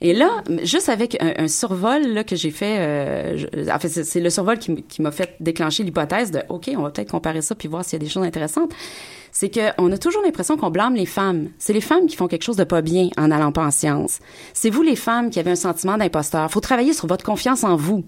Et 0.00 0.12
là, 0.12 0.42
juste 0.64 0.88
avec 0.88 1.16
un, 1.22 1.44
un 1.44 1.48
survol 1.48 2.02
là, 2.08 2.24
que 2.24 2.34
j'ai 2.36 2.50
fait, 2.50 2.78
euh, 2.78 3.36
je- 3.38 3.70
en 3.70 3.78
fait, 3.78 3.88
c'est 3.88 4.20
le 4.20 4.28
survol 4.28 4.58
qui, 4.58 4.82
qui 4.82 5.00
m'a 5.00 5.12
fait 5.12 5.36
déclencher 5.40 5.82
l'hypothèse 5.84 6.30
de, 6.30 6.42
OK, 6.48 6.70
on 6.76 6.82
va 6.82 6.90
peut-être 6.90 7.10
comparer 7.12 7.40
ça 7.42 7.54
puis 7.54 7.68
voir 7.68 7.84
s'il 7.84 7.94
y 7.94 8.02
a 8.02 8.04
des 8.04 8.10
choses 8.10 8.24
intéressantes. 8.24 8.70
C'est 9.36 9.50
qu'on 9.50 9.90
a 9.90 9.98
toujours 9.98 10.22
l'impression 10.22 10.56
qu'on 10.56 10.70
blâme 10.70 10.94
les 10.94 11.06
femmes. 11.06 11.48
C'est 11.58 11.72
les 11.72 11.80
femmes 11.80 12.06
qui 12.06 12.14
font 12.14 12.28
quelque 12.28 12.44
chose 12.44 12.56
de 12.56 12.62
pas 12.62 12.82
bien 12.82 13.08
en 13.18 13.32
allant 13.32 13.50
pas 13.50 13.66
en 13.66 13.72
sciences. 13.72 14.20
C'est 14.52 14.70
vous 14.70 14.82
les 14.82 14.94
femmes 14.94 15.30
qui 15.30 15.40
avez 15.40 15.50
un 15.50 15.56
sentiment 15.56 15.98
d'imposteur. 15.98 16.48
Faut 16.52 16.60
travailler 16.60 16.92
sur 16.92 17.08
votre 17.08 17.24
confiance 17.24 17.64
en 17.64 17.74
vous. 17.74 18.04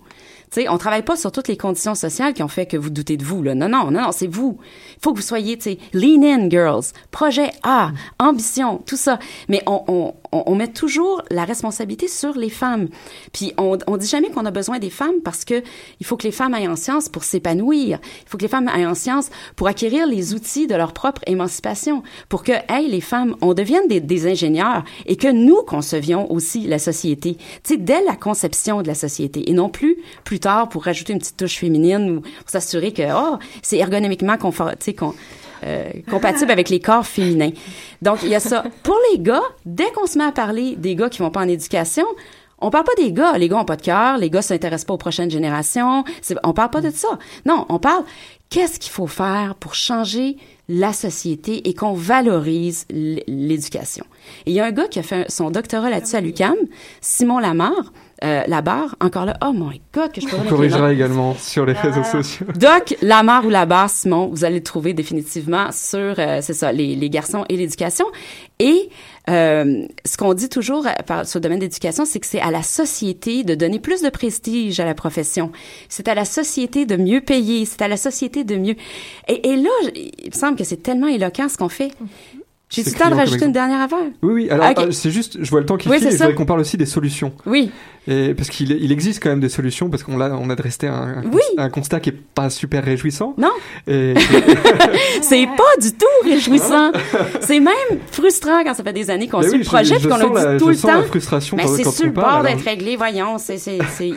Tu 0.52 0.62
sais, 0.62 0.68
on 0.68 0.78
travaille 0.78 1.02
pas 1.02 1.16
sur 1.16 1.32
toutes 1.32 1.48
les 1.48 1.56
conditions 1.56 1.96
sociales 1.96 2.32
qui 2.32 2.44
ont 2.44 2.48
fait 2.48 2.66
que 2.66 2.76
vous 2.76 2.90
doutez 2.90 3.16
de 3.16 3.24
vous. 3.24 3.42
Là. 3.42 3.56
Non, 3.56 3.68
non, 3.68 3.90
non, 3.90 4.02
non, 4.02 4.12
c'est 4.12 4.28
vous. 4.28 4.58
Il 4.94 5.02
faut 5.02 5.12
que 5.12 5.18
vous 5.18 5.26
soyez, 5.26 5.58
tu 5.58 5.76
lean 5.92 6.22
in, 6.22 6.48
girls. 6.48 6.92
Projet 7.10 7.50
A, 7.64 7.90
ambition, 8.20 8.78
tout 8.86 8.96
ça. 8.96 9.18
Mais 9.48 9.64
on, 9.66 9.82
on, 9.88 10.14
on, 10.32 10.44
on 10.46 10.54
met 10.54 10.68
toujours 10.68 11.22
la 11.30 11.44
responsabilité 11.44 12.08
sur 12.08 12.36
les 12.36 12.50
femmes. 12.50 12.88
Puis 13.32 13.52
on, 13.58 13.78
on 13.86 13.96
dit 13.96 14.06
jamais 14.06 14.30
qu'on 14.30 14.44
a 14.46 14.50
besoin 14.50 14.78
des 14.78 14.90
femmes 14.90 15.20
parce 15.24 15.44
que 15.44 15.62
il 16.00 16.06
faut 16.06 16.16
que 16.16 16.24
les 16.24 16.32
femmes 16.32 16.54
aillent 16.54 16.68
en 16.68 16.76
sciences 16.76 17.08
pour 17.08 17.24
s'épanouir. 17.24 17.98
Il 18.24 18.28
faut 18.28 18.38
que 18.38 18.42
les 18.42 18.48
femmes 18.48 18.68
aillent 18.68 18.86
en 18.86 18.94
sciences 18.94 19.30
pour 19.56 19.68
acquérir 19.68 20.06
les 20.06 20.34
outils 20.34 20.66
de 20.66 20.74
leur 20.74 20.92
propre 20.92 21.22
émancipation, 21.26 22.02
pour 22.28 22.42
que, 22.42 22.52
hey, 22.68 22.88
les 22.88 23.00
femmes, 23.00 23.36
on 23.40 23.54
devienne 23.54 23.88
des, 23.88 24.00
des 24.00 24.26
ingénieurs 24.26 24.84
et 25.06 25.16
que 25.16 25.28
nous 25.28 25.62
concevions 25.62 26.30
aussi 26.32 26.66
la 26.66 26.78
société. 26.78 27.36
Tu 27.62 27.74
sais, 27.74 27.76
dès 27.76 28.02
la 28.04 28.16
conception 28.16 28.82
de 28.82 28.86
la 28.86 28.94
société 28.94 29.48
et 29.50 29.52
non 29.52 29.68
plus 29.68 29.96
plus 30.24 30.40
tard 30.40 30.68
pour 30.68 30.84
rajouter 30.84 31.12
une 31.12 31.18
petite 31.18 31.36
touche 31.36 31.58
féminine 31.58 32.10
ou 32.10 32.20
pour 32.20 32.48
s'assurer 32.50 32.92
que, 32.92 33.02
oh, 33.14 33.38
c'est 33.62 33.78
ergonomiquement 33.78 34.36
confort, 34.36 34.70
tu 34.78 34.86
sais, 34.86 34.94
qu'on 34.94 35.14
euh, 35.66 35.90
compatible 36.10 36.50
avec 36.50 36.68
les 36.68 36.80
corps 36.80 37.06
féminins. 37.06 37.50
Donc, 38.02 38.20
il 38.22 38.28
y 38.28 38.34
a 38.34 38.40
ça. 38.40 38.64
Pour 38.82 38.98
les 39.12 39.18
gars, 39.18 39.42
dès 39.64 39.90
qu'on 39.92 40.06
se 40.06 40.16
met 40.16 40.24
à 40.24 40.32
parler 40.32 40.76
des 40.76 40.94
gars 40.94 41.08
qui 41.08 41.18
vont 41.18 41.30
pas 41.30 41.40
en 41.40 41.48
éducation, 41.48 42.04
on 42.58 42.70
parle 42.70 42.84
pas 42.84 42.94
des 42.96 43.12
gars. 43.12 43.36
Les 43.36 43.48
gars 43.48 43.58
ont 43.58 43.64
pas 43.64 43.76
de 43.76 43.82
cœur. 43.82 44.16
Les 44.18 44.30
gars 44.30 44.42
s'intéressent 44.42 44.86
pas 44.86 44.94
aux 44.94 44.98
prochaines 44.98 45.30
générations. 45.30 46.04
On 46.42 46.52
parle 46.52 46.70
pas 46.70 46.80
de 46.80 46.90
ça. 46.90 47.18
Non, 47.44 47.66
on 47.68 47.78
parle 47.78 48.04
qu'est-ce 48.48 48.78
qu'il 48.78 48.92
faut 48.92 49.06
faire 49.06 49.54
pour 49.56 49.74
changer 49.74 50.36
la 50.68 50.92
société 50.92 51.68
et 51.68 51.74
qu'on 51.74 51.92
valorise 51.92 52.86
l'éducation. 52.90 54.04
Il 54.46 54.52
y 54.52 54.60
a 54.60 54.64
un 54.64 54.72
gars 54.72 54.88
qui 54.88 54.98
a 54.98 55.02
fait 55.02 55.30
son 55.30 55.50
doctorat 55.50 55.90
là-dessus 55.90 56.16
à 56.16 56.20
l'UQAM, 56.20 56.56
Simon 57.00 57.38
Lamarre, 57.38 57.92
euh, 58.24 58.42
Labarre, 58.46 58.96
encore 59.00 59.26
là, 59.26 59.36
oh 59.44 59.52
my 59.54 59.80
God, 59.92 60.12
que 60.12 60.20
je 60.20 60.26
peux 60.26 60.36
On 60.38 60.48
corrigera 60.48 60.92
également 60.92 61.34
sur 61.34 61.66
les 61.66 61.74
réseaux 61.74 62.00
Ah. 62.02 62.10
sociaux. 62.12 62.46
Doc, 62.56 62.96
Lamar 63.02 63.44
ou 63.44 63.50
Labarre, 63.50 63.90
Simon, 63.90 64.28
vous 64.28 64.44
allez 64.44 64.56
le 64.56 64.62
trouver 64.62 64.94
définitivement 64.94 65.70
sur, 65.72 66.14
euh, 66.18 66.38
c'est 66.40 66.54
ça, 66.54 66.72
les, 66.72 66.94
les 66.94 67.10
garçons 67.10 67.44
et 67.48 67.56
l'éducation. 67.56 68.06
Et 68.58 68.88
euh, 69.28 69.82
ce 70.06 70.16
qu'on 70.16 70.32
dit 70.32 70.48
toujours 70.48 70.86
euh, 70.86 70.90
par, 71.06 71.26
sur 71.26 71.38
le 71.40 71.42
domaine 71.42 71.58
d'éducation, 71.58 72.04
c'est 72.06 72.20
que 72.20 72.26
c'est 72.26 72.40
à 72.40 72.50
la 72.50 72.62
société 72.62 73.44
de 73.44 73.54
donner 73.54 73.80
plus 73.80 74.00
de 74.02 74.08
prestige 74.08 74.80
à 74.80 74.84
la 74.86 74.94
profession. 74.94 75.52
C'est 75.90 76.08
à 76.08 76.14
la 76.14 76.24
société 76.24 76.86
de 76.86 76.96
mieux 76.96 77.20
payer. 77.20 77.64
C'est 77.66 77.82
à 77.82 77.88
la 77.88 77.96
société 77.98 78.44
de 78.44 78.56
mieux. 78.56 78.76
Et, 79.28 79.50
et 79.50 79.56
là, 79.56 79.68
il 79.94 80.30
me 80.30 80.34
semble 80.36 80.56
que 80.56 80.64
c'est 80.64 80.82
tellement 80.82 81.08
éloquent 81.08 81.48
ce 81.50 81.58
qu'on 81.58 81.68
fait. 81.68 81.92
J'ai 82.68 82.82
C'est 82.82 82.90
du 82.90 82.96
temps 82.96 83.10
de 83.10 83.14
rajouter 83.14 83.44
une 83.46 83.52
dernière 83.52 83.80
affaire. 83.80 83.98
Oui, 84.22 84.32
oui. 84.32 84.50
Alors, 84.50 84.70
Ok. 84.70 84.78
euh, 84.80 84.90
c'est 84.90 85.10
juste, 85.12 85.38
je 85.40 85.48
vois 85.50 85.60
le 85.60 85.66
temps 85.66 85.76
qui 85.76 85.88
Oui, 85.88 85.98
file 85.98 86.08
c'est 86.08 86.14
et 86.14 86.18
je 86.18 86.22
voudrais 86.24 86.34
qu'on 86.34 86.46
parle 86.46 86.58
aussi 86.60 86.76
des 86.76 86.84
solutions. 86.86 87.32
Oui. 87.46 87.70
Et 88.08 88.34
parce 88.34 88.50
qu'il 88.50 88.70
il 88.70 88.90
existe 88.92 89.20
quand 89.22 89.30
même 89.30 89.40
des 89.40 89.48
solutions, 89.48 89.88
parce 89.90 90.02
qu'on 90.04 90.16
l'a, 90.16 90.36
on 90.36 90.48
a 90.50 90.54
dressé 90.56 90.86
un, 90.88 90.92
un, 90.94 91.22
Oui. 91.32 91.42
un 91.58 91.68
constat 91.70 91.98
qui 92.00 92.10
est 92.10 92.16
pas 92.34 92.50
super 92.50 92.84
réjouissant. 92.84 93.34
Non. 93.38 93.50
Et, 93.88 94.14
c'est 95.22 95.46
pas 95.46 95.80
du 95.80 95.92
tout 95.92 96.06
réjouissant. 96.28 96.92
c'est 97.40 97.60
même 97.60 97.74
frustrant 98.10 98.62
quand 98.64 98.74
ça 98.74 98.82
fait 98.84 98.92
des 98.92 99.10
années 99.10 99.28
qu'on 99.28 99.42
suit 99.42 99.50
oui, 99.52 99.58
le 99.58 99.64
je- 99.64 99.68
projet 99.68 99.94
je 99.94 100.00
puis 100.00 100.08
qu'on 100.08 100.18
sens 100.18 100.36
a 100.38 100.44
la- 100.44 100.52
dit 100.54 100.58
tout 100.58 100.64
je 100.66 100.70
le 100.70 100.76
sens 100.76 100.90
temps. 100.90 100.96
la 100.98 101.02
frustration 101.04 101.56
Mais 101.56 101.64
quand- 101.64 101.76
c'est 101.76 101.88
sur 101.90 102.04
le 102.06 102.12
bord 102.12 102.24
alors. 102.28 102.42
d'être 102.44 102.64
réglé, 102.64 102.96
voyons. 102.96 103.38
C'est, 103.38 103.58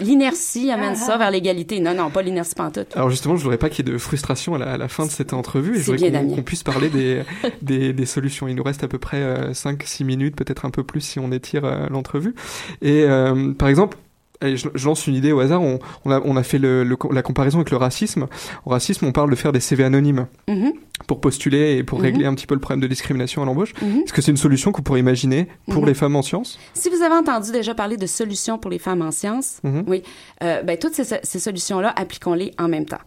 l'inertie 0.02 0.72
amène 0.72 0.96
ça 0.96 1.18
vers 1.18 1.32
l'égalité. 1.32 1.80
Non, 1.80 1.94
non, 1.94 2.10
pas 2.10 2.22
l'inertie 2.22 2.56
pantoute. 2.56 2.96
alors 2.96 3.10
justement, 3.10 3.36
je 3.38 3.44
voudrais 3.44 3.58
pas 3.58 3.70
qu'il 3.70 3.86
y 3.88 3.90
ait 3.90 3.94
de 3.94 3.98
frustration 3.98 4.56
à 4.56 4.58
la, 4.60 4.72
à 4.74 4.78
la 4.78 4.88
fin 4.88 5.06
de 5.06 5.12
cette 5.12 5.34
entrevue, 5.34 5.78
et 5.78 5.82
je 5.82 5.92
voudrais 5.92 6.12
qu'on, 6.12 6.42
puisse 6.44 6.64
parler 6.64 6.90
des, 6.90 7.22
des, 7.62 7.94
des 7.94 8.06
Il 8.48 8.56
nous 8.56 8.64
reste 8.64 8.84
à 8.84 8.88
peu 8.88 8.98
près 9.00 9.52
5-6 9.52 10.04
minutes, 10.06 10.36
peut-être 10.36 10.66
un 10.66 10.70
peu 10.70 10.84
plus 10.84 11.02
si 11.02 11.20
on 11.20 11.32
étire 11.32 11.66
euh, 11.66 11.88
l'entrevue. 11.90 12.36
Et 12.82 13.04
euh, 13.04 13.54
par 13.54 13.68
exemple, 13.68 13.98
je, 14.42 14.70
je 14.74 14.86
lance 14.86 15.06
une 15.08 15.16
idée 15.16 15.34
au 15.34 15.40
hasard. 15.42 15.62
On, 15.62 15.80
on 16.06 16.12
a, 16.12 16.22
on 16.24 16.38
a 16.38 16.44
fait 16.44 16.60
le, 16.60 16.84
le- 16.86 16.96
la 17.12 17.22
comparaison 17.22 17.58
avec 17.58 17.72
le 17.72 17.78
racisme. 17.78 18.28
Au 18.66 18.70
racisme, 18.70 19.06
on 19.06 19.12
parle 19.12 19.30
de 19.30 19.36
faire 19.36 19.52
des 19.52 19.60
CV 19.60 19.84
anonymes 19.84 20.28
Mhm. 20.48 20.72
pour 21.08 21.20
postuler 21.20 21.76
et 21.78 21.84
pour 21.84 22.00
Mhm. 22.00 22.06
régler 22.06 22.26
un 22.26 22.34
petit 22.36 22.48
peu 22.48 22.54
le 22.56 22.62
problème 22.62 22.80
de 22.80 22.88
discrimination 22.88 23.42
à 23.42 23.46
l'embauche. 23.46 23.74
Mhm. 23.82 24.04
Est-ce 24.06 24.14
que 24.14 24.22
c'est 24.22 24.32
une 24.32 24.38
solution 24.38 24.72
que 24.72 24.78
vous 24.78 24.84
pourriez 24.84 25.02
imaginer 25.02 25.50
pour 25.70 25.86
les 25.86 25.94
femmes 25.94 26.16
en 26.16 26.22
sciences? 26.22 26.58
Si 26.74 26.90
vous 26.90 27.02
avez 27.02 27.16
entendu 27.16 27.52
déjà 27.52 27.76
parler 27.76 27.98
de 27.98 28.06
solutions 28.08 28.58
pour 28.58 28.72
les 28.72 28.80
femmes 28.80 29.02
en 29.02 29.12
sciences, 29.12 29.60
oui, 29.88 30.04
euh, 30.42 30.64
ben, 30.64 30.78
toutes 30.78 30.94
ces, 30.94 31.04
ces 31.22 31.40
solutions-là, 31.40 31.92
appliquons-les 31.96 32.54
en 32.58 32.70
même 32.70 32.86
temps. 32.86 32.98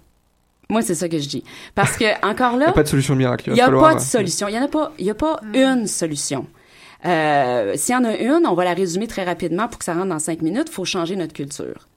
Moi, 0.73 0.83
c'est 0.83 0.95
ça 0.97 1.09
que 1.09 1.19
je 1.19 1.29
dis. 1.29 1.45
Parce 1.75 1.97
que, 1.97 2.05
encore 2.27 2.55
Il 2.55 2.59
là, 2.61 2.65
n'y 2.67 2.71
a 2.71 2.73
pas 2.73 2.83
de 2.83 2.89
solution 2.89 3.15
miracle. 3.15 3.45
il 3.51 3.53
n'y 3.55 3.61
a 3.61 3.67
falloir- 3.67 3.91
pas 3.91 3.95
de 3.97 4.01
solution. 4.01 4.49
Il 4.49 4.55
y 4.55 4.59
en 4.59 4.65
a 4.65 4.69
pas, 4.69 4.93
il 4.99 5.07
y 5.07 5.11
a 5.11 5.15
pas 5.15 5.41
une 5.55 5.87
solution. 5.87 6.47
Euh, 7.05 7.73
S'il 7.77 7.95
y 7.95 7.99
en 7.99 8.05
a 8.05 8.17
une, 8.17 8.47
on 8.47 8.55
va 8.55 8.65
la 8.65 8.75
résumer 8.75 9.07
très 9.07 9.25
rapidement 9.25 9.69
pour 9.69 9.79
que 9.79 9.85
ça 9.85 9.95
rentre 9.95 10.07
dans 10.09 10.19
cinq 10.19 10.43
minutes. 10.43 10.69
Il 10.69 10.73
faut 10.75 10.85
changer 10.85 11.17
notre 11.17 11.33
culture. 11.33 11.89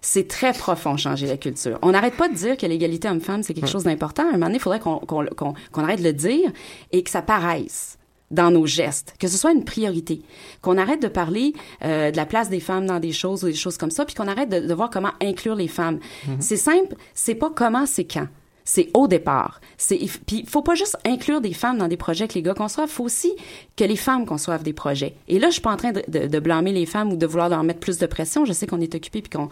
C'est 0.00 0.28
très 0.28 0.52
profond, 0.52 0.96
changer 0.96 1.26
la 1.26 1.36
culture. 1.38 1.78
On 1.82 1.92
n'arrête 1.92 2.14
pas 2.16 2.28
de 2.28 2.34
dire 2.34 2.56
que 2.56 2.66
l'égalité 2.66 3.08
homme-femme, 3.08 3.42
c'est 3.42 3.54
quelque 3.54 3.64
Ouais. 3.66 3.70
chose 3.72 3.84
d'important. 3.84 4.22
À 4.24 4.28
un 4.28 4.32
moment 4.32 4.46
donné, 4.46 4.56
il 4.56 4.60
faudrait 4.60 4.78
qu'on 4.80 4.98
qu'on- 4.98 5.24
qu'on- 5.26 5.54
qu'on 5.72 5.82
arrête 5.82 6.00
de 6.00 6.04
le 6.04 6.12
dire 6.12 6.50
et 6.92 7.02
que 7.02 7.10
ça 7.10 7.22
paraisse 7.22 7.98
dans 8.34 8.50
nos 8.50 8.66
gestes, 8.66 9.14
que 9.18 9.28
ce 9.28 9.38
soit 9.38 9.52
une 9.52 9.64
priorité, 9.64 10.22
qu'on 10.60 10.76
arrête 10.76 11.00
de 11.02 11.08
parler 11.08 11.54
euh, 11.84 12.10
de 12.10 12.16
la 12.16 12.26
place 12.26 12.50
des 12.50 12.60
femmes 12.60 12.86
dans 12.86 13.00
des 13.00 13.12
choses 13.12 13.44
ou 13.44 13.46
des 13.46 13.54
choses 13.54 13.78
comme 13.78 13.90
ça, 13.90 14.04
puis 14.04 14.14
qu'on 14.14 14.28
arrête 14.28 14.48
de, 14.50 14.60
de 14.66 14.74
voir 14.74 14.90
comment 14.90 15.12
inclure 15.22 15.54
les 15.54 15.68
femmes. 15.68 15.98
Mhm. 16.26 16.36
C'est 16.40 16.56
simple, 16.56 16.94
c'est 17.14 17.34
pas 17.34 17.50
comment, 17.50 17.86
c'est 17.86 18.04
quand. 18.04 18.28
C'est 18.66 18.88
au 18.94 19.08
départ. 19.08 19.60
C'est 19.76 19.98
puis 20.26 20.38
il 20.40 20.48
faut 20.48 20.62
pas 20.62 20.74
juste 20.74 20.96
inclure 21.04 21.42
des 21.42 21.52
femmes 21.52 21.76
dans 21.76 21.86
des 21.88 21.98
projets 21.98 22.26
que 22.28 22.32
les 22.34 22.42
gars 22.42 22.54
conçoivent, 22.54 22.88
faut 22.88 23.04
aussi 23.04 23.34
que 23.76 23.84
les 23.84 23.96
femmes 23.96 24.24
conçoivent 24.24 24.62
des 24.62 24.72
projets. 24.72 25.14
Et 25.28 25.38
là, 25.38 25.48
je 25.48 25.52
suis 25.54 25.60
pas 25.60 25.72
en 25.72 25.76
train 25.76 25.92
de, 25.92 26.02
de- 26.08 26.26
de 26.28 26.38
blâmer 26.38 26.72
les 26.72 26.86
femmes 26.86 27.12
ou 27.12 27.16
de 27.16 27.26
vouloir 27.26 27.50
leur 27.50 27.62
mettre 27.62 27.80
plus 27.80 27.98
de 27.98 28.06
pression. 28.06 28.46
Je 28.46 28.54
sais 28.54 28.66
qu'on 28.66 28.80
est 28.80 28.94
occupé 28.94 29.20
puis 29.20 29.30
qu'on 29.30 29.50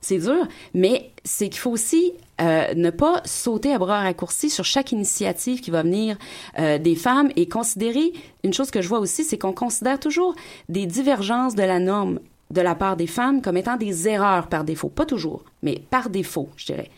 c'est 0.00 0.18
dur, 0.18 0.46
mais 0.72 1.10
c'est 1.24 1.48
qu'il 1.50 1.58
faut 1.60 1.70
aussi 1.70 2.12
euh, 2.40 2.74
ne 2.74 2.90
pas 2.90 3.22
sauter 3.24 3.72
à 3.72 3.78
bras 3.78 4.00
raccourcis 4.00 4.50
sur 4.50 4.64
chaque 4.64 4.92
initiative 4.92 5.60
qui 5.60 5.70
va 5.70 5.82
venir 5.82 6.16
euh, 6.58 6.78
des 6.78 6.94
femmes 6.94 7.30
et 7.36 7.48
considérer 7.48 8.12
une 8.44 8.52
chose 8.52 8.70
que 8.70 8.82
je 8.82 8.88
vois 8.88 8.98
aussi, 8.98 9.24
c'est 9.24 9.38
qu'on 9.38 9.52
considère 9.52 9.98
toujours 9.98 10.34
des 10.68 10.86
divergences 10.86 11.54
de 11.54 11.62
la 11.62 11.78
norme 11.78 12.20
de 12.50 12.60
la 12.60 12.74
part 12.74 12.96
des 12.96 13.06
femmes 13.06 13.42
comme 13.42 13.56
étant 13.56 13.76
des 13.76 14.06
erreurs 14.08 14.46
par 14.46 14.64
défaut. 14.64 14.88
Pas 14.88 15.04
toujours, 15.04 15.42
mais 15.62 15.82
par 15.90 16.10
défaut, 16.10 16.48
je 16.56 16.66
dirais. 16.66 16.90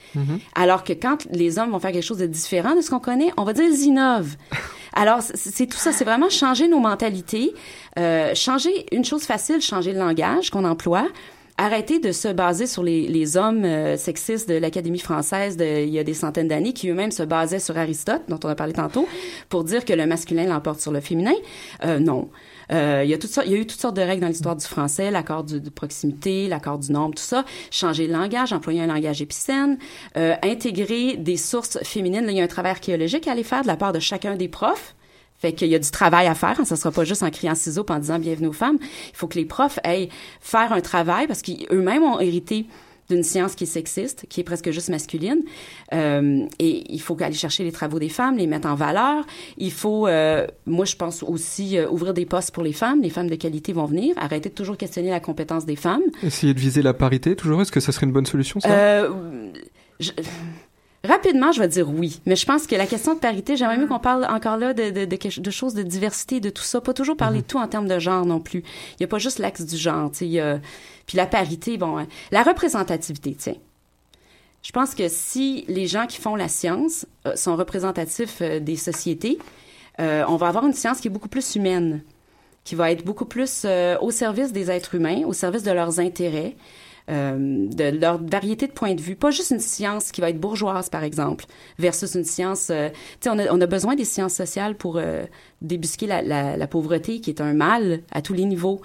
Alors 0.54 0.84
que 0.84 0.92
quand 0.92 1.26
les 1.30 1.58
hommes 1.58 1.70
vont 1.70 1.78
faire 1.78 1.92
quelque 1.92 2.04
chose 2.04 2.18
de 2.18 2.26
différent 2.26 2.74
de 2.74 2.82
ce 2.82 2.90
qu'on 2.90 3.00
connaît, 3.00 3.32
on 3.36 3.44
va 3.44 3.54
dire 3.54 3.64
ils 3.64 3.84
innovent. 3.84 4.36
Alors, 4.92 5.22
c'est 5.22 5.36
c'est 5.36 5.66
tout 5.66 5.76
ça, 5.76 5.92
c'est 5.92 6.04
vraiment 6.04 6.28
changer 6.28 6.66
nos 6.66 6.80
mentalités, 6.80 7.52
euh, 7.98 8.34
changer 8.34 8.86
une 8.90 9.04
chose 9.04 9.22
facile, 9.22 9.60
changer 9.60 9.92
le 9.92 9.98
langage 9.98 10.50
qu'on 10.50 10.64
emploie, 10.64 11.06
arrêter 11.58 11.98
de 11.98 12.12
se 12.12 12.28
baser 12.28 12.66
sur 12.66 12.82
les, 12.82 13.08
les 13.08 13.36
hommes 13.36 13.64
euh, 13.64 13.96
sexistes 13.96 14.48
de 14.48 14.54
l'Académie 14.54 15.00
française 15.00 15.56
de, 15.56 15.82
il 15.82 15.90
y 15.90 15.98
a 15.98 16.04
des 16.04 16.14
centaines 16.14 16.48
d'années 16.48 16.72
qui 16.72 16.88
eux-mêmes 16.88 17.10
se 17.10 17.24
basaient 17.24 17.58
sur 17.58 17.76
Aristote, 17.76 18.22
dont 18.28 18.38
on 18.44 18.48
a 18.48 18.54
parlé 18.54 18.72
tantôt, 18.72 19.06
pour 19.48 19.64
dire 19.64 19.84
que 19.84 19.92
le 19.92 20.06
masculin 20.06 20.46
l'emporte 20.46 20.80
sur 20.80 20.92
le 20.92 21.00
féminin. 21.00 21.34
Euh, 21.84 21.98
non. 21.98 22.30
Euh, 22.70 23.00
il, 23.02 23.10
y 23.10 23.14
a 23.14 23.18
toutes 23.18 23.30
sortes- 23.30 23.46
il 23.46 23.52
y 23.52 23.56
a 23.56 23.58
eu 23.58 23.66
toutes 23.66 23.80
sortes 23.80 23.96
de 23.96 24.02
règles 24.02 24.20
dans 24.20 24.28
l'histoire 24.28 24.54
du 24.54 24.64
français, 24.64 25.10
l'accord 25.10 25.42
de 25.42 25.58
proximité, 25.70 26.48
l'accord 26.48 26.78
du 26.78 26.92
nombre, 26.92 27.14
tout 27.14 27.22
ça. 27.22 27.44
Changer 27.70 28.06
le 28.06 28.12
langage, 28.12 28.52
employer 28.52 28.82
un 28.82 28.86
langage 28.86 29.20
épicène, 29.20 29.78
euh, 30.16 30.34
intégrer 30.42 31.16
des 31.16 31.36
sources 31.36 31.78
féminines. 31.82 32.24
Là, 32.24 32.32
il 32.32 32.38
y 32.38 32.40
a 32.40 32.44
un 32.44 32.46
travail 32.46 32.72
archéologique 32.72 33.26
à 33.26 33.32
aller 33.32 33.42
faire 33.42 33.62
de 33.62 33.66
la 33.66 33.76
part 33.76 33.92
de 33.92 33.98
chacun 34.00 34.36
des 34.36 34.48
profs. 34.48 34.94
Fait 35.38 35.52
qu'il 35.52 35.68
y 35.68 35.74
a 35.74 35.78
du 35.78 35.90
travail 35.90 36.26
à 36.26 36.34
faire. 36.34 36.56
hein. 36.60 36.64
Ça 36.64 36.76
sera 36.76 36.90
pas 36.90 37.04
juste 37.04 37.22
en 37.22 37.30
criant 37.30 37.54
ciseaux 37.54 37.86
en 37.88 37.98
disant 37.98 38.18
bienvenue 38.18 38.48
aux 38.48 38.52
femmes. 38.52 38.78
Il 38.80 39.16
faut 39.16 39.28
que 39.28 39.38
les 39.38 39.44
profs 39.44 39.78
aillent 39.84 40.08
faire 40.40 40.72
un 40.72 40.80
travail 40.80 41.26
parce 41.28 41.42
qu'eux-mêmes 41.42 42.02
ont 42.02 42.18
hérité 42.20 42.66
d'une 43.08 43.22
science 43.22 43.54
qui 43.54 43.64
est 43.64 43.68
sexiste, 43.68 44.26
qui 44.28 44.40
est 44.40 44.44
presque 44.44 44.70
juste 44.70 44.90
masculine. 44.90 45.42
Euh, 45.94 46.44
et 46.58 46.92
il 46.92 47.00
faut 47.00 47.16
aller 47.22 47.34
chercher 47.34 47.64
les 47.64 47.72
travaux 47.72 47.98
des 47.98 48.10
femmes, 48.10 48.36
les 48.36 48.46
mettre 48.46 48.68
en 48.68 48.74
valeur. 48.74 49.24
Il 49.56 49.72
faut, 49.72 50.06
euh, 50.06 50.46
moi, 50.66 50.84
je 50.84 50.94
pense 50.96 51.22
aussi 51.22 51.78
euh, 51.78 51.88
ouvrir 51.88 52.12
des 52.12 52.26
postes 52.26 52.50
pour 52.50 52.62
les 52.64 52.74
femmes. 52.74 53.00
Les 53.00 53.08
femmes 53.08 53.30
de 53.30 53.36
qualité 53.36 53.72
vont 53.72 53.86
venir. 53.86 54.14
Arrêter 54.18 54.50
de 54.50 54.54
toujours 54.54 54.76
questionner 54.76 55.08
la 55.08 55.20
compétence 55.20 55.64
des 55.64 55.76
femmes. 55.76 56.02
Essayer 56.22 56.52
de 56.52 56.60
viser 56.60 56.82
la 56.82 56.92
parité, 56.92 57.34
toujours. 57.34 57.62
Est-ce 57.62 57.72
que 57.72 57.80
ça 57.80 57.92
serait 57.92 58.04
une 58.04 58.12
bonne 58.12 58.26
solution, 58.26 58.60
ça? 58.60 58.68
Euh, 58.70 59.52
je- 60.00 60.10
Rapidement, 61.04 61.52
je 61.52 61.60
vais 61.60 61.68
dire 61.68 61.88
oui, 61.88 62.20
mais 62.26 62.34
je 62.34 62.44
pense 62.44 62.66
que 62.66 62.74
la 62.74 62.86
question 62.86 63.14
de 63.14 63.20
parité, 63.20 63.56
j'aimerais 63.56 63.78
mieux 63.78 63.86
qu'on 63.86 64.00
parle 64.00 64.24
encore 64.24 64.56
là 64.56 64.74
de, 64.74 64.90
de, 64.90 65.04
de, 65.04 65.16
quelque- 65.16 65.40
de 65.40 65.50
choses 65.50 65.74
de 65.74 65.82
diversité, 65.84 66.40
de 66.40 66.50
tout 66.50 66.64
ça, 66.64 66.80
pas 66.80 66.92
toujours 66.92 67.16
parler 67.16 67.40
de 67.42 67.46
tout 67.46 67.58
en 67.58 67.68
termes 67.68 67.86
de 67.86 67.98
genre 68.00 68.26
non 68.26 68.40
plus. 68.40 68.60
Il 68.92 68.96
n'y 69.00 69.04
a 69.04 69.08
pas 69.08 69.18
juste 69.18 69.38
l'axe 69.38 69.62
du 69.62 69.76
genre, 69.76 70.10
tu 70.10 70.28
sais. 70.32 70.60
Puis 71.06 71.16
la 71.16 71.26
parité, 71.26 71.76
bon, 71.78 71.98
hein. 71.98 72.06
la 72.32 72.42
représentativité, 72.42 73.34
tiens. 73.38 73.54
Je 74.62 74.72
pense 74.72 74.94
que 74.96 75.06
si 75.08 75.64
les 75.68 75.86
gens 75.86 76.06
qui 76.06 76.18
font 76.20 76.34
la 76.34 76.48
science 76.48 77.06
euh, 77.26 77.36
sont 77.36 77.54
représentatifs 77.54 78.38
euh, 78.42 78.58
des 78.58 78.74
sociétés, 78.76 79.38
euh, 80.00 80.24
on 80.28 80.34
va 80.36 80.48
avoir 80.48 80.66
une 80.66 80.72
science 80.72 80.98
qui 81.00 81.06
est 81.06 81.10
beaucoup 81.12 81.28
plus 81.28 81.54
humaine, 81.54 82.02
qui 82.64 82.74
va 82.74 82.90
être 82.90 83.04
beaucoup 83.04 83.24
plus 83.24 83.62
euh, 83.64 83.96
au 84.00 84.10
service 84.10 84.52
des 84.52 84.68
êtres 84.70 84.96
humains, 84.96 85.22
au 85.24 85.32
service 85.32 85.62
de 85.62 85.70
leurs 85.70 86.00
intérêts, 86.00 86.56
de 87.08 87.98
leur 87.98 88.22
variété 88.22 88.66
de 88.66 88.72
points 88.72 88.94
de 88.94 89.00
vue. 89.00 89.16
Pas 89.16 89.30
juste 89.30 89.50
une 89.50 89.60
science 89.60 90.12
qui 90.12 90.20
va 90.20 90.30
être 90.30 90.40
bourgeoise, 90.40 90.90
par 90.90 91.04
exemple, 91.04 91.46
versus 91.78 92.14
une 92.14 92.24
science... 92.24 92.68
euh, 92.70 92.90
tu 92.90 92.96
sais, 93.20 93.30
on 93.30 93.38
a, 93.38 93.50
on 93.50 93.60
a 93.60 93.66
besoin 93.66 93.94
des 93.94 94.04
sciences 94.04 94.34
sociales 94.34 94.76
pour 94.76 94.98
euh, 94.98 95.24
débusquer 95.62 96.06
la, 96.06 96.22
la, 96.22 96.66
pauvreté, 96.66 97.20
qui 97.20 97.30
est 97.30 97.40
un 97.40 97.54
mal 97.54 98.00
à 98.12 98.20
tous 98.20 98.34
les 98.34 98.44
niveaux. 98.44 98.80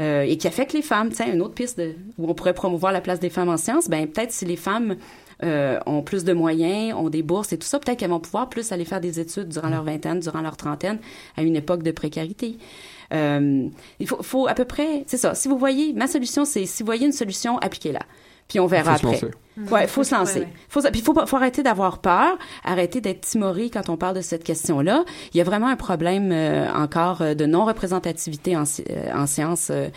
euh, 0.00 0.22
et 0.22 0.36
qui 0.36 0.46
affecte 0.48 0.72
les 0.72 0.82
femmes. 0.82 1.10
Tiens, 1.10 1.32
une 1.32 1.42
autre 1.42 1.54
piste 1.54 1.80
où 2.18 2.28
on 2.28 2.34
pourrait 2.34 2.54
promouvoir 2.54 2.92
la 2.92 3.00
place 3.00 3.20
des 3.20 3.30
femmes 3.30 3.48
en 3.48 3.56
sciences, 3.56 3.88
ben 3.88 4.06
peut-être 4.06 4.32
si 4.32 4.44
les 4.44 4.56
femmes 4.56 4.96
euh, 5.42 5.78
ont 5.86 6.02
plus 6.02 6.24
de 6.24 6.32
moyens, 6.32 6.94
ont 6.96 7.08
des 7.10 7.22
bourses 7.22 7.52
et 7.52 7.58
tout 7.58 7.66
ça, 7.66 7.78
peut-être 7.78 7.98
qu'elles 7.98 8.10
vont 8.10 8.20
pouvoir 8.20 8.48
plus 8.48 8.72
aller 8.72 8.84
faire 8.84 9.00
des 9.00 9.20
études 9.20 9.48
durant 9.48 9.68
leur 9.68 9.82
vingtaine, 9.84 10.20
durant 10.20 10.40
leur 10.40 10.56
trentaine, 10.56 10.98
à 11.36 11.42
une 11.42 11.56
époque 11.56 11.82
de 11.82 11.90
précarité. 11.90 12.56
Euh, 13.12 13.66
il 14.00 14.06
faut, 14.08 14.22
faut 14.22 14.48
à 14.48 14.54
peu 14.54 14.64
près, 14.64 15.04
c'est 15.06 15.18
ça. 15.18 15.34
Si 15.34 15.48
vous 15.48 15.58
voyez, 15.58 15.92
ma 15.92 16.06
solution, 16.06 16.44
c'est 16.44 16.64
si 16.66 16.82
vous 16.82 16.86
voyez 16.86 17.06
une 17.06 17.12
solution, 17.12 17.58
appliquez-la. 17.58 18.00
Puis 18.48 18.58
on 18.60 18.66
verra 18.66 18.98
Faut 18.98 18.98
se 18.98 19.06
après. 19.14 19.26
lancer. 19.26 19.72
Ouais, 19.72 19.86
faut 19.86 20.02
se 20.04 20.14
lancer. 20.14 20.46
Faut, 20.68 20.80
puis 20.90 21.00
faut, 21.00 21.14
faut 21.26 21.36
arrêter 21.36 21.62
d'avoir 21.62 21.98
peur, 21.98 22.36
arrêter 22.64 23.00
d'être 23.00 23.20
timoré 23.20 23.70
quand 23.70 23.88
on 23.88 23.96
parle 23.96 24.16
de 24.16 24.20
cette 24.20 24.44
question-là. 24.44 25.04
Il 25.32 25.38
y 25.38 25.40
a 25.40 25.44
vraiment 25.44 25.68
un 25.68 25.76
problème 25.76 26.32
euh, 26.32 26.70
encore 26.74 27.22
euh, 27.22 27.34
de 27.34 27.46
non-représentativité 27.46 28.56
en, 28.56 28.64
sci- 28.64 28.84
euh, 28.90 29.12
en 29.14 29.26
sciences 29.26 29.68
euh, 29.70 29.88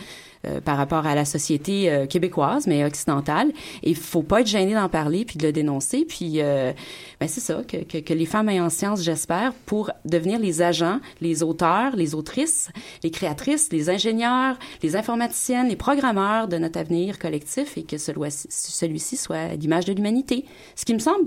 euh, 0.46 0.60
par 0.60 0.76
rapport 0.76 1.06
à 1.06 1.14
la 1.14 1.24
société 1.24 1.90
euh, 1.90 2.06
québécoise, 2.06 2.66
mais 2.66 2.84
occidentale. 2.84 3.52
Et 3.82 3.90
il 3.90 3.96
faut 3.96 4.22
pas 4.22 4.40
être 4.40 4.46
gêné 4.46 4.74
d'en 4.74 4.88
parler 4.88 5.24
puis 5.24 5.38
de 5.38 5.46
le 5.46 5.52
dénoncer. 5.52 6.04
Puis, 6.04 6.40
euh, 6.40 6.72
ben 7.20 7.28
c'est 7.28 7.40
ça, 7.40 7.62
que, 7.66 7.78
que, 8.00 8.14
les 8.14 8.26
femmes 8.26 8.48
aient 8.48 8.60
en 8.60 8.70
sciences, 8.70 9.02
j'espère, 9.02 9.52
pour 9.66 9.90
devenir 10.04 10.38
les 10.38 10.62
agents, 10.62 11.00
les 11.20 11.42
auteurs, 11.42 11.96
les 11.96 12.14
autrices, 12.14 12.70
les 13.02 13.10
créatrices, 13.10 13.72
les 13.72 13.90
ingénieurs, 13.90 14.58
les 14.82 14.96
informaticiennes, 14.96 15.68
les 15.68 15.76
programmeurs 15.76 16.48
de 16.48 16.58
notre 16.58 16.78
avenir 16.78 17.18
collectif 17.18 17.76
et 17.76 17.82
que 17.82 17.98
celui-ci 17.98 18.46
celui-ci 18.48 19.16
soit 19.16 19.54
l'image 19.54 19.84
de 19.84 19.92
l'humanité. 19.92 20.44
Ce 20.74 20.84
qui 20.84 20.94
me 20.94 20.98
semble 20.98 21.26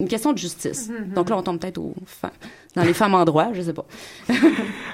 une 0.00 0.08
question 0.08 0.32
de 0.32 0.38
justice. 0.38 0.90
Donc 1.14 1.30
là, 1.30 1.36
on 1.36 1.42
tombe 1.42 1.58
peut-être 1.60 1.78
aux 1.78 1.94
femmes, 2.06 2.30
dans 2.74 2.82
les 2.82 2.94
femmes 2.94 3.14
en 3.14 3.24
droit, 3.24 3.48
je 3.52 3.62
sais 3.62 3.72
pas. 3.72 3.86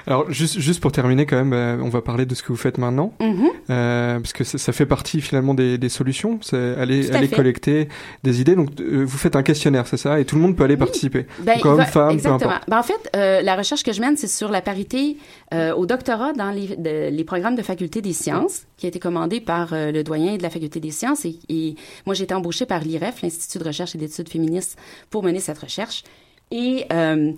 Alors 0.07 0.31
juste 0.31 0.59
juste 0.59 0.79
pour 0.79 0.91
terminer 0.91 1.25
quand 1.25 1.35
même, 1.37 1.53
euh, 1.53 1.77
on 1.81 1.89
va 1.89 2.01
parler 2.01 2.25
de 2.25 2.33
ce 2.35 2.41
que 2.43 2.47
vous 2.49 2.55
faites 2.57 2.77
maintenant, 2.77 3.13
Mhm. 3.19 3.47
euh, 3.69 4.19
parce 4.19 4.33
que 4.33 4.43
ça, 4.43 4.57
ça 4.57 4.71
fait 4.71 4.85
partie 4.85 5.21
finalement 5.21 5.53
des, 5.53 5.77
des 5.77 5.89
solutions. 5.89 6.39
C'est 6.41 6.75
aller 6.75 7.03
fait. 7.03 7.27
collecter 7.35 7.89
des 8.23 8.41
idées. 8.41 8.55
Donc 8.55 8.69
euh, 8.79 9.03
vous 9.05 9.17
faites 9.17 9.35
un 9.35 9.43
questionnaire, 9.43 9.87
c'est 9.87 9.97
ça, 9.97 10.19
et 10.19 10.25
tout 10.25 10.35
le 10.35 10.41
monde 10.41 10.55
peut 10.55 10.63
aller 10.63 10.77
participer. 10.77 11.25
Ben, 11.39 11.55
Donc, 11.55 11.65
homme, 11.65 11.77
va- 11.77 11.85
femme, 11.85 12.07
peu 12.09 12.13
exactement. 12.15 12.51
importe. 12.51 12.69
Ben, 12.69 12.79
en 12.79 12.83
fait, 12.83 13.09
euh, 13.15 13.41
la 13.41 13.55
recherche 13.55 13.83
que 13.83 13.91
je 13.93 14.01
mène, 14.01 14.17
c'est 14.17 14.27
sur 14.27 14.49
la 14.49 14.61
parité 14.61 15.17
euh, 15.53 15.73
au 15.73 15.85
doctorat 15.85 16.33
dans 16.33 16.51
les, 16.51 16.75
de- 16.77 17.09
les 17.15 17.23
programmes 17.23 17.55
de 17.55 17.61
faculté 17.61 18.01
des 18.01 18.13
sciences, 18.13 18.63
qui 18.77 18.85
a 18.85 18.89
été 18.89 18.99
commandé 18.99 19.39
par 19.41 19.73
euh, 19.73 19.91
le 19.91 20.03
doyen 20.03 20.37
de 20.37 20.43
la 20.43 20.49
faculté 20.49 20.79
des 20.79 20.91
sciences. 20.91 21.25
Et, 21.25 21.39
et 21.49 21.75
moi, 22.05 22.15
j'ai 22.15 22.23
été 22.25 22.33
embauchée 22.33 22.65
par 22.65 22.81
l'IREF, 22.81 23.21
l'Institut 23.21 23.57
de 23.59 23.63
recherche 23.63 23.95
et 23.95 23.97
d'études 23.97 24.29
féministes, 24.29 24.77
pour 25.09 25.23
mener 25.23 25.39
cette 25.39 25.59
recherche. 25.59 26.03
Et 26.49 26.85
euh, 26.93 27.33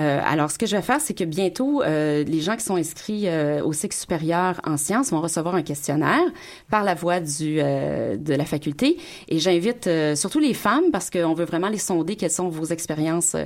euh, 0.00 0.20
alors, 0.24 0.50
ce 0.50 0.58
que 0.58 0.66
je 0.66 0.74
vais 0.74 0.82
faire, 0.82 1.00
c'est 1.00 1.14
que 1.14 1.22
bientôt, 1.22 1.82
euh, 1.82 2.24
les 2.24 2.40
gens 2.40 2.56
qui 2.56 2.64
sont 2.64 2.74
inscrits 2.74 3.28
euh, 3.28 3.62
au 3.62 3.72
cycle 3.72 3.94
supérieur 3.96 4.60
en 4.64 4.76
sciences 4.76 5.10
vont 5.10 5.20
recevoir 5.20 5.54
un 5.54 5.62
questionnaire 5.62 6.24
par 6.68 6.82
la 6.82 6.94
voie 6.94 7.20
du, 7.20 7.58
euh, 7.60 8.16
de 8.16 8.34
la 8.34 8.44
faculté. 8.44 8.96
Et 9.28 9.38
j'invite 9.38 9.88
surtout 10.16 10.40
les 10.40 10.54
femmes, 10.54 10.90
parce 10.92 11.08
qu'on 11.08 11.34
veut 11.34 11.44
vraiment 11.44 11.68
les 11.68 11.78
sonder, 11.78 12.16
quelles 12.16 12.32
sont 12.32 12.48
vos 12.48 12.66
expériences 12.66 13.36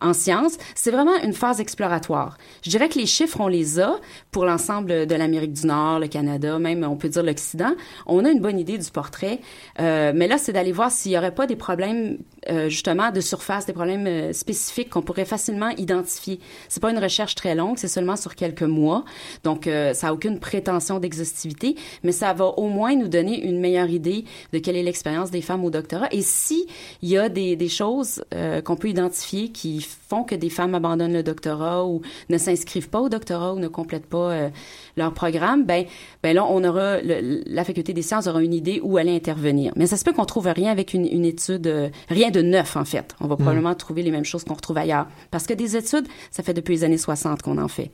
en 0.00 0.12
sciences. 0.12 0.56
C'est 0.74 0.90
vraiment 0.90 1.16
une 1.22 1.32
phase 1.32 1.60
exploratoire. 1.60 2.38
Je 2.62 2.70
dirais 2.70 2.88
que 2.88 2.98
les 2.98 3.06
chiffres, 3.06 3.40
on 3.40 3.48
les 3.48 3.80
a 3.80 3.96
pour 4.30 4.44
l'ensemble 4.44 5.06
de 5.06 5.14
l'Amérique 5.14 5.52
du 5.52 5.66
Nord, 5.66 5.98
le 5.98 6.08
Canada, 6.08 6.58
même 6.58 6.84
on 6.84 6.96
peut 6.96 7.08
dire 7.08 7.22
l'Occident. 7.22 7.72
On 8.06 8.24
a 8.24 8.30
une 8.30 8.40
bonne 8.40 8.58
idée 8.58 8.78
du 8.78 8.90
portrait. 8.90 9.40
Euh, 9.80 10.12
mais 10.14 10.28
là, 10.28 10.38
c'est 10.38 10.52
d'aller 10.52 10.72
voir 10.72 10.90
s'il 10.90 11.12
n'y 11.12 11.18
aurait 11.18 11.34
pas 11.34 11.46
des 11.46 11.56
problèmes, 11.56 12.18
euh, 12.48 12.68
justement, 12.68 13.10
de 13.10 13.20
surface, 13.20 13.66
des 13.66 13.72
problèmes 13.72 14.06
euh, 14.06 14.32
spécifiques 14.32 14.90
qu'on 14.90 15.02
pourrait 15.02 15.24
facilement 15.24 15.70
identifier. 15.70 16.40
C'est 16.68 16.80
pas 16.80 16.90
une 16.90 16.98
recherche 16.98 17.34
très 17.34 17.54
longue, 17.54 17.78
c'est 17.78 17.88
seulement 17.88 18.16
sur 18.16 18.34
quelques 18.34 18.62
mois. 18.62 19.04
Donc, 19.44 19.68
ça 19.94 20.08
a 20.08 20.12
aucune 20.12 20.38
prétention 20.38 20.98
d'exhaustivité, 20.98 21.76
mais 22.02 22.12
ça 22.12 22.32
va 22.32 22.46
au 22.46 22.68
moins 22.68 22.94
nous 22.94 23.08
donner 23.08 23.42
une 23.44 23.60
meilleure 23.60 23.90
idée 23.90 24.24
de 24.52 24.58
quelle 24.58 24.76
est 24.76 24.82
l'expérience 24.82 25.30
des 25.30 25.42
femmes 25.42 25.64
au 25.64 25.70
doctorat. 25.70 26.08
Et 26.12 26.22
si 26.22 26.66
il 27.02 27.08
y 27.08 27.18
a 27.18 27.28
des, 27.28 27.56
des 27.56 27.68
choses 27.68 28.24
qu'on 28.64 28.76
peut 28.76 28.88
identifier 28.88 29.50
qui 29.50 29.80
font 30.08 30.24
que 30.24 30.34
des 30.34 30.50
femmes 30.50 30.74
abandonnent 30.74 31.12
le 31.12 31.22
doctorat 31.22 31.84
ou 31.86 32.02
ne 32.28 32.38
s'inscrivent 32.38 32.88
pas 32.88 33.00
au 33.00 33.08
doctorat 33.08 33.54
ou 33.54 33.58
ne 33.58 33.68
complètent 33.68 34.06
pas 34.06 34.30
euh, 34.32 34.48
leur 34.96 35.12
programme, 35.14 35.64
ben, 35.64 35.84
ben 36.22 36.34
là, 36.34 36.44
on 36.44 36.62
aura 36.64 37.00
le- 37.00 37.42
la 37.46 37.64
faculté 37.64 37.92
des 37.92 38.02
sciences 38.02 38.26
aura 38.26 38.42
une 38.42 38.54
idée 38.54 38.80
où 38.82 38.96
aller 38.96 39.14
intervenir. 39.14 39.72
Mais 39.76 39.86
ça 39.86 39.96
se 39.96 40.04
peut 40.04 40.12
qu'on 40.12 40.24
trouve 40.24 40.46
rien 40.46 40.70
avec 40.70 40.94
une, 40.94 41.06
une 41.06 41.24
étude, 41.24 41.66
euh, 41.66 41.88
rien 42.08 42.30
de 42.30 42.42
neuf 42.42 42.76
en 42.76 42.84
fait. 42.84 43.14
On 43.20 43.26
va 43.26 43.36
probablement 43.36 43.74
trouver 43.74 44.02
les 44.02 44.10
mêmes 44.10 44.24
choses 44.24 44.44
qu'on 44.44 44.54
retrouve 44.54 44.78
ailleurs, 44.78 45.06
parce 45.30 45.46
que 45.46 45.54
des 45.54 45.76
études, 45.76 46.06
ça 46.30 46.42
fait 46.42 46.54
depuis 46.54 46.74
les 46.74 46.84
années 46.84 46.98
60 46.98 47.42
qu'on 47.42 47.58
en 47.58 47.68
fait. 47.68 47.90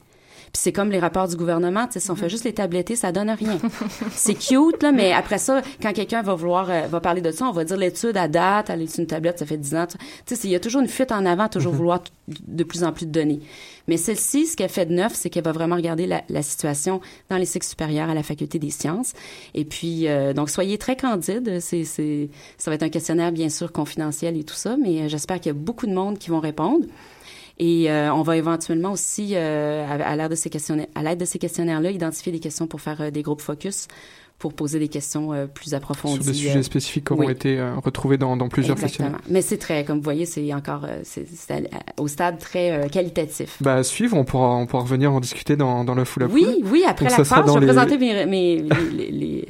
Puis 0.52 0.62
c'est 0.62 0.72
comme 0.72 0.90
les 0.90 0.98
rapports 0.98 1.28
du 1.28 1.36
gouvernement, 1.36 1.86
tu 1.86 1.94
sais, 1.94 2.00
si 2.00 2.10
on 2.10 2.16
fait 2.16 2.28
juste 2.28 2.44
les 2.44 2.52
tabletter, 2.54 2.96
ça 2.96 3.12
donne 3.12 3.30
rien. 3.30 3.58
c'est 4.12 4.34
cute, 4.34 4.82
là, 4.82 4.92
mais 4.92 5.12
après 5.12 5.38
ça, 5.38 5.62
quand 5.82 5.92
quelqu'un 5.92 6.22
va 6.22 6.34
vouloir, 6.34 6.70
euh, 6.70 6.82
va 6.88 7.00
parler 7.00 7.20
de 7.20 7.30
ça, 7.30 7.46
on 7.46 7.52
va 7.52 7.64
dire 7.64 7.76
l'étude 7.76 8.16
à 8.16 8.28
date, 8.28 8.70
elle 8.70 8.82
est 8.82 8.98
une 8.98 9.06
tablette, 9.06 9.38
ça 9.38 9.46
fait 9.46 9.56
10 9.56 9.74
ans. 9.74 9.86
Tu 10.26 10.34
sais, 10.36 10.48
il 10.48 10.50
y 10.50 10.54
a 10.54 10.60
toujours 10.60 10.80
une 10.82 10.88
fuite 10.88 11.12
en 11.12 11.26
avant, 11.26 11.48
toujours 11.48 11.72
vouloir 11.72 12.02
t- 12.02 12.10
de 12.28 12.64
plus 12.64 12.84
en 12.84 12.92
plus 12.92 13.06
de 13.06 13.10
données. 13.12 13.40
Mais 13.88 13.96
celle-ci, 13.96 14.46
ce 14.46 14.56
qu'elle 14.56 14.68
fait 14.68 14.86
de 14.86 14.94
neuf, 14.94 15.12
c'est 15.14 15.30
qu'elle 15.30 15.44
va 15.44 15.52
vraiment 15.52 15.76
regarder 15.76 16.06
la, 16.06 16.22
la 16.28 16.42
situation 16.42 17.00
dans 17.30 17.36
les 17.36 17.44
cycles 17.44 17.66
supérieurs 17.66 18.10
à 18.10 18.14
la 18.14 18.22
faculté 18.24 18.58
des 18.58 18.70
sciences. 18.70 19.12
Et 19.54 19.64
puis, 19.64 20.08
euh, 20.08 20.32
donc, 20.32 20.50
soyez 20.50 20.76
très 20.76 20.96
candide. 20.96 21.60
C'est, 21.60 21.84
c'est, 21.84 22.28
ça 22.58 22.70
va 22.70 22.74
être 22.74 22.82
un 22.82 22.88
questionnaire, 22.88 23.30
bien 23.30 23.48
sûr, 23.48 23.70
confidentiel 23.70 24.36
et 24.36 24.42
tout 24.44 24.56
ça, 24.56 24.76
mais 24.76 25.02
euh, 25.02 25.08
j'espère 25.08 25.36
qu'il 25.40 25.50
y 25.50 25.54
a 25.54 25.58
beaucoup 25.58 25.86
de 25.86 25.92
monde 25.94 26.18
qui 26.18 26.30
vont 26.30 26.40
répondre. 26.40 26.84
Et 27.58 27.90
euh, 27.90 28.12
on 28.12 28.22
va 28.22 28.36
éventuellement 28.36 28.92
aussi, 28.92 29.30
euh, 29.34 29.86
à, 29.86 29.94
à 30.10 30.16
l'aide 30.16 30.30
de 30.30 30.34
ces 30.36 30.50
questionnaires, 30.50 30.86
à 30.94 31.02
l'aide 31.02 31.18
de 31.18 31.24
ces 31.24 31.38
questionnaires-là, 31.38 31.90
identifier 31.90 32.30
des 32.32 32.40
questions 32.40 32.66
pour 32.66 32.80
faire 32.82 33.00
euh, 33.00 33.10
des 33.10 33.22
groupes 33.22 33.40
focus, 33.40 33.88
pour 34.38 34.52
poser 34.52 34.78
des 34.78 34.88
questions 34.88 35.32
euh, 35.32 35.46
plus 35.46 35.72
approfondies. 35.72 36.16
Sur 36.22 36.24
des 36.24 36.38
euh, 36.38 36.42
sujets 36.42 36.62
spécifiques 36.62 37.06
qui 37.06 37.12
auront 37.14 37.24
oui. 37.24 37.32
été 37.32 37.58
euh, 37.58 37.76
retrouvés 37.76 38.18
dans, 38.18 38.36
dans 38.36 38.50
plusieurs 38.50 38.76
Exactement. 38.76 39.08
questionnaires. 39.08 39.30
Mais 39.32 39.40
c'est 39.40 39.56
très, 39.56 39.86
comme 39.86 39.96
vous 39.96 40.04
voyez, 40.04 40.26
c'est 40.26 40.52
encore, 40.52 40.84
euh, 40.84 41.00
c'est, 41.04 41.26
c'est 41.34 41.52
à- 41.54 42.02
au 42.02 42.06
stade 42.08 42.38
très 42.38 42.72
euh, 42.72 42.88
qualitatif. 42.88 43.56
Bah 43.62 43.76
à 43.76 43.82
suivre, 43.82 44.14
on 44.18 44.24
pourra 44.26 44.48
on 44.56 44.66
pourra 44.66 44.82
revenir 44.82 45.10
en 45.14 45.20
discuter 45.20 45.56
dans 45.56 45.84
dans 45.84 45.94
le 45.94 46.04
full 46.04 46.24
la 46.24 46.28
Oui, 46.28 46.46
oui, 46.66 46.84
après 46.86 47.06
Donc, 47.06 47.16
la 47.16 47.24
phase, 47.24 47.44
je 47.46 47.52
vais 47.54 47.60
les- 47.60 47.66
présenter 47.66 47.96
mes, 47.96 48.26
mes, 48.26 48.56
les, 48.58 48.68
les, 48.92 49.10
les, 49.10 49.48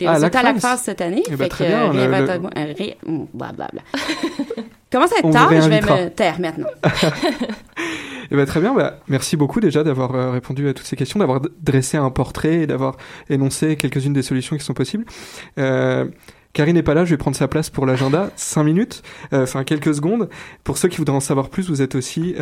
les 0.00 0.06
Ah, 0.08 0.14
résultats 0.14 0.40
à 0.40 0.42
la 0.42 0.54
phase 0.58 0.82
cette 0.82 1.00
année. 1.00 1.22
Eh 1.28 1.30
ben, 1.30 1.36
fait 1.38 1.48
très 1.48 1.64
que, 1.66 1.70
bien, 1.70 1.94
euh, 1.94 2.08
le- 2.08 2.58
euh, 2.58 2.72
ré- 2.76 2.96
hum, 3.06 3.28
blablabla. 3.32 3.82
Commence 4.94 5.12
à 5.12 5.18
être 5.18 5.24
On 5.24 5.32
tard, 5.32 5.50
je 5.50 5.68
vais 5.68 5.80
me 5.80 6.08
taire 6.08 6.38
maintenant. 6.38 6.68
Eh 8.30 8.36
ben, 8.36 8.46
très 8.46 8.58
bien, 8.58 8.74
bah, 8.74 9.00
merci 9.06 9.36
beaucoup 9.36 9.60
déjà 9.60 9.84
d'avoir 9.84 10.14
euh, 10.14 10.30
répondu 10.30 10.66
à 10.66 10.72
toutes 10.72 10.86
ces 10.86 10.96
questions, 10.96 11.20
d'avoir 11.20 11.42
dressé 11.60 11.98
un 11.98 12.10
portrait 12.10 12.62
et 12.62 12.66
d'avoir 12.66 12.96
énoncé 13.28 13.76
quelques-unes 13.76 14.14
des 14.14 14.22
solutions 14.22 14.56
qui 14.56 14.64
sont 14.64 14.72
possibles. 14.72 15.04
Euh, 15.58 16.06
Karine 16.54 16.74
n'est 16.74 16.82
pas 16.82 16.94
là, 16.94 17.04
je 17.04 17.10
vais 17.10 17.18
prendre 17.18 17.36
sa 17.36 17.48
place 17.48 17.68
pour 17.68 17.84
l'agenda. 17.84 18.30
Cinq 18.34 18.64
minutes, 18.64 19.02
euh, 19.34 19.42
enfin 19.42 19.62
quelques 19.62 19.94
secondes. 19.94 20.30
Pour 20.64 20.78
ceux 20.78 20.88
qui 20.88 20.96
voudraient 20.96 21.14
en 21.14 21.20
savoir 21.20 21.50
plus, 21.50 21.68
vous 21.68 21.82
êtes 21.82 21.94
aussi 21.96 22.34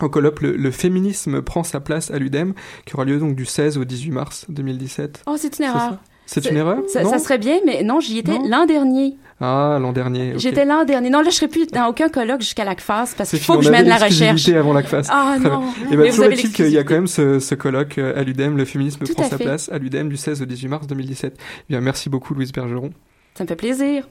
au 0.00 0.08
colloque 0.08 0.42
le, 0.42 0.56
le 0.56 0.70
féminisme 0.70 1.42
prend 1.42 1.64
sa 1.64 1.80
place 1.80 2.12
à 2.12 2.18
l'UDEM, 2.18 2.54
qui 2.84 2.94
aura 2.94 3.04
lieu 3.04 3.18
donc 3.18 3.34
du 3.34 3.44
16 3.44 3.76
au 3.76 3.84
18 3.84 4.10
mars 4.12 4.46
2017. 4.50 5.24
Oh, 5.26 5.34
c'est 5.36 5.58
une 5.58 5.64
erreur. 5.64 5.98
C'est 6.26 6.44
une 6.50 6.56
erreur 6.56 6.78
Ça, 6.88 7.18
serait 7.18 7.38
bien, 7.38 7.58
mais 7.64 7.82
non, 7.82 8.00
j'y 8.00 8.18
étais 8.18 8.38
l'an 8.48 8.66
dernier. 8.66 9.16
Ah, 9.40 9.78
l'an 9.80 9.92
dernier. 9.92 10.32
ok. 10.32 10.38
J'étais 10.38 10.64
l'an 10.64 10.84
dernier. 10.84 11.10
Non, 11.10 11.20
là, 11.20 11.28
je 11.28 11.34
serai 11.36 11.48
plus 11.48 11.66
dans 11.66 11.88
aucun 11.88 12.08
colloque 12.08 12.40
jusqu'à 12.40 12.64
l'ACFAS 12.64 13.14
parce 13.18 13.30
qu'il 13.30 13.38
faut 13.40 13.58
que 13.58 13.64
je 13.64 13.70
mène 13.70 13.86
la 13.86 13.96
recherche. 13.98 14.48
avant 14.48 14.72
l'ACFAS. 14.72 15.08
Ah, 15.10 15.36
non. 15.38 15.60
bien. 15.60 15.68
Mais 15.90 15.92
Et 15.92 15.96
ben, 15.96 16.02
vous 16.04 16.08
toujours 16.08 16.24
est-il 16.32 16.52
qu'il 16.52 16.70
y 16.70 16.78
a 16.78 16.84
quand 16.84 16.94
même 16.94 17.06
ce, 17.06 17.38
ce 17.38 17.54
colloque 17.54 17.98
euh, 17.98 18.18
à 18.18 18.22
l'UDEM, 18.22 18.56
le 18.56 18.64
féminisme 18.64 19.04
Tout 19.04 19.12
prend 19.12 19.24
sa 19.28 19.36
fait. 19.36 19.44
place, 19.44 19.68
à 19.70 19.78
l'UDEM 19.78 20.08
du 20.08 20.16
16 20.16 20.40
au 20.40 20.46
18 20.46 20.68
mars 20.68 20.86
2017. 20.86 21.34
Eh 21.38 21.64
bien, 21.68 21.80
merci 21.80 22.08
beaucoup 22.08 22.32
Louise 22.34 22.50
Bergeron. 22.52 22.90
Ça 23.34 23.44
me 23.44 23.48
fait 23.48 23.56
plaisir. 23.56 24.08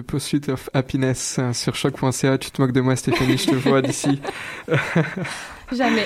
Pursuit 0.00 0.48
of 0.48 0.70
Happiness 0.74 1.36
euh, 1.38 1.52
sur 1.52 1.74
choc.ca. 1.74 2.38
Tu 2.38 2.50
te 2.50 2.60
moques 2.60 2.72
de 2.72 2.80
moi, 2.80 2.96
Stéphanie, 2.96 3.38
je 3.38 3.46
te 3.46 3.54
vois 3.68 3.82
d'ici. 3.82 4.20
Jamais. 5.72 6.04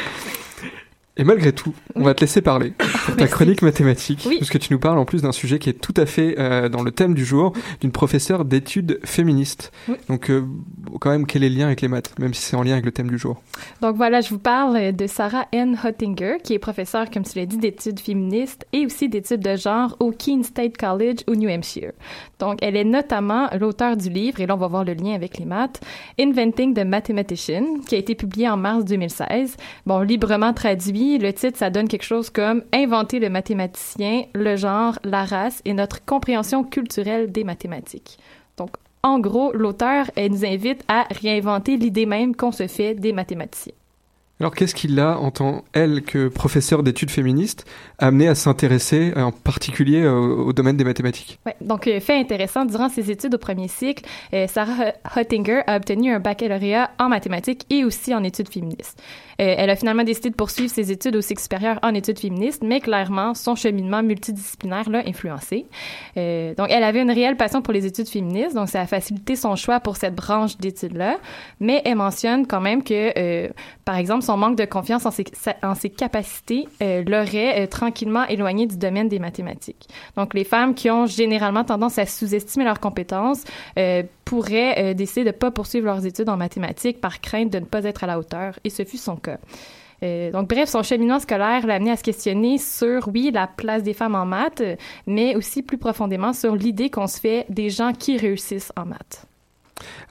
Et 1.19 1.25
malgré 1.25 1.53
tout, 1.53 1.75
on 1.95 2.05
va 2.05 2.15
te 2.15 2.23
laisser 2.23 2.41
parler 2.41 2.73
pour 3.05 3.17
ta 3.17 3.27
chronique 3.27 3.61
mathématique, 3.61 4.25
Oui. 4.27 4.37
puisque 4.39 4.59
tu 4.59 4.73
nous 4.73 4.79
parles 4.79 4.97
en 4.99 5.05
plus 5.05 5.21
d'un 5.21 5.33
sujet 5.33 5.59
qui 5.59 5.69
est 5.69 5.75
tout 5.75 5.93
à 5.99 6.07
fait 6.07 6.37
euh, 6.39 6.71
dans 6.71 6.83
le 6.83 6.91
thème 6.91 7.13
du 7.13 7.27
jour, 7.27 7.53
d'une 7.83 7.93
professeure 7.93 8.47
d'études 8.47 8.99
féministes. 9.05 9.73
Oui. 9.89 9.97
Donc, 10.09 10.31
euh, 10.31 10.43
quand 11.01 11.11
même, 11.11 11.27
quel 11.27 11.45
est 11.45 11.49
le 11.49 11.57
lien 11.57 11.67
avec 11.67 11.81
les 11.81 11.89
maths, 11.89 12.19
même 12.19 12.35
si 12.35 12.43
c'est 12.43 12.57
en 12.57 12.63
lien 12.63 12.73
avec 12.73 12.85
le 12.85 12.93
thème 12.93 13.09
du 13.09 13.19
jour 13.19 13.43
Donc 13.81 13.97
voilà, 13.97 14.21
je 14.21 14.31
vous 14.31 14.39
parle 14.39 14.93
de 14.93 15.07
Sarah 15.07 15.47
N. 15.53 15.79
Hottinger, 15.83 16.39
qui 16.43 16.55
est 16.55 16.59
professeure, 16.59 17.11
comme 17.11 17.25
tu 17.25 17.39
l'as 17.39 17.47
dit, 17.47 17.59
d'études 17.59 18.01
féministes 18.01 18.67
et 18.73 18.87
aussi 18.87 19.09
d'études 19.09 19.41
de 19.41 19.57
genre 19.57 19.97
au 20.01 20.13
Keene 20.13 20.45
State 20.45 20.77
College 20.77 21.21
au 21.27 21.35
New 21.35 21.49
Hampshire. 21.49 21.93
Donc 22.39 22.59
elle 22.63 22.77
est 22.77 22.85
notamment 22.85 23.49
l'auteur 23.59 23.97
du 23.97 24.09
livre, 24.09 24.41
et 24.41 24.47
là 24.47 24.55
on 24.55 24.59
va 24.59 24.67
voir 24.67 24.85
le 24.85 24.95
lien 24.95 25.15
avec 25.15 25.39
les 25.39 25.45
maths, 25.45 25.81
Inventing 26.19 26.75
the 26.75 26.85
Mathematician, 26.85 27.81
qui 27.87 27.95
a 27.95 27.99
été 27.99 28.15
publié 28.15 28.49
en 28.49 28.57
mars 28.57 28.85
2016. 28.85 29.57
Bon, 29.87 30.01
librement 30.01 30.53
traduit, 30.53 31.19
le 31.19 31.33
titre, 31.33 31.59
ça 31.59 31.71
donne 31.71 31.89
quelque 31.89 32.05
chose 32.05 32.31
comme 32.31 32.63
Inventer 32.73 33.19
le 33.19 33.31
mathématicien, 33.31 34.25
le 34.35 34.57
genre, 34.57 34.99
la 35.05 35.25
race 35.25 35.61
et 35.65 35.75
notre 35.75 36.05
compréhension 36.05 36.65
culturelle 36.65 37.31
des 37.33 37.45
mathématiques. 37.45 38.19
En 39.05 39.19
gros, 39.19 39.53
l'auteur, 39.53 40.11
nous 40.17 40.45
invite 40.45 40.85
à 40.87 41.09
réinventer 41.11 41.77
l'idée 41.77 42.07
même 42.07 42.37
qu'on 42.37 42.53
se 42.53 42.69
fait 42.69 42.95
des 42.95 43.13
mathématiciens. 43.13 43.73
Alors, 44.39 44.55
qu'est-ce 44.55 44.77
qui 44.77 44.87
l'a, 44.87 45.19
en 45.19 45.33
tant, 45.33 45.65
elle, 45.73 46.03
que 46.03 46.29
professeure 46.29 46.85
d'études 46.85 47.11
féministes, 47.11 47.65
amené 48.03 48.29
à 48.29 48.35
s'intéresser 48.35 49.13
euh, 49.17 49.23
en 49.23 49.33
particulier 49.33 50.03
euh, 50.03 50.13
au 50.13 50.53
domaine 50.53 50.77
des 50.77 50.85
mathématiques 50.85 51.39
Ouais, 51.47 51.55
donc, 51.61 51.87
euh, 51.87 52.01
fait 52.01 52.19
intéressant, 52.19 52.65
durant 52.65 52.89
ses 52.89 53.11
études 53.11 53.35
au 53.35 53.39
premier 53.39 53.69
cycle, 53.69 54.05
Sarah 54.49 54.93
Hottinger 55.17 55.61
a 55.67 55.77
obtenu 55.77 56.13
un 56.13 56.19
baccalauréat 56.19 56.91
en 56.99 57.09
mathématiques 57.09 57.65
et 57.71 57.85
aussi 57.85 58.15
en 58.15 58.25
études 58.25 58.49
féministes. 58.49 59.01
Elle 59.39 59.71
a 59.71 59.77
finalement 59.77 60.05
décidé 60.05 60.31
de 60.31 60.35
poursuivre 60.35 60.71
ses 60.71 60.93
études 60.93 61.17
au 61.17 61.21
cycle 61.21 61.41
supérieur 61.41 61.79
en 61.83 61.95
études 61.95 62.19
féministes, 62.19 62.63
mais 62.63 62.81
clairement, 62.81 63.35
son 63.35 63.55
cheminement 63.55 64.03
multidisciplinaire 64.03 64.89
l'a 64.89 65.03
influencé. 65.07 65.67
Donc, 66.17 66.67
elle 66.69 66.85
avait 66.85 67.03
une 67.03 67.11
réelle 67.11 67.37
passion 67.37 67.63
pour 67.63 67.73
les 67.73 67.87
études 67.87 68.09
féministes, 68.09 68.55
donc 68.55 68.69
ça 68.69 68.81
a 68.81 68.87
facilité 68.87 69.37
son 69.37 69.57
choix 69.57 69.81
pour 69.81 69.97
cette 69.97 70.15
branche 70.15 70.57
d'études-là, 70.59 71.19
mais 71.61 71.83
elle 71.85 71.97
mentionne 71.97 72.47
quand 72.47 72.61
même 72.61 72.83
que, 72.83 73.51
par 73.85 73.97
exemple, 73.97 74.23
son 74.23 74.37
manque 74.37 74.57
de 74.57 74.65
confiance 74.65 75.07
en 75.07 75.11
ses, 75.75 75.91
capacités 75.91 76.69
l'aurait 76.81 77.53
euh, 77.63 77.67
tranquillement 77.93 78.25
éloigné 78.27 78.67
du 78.67 78.79
domaine 78.79 79.09
des 79.09 79.19
mathématiques. 79.19 79.89
Donc, 80.17 80.33
les 80.33 80.45
femmes 80.45 80.75
qui 80.75 80.91
ont 80.91 81.05
généralement 81.05 81.63
tendance 81.63 81.99
à 81.99 82.07
sous-estimer 82.07 82.65
leurs 82.65 82.81
compétences 82.81 83.45
euh, 83.79 84.03
pourraient 84.25 84.75
euh, 84.79 84.95
décider 84.95 85.25
de 85.25 85.27
ne 85.27 85.33
pas 85.33 85.51
poursuivre 85.51 85.85
leurs 85.87 86.07
études 86.07 86.31
en 86.31 86.39
mathématiques 86.39 87.01
par 87.01 87.21
crainte 87.21 87.53
de 87.53 87.59
ne 87.59 87.67
pas 87.67 87.85
être 87.85 88.05
à 88.05 88.07
la 88.07 88.19
hauteur, 88.19 88.59
et 88.65 88.71
ce 88.71 88.85
fut 88.85 88.97
son 88.97 89.17
cas. 89.17 89.39
Euh, 90.03 90.31
donc, 90.31 90.49
bref, 90.49 90.71
son 90.71 90.83
cheminement 90.83 91.19
scolaire 91.19 91.67
l'a 91.67 91.75
amené 91.75 91.91
à 91.91 91.97
se 91.97 92.03
questionner 92.03 92.57
sur, 92.57 93.09
oui, 93.13 93.31
la 93.33 93.47
place 93.47 93.83
des 93.83 93.93
femmes 93.93 94.15
en 94.15 94.25
maths, 94.25 94.63
mais 95.07 95.37
aussi 95.37 95.63
plus 95.63 95.79
profondément 95.79 96.33
sur 96.33 96.57
l'idée 96.57 96.89
qu'on 96.89 97.07
se 97.07 97.21
fait 97.21 97.45
des 97.51 97.69
gens 97.69 97.93
qui 97.93 98.17
réussissent 98.17 98.73
en 98.75 98.87
maths. 98.87 99.27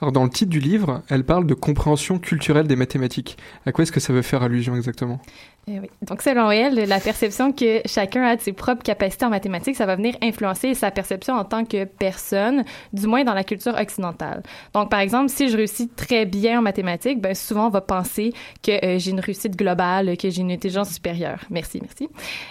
Alors, 0.00 0.12
dans 0.12 0.24
le 0.24 0.30
titre 0.30 0.50
du 0.50 0.60
livre, 0.60 1.02
elle 1.08 1.24
parle 1.24 1.46
de 1.46 1.54
compréhension 1.54 2.18
culturelle 2.18 2.66
des 2.66 2.76
mathématiques. 2.76 3.38
À 3.66 3.72
quoi 3.72 3.82
est-ce 3.82 3.92
que 3.92 4.00
ça 4.00 4.12
veut 4.12 4.22
faire 4.22 4.42
allusion 4.42 4.76
exactement? 4.76 5.20
Eh 5.68 5.78
oui. 5.78 5.88
Donc, 6.02 6.22
selon 6.22 6.50
elle, 6.50 6.74
la 6.74 6.98
perception 6.98 7.52
que 7.52 7.82
chacun 7.86 8.24
a 8.24 8.34
de 8.34 8.40
ses 8.40 8.52
propres 8.52 8.82
capacités 8.82 9.24
en 9.24 9.30
mathématiques, 9.30 9.76
ça 9.76 9.86
va 9.86 9.94
venir 9.94 10.16
influencer 10.20 10.74
sa 10.74 10.90
perception 10.90 11.34
en 11.34 11.44
tant 11.44 11.64
que 11.64 11.84
personne, 11.84 12.64
du 12.92 13.06
moins 13.06 13.22
dans 13.22 13.32
la 13.32 13.44
culture 13.44 13.76
occidentale. 13.78 14.42
Donc, 14.74 14.90
par 14.90 14.98
exemple, 14.98 15.28
si 15.28 15.48
je 15.48 15.56
réussis 15.56 15.88
très 15.88 16.26
bien 16.26 16.58
en 16.58 16.62
mathématiques, 16.62 17.20
ben 17.20 17.32
souvent 17.36 17.68
on 17.68 17.70
va 17.70 17.80
penser 17.80 18.32
que 18.60 18.72
euh, 18.84 18.98
j'ai 18.98 19.12
une 19.12 19.20
réussite 19.20 19.54
globale, 19.56 20.16
que 20.16 20.30
j'ai 20.30 20.40
une 20.40 20.50
intelligence 20.50 20.90
supérieure. 20.94 21.38
Merci, 21.48 21.80
merci. 21.80 22.08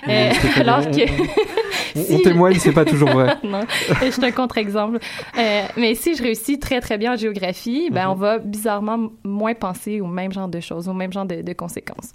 Euh, 0.08 0.32
Stéphanie, 0.32 0.70
alors 0.70 0.86
que 0.90 2.12
on- 2.12 2.16
on 2.16 2.20
témoigne, 2.20 2.60
c'est 2.60 2.72
pas 2.72 2.86
toujours 2.86 3.10
vrai. 3.10 3.36
non, 3.44 3.60
je 4.06 4.10
suis 4.10 4.24
un 4.26 4.32
contre-exemple. 4.32 5.00
Euh, 5.38 5.64
mais 5.76 5.96
si 5.96 6.16
je 6.16 6.24
réussis 6.24 6.60
très 6.60 6.80
très 6.80 6.98
bien 6.98 7.12
en 7.14 7.18
géographie, 7.18 7.90
ben 7.92 8.08
on 8.10 8.16
va 8.16 8.38
bizarrement 8.40 9.10
moins 9.26 9.54
penser 9.54 10.00
au 10.00 10.08
même 10.08 10.32
genre 10.32 10.48
de 10.48 10.62
choses, 10.62 10.88
au 10.88 10.94
même 10.94 11.12
genre 11.12 11.26
de, 11.26 11.42
de 11.42 11.52
conséquences. 11.54 12.14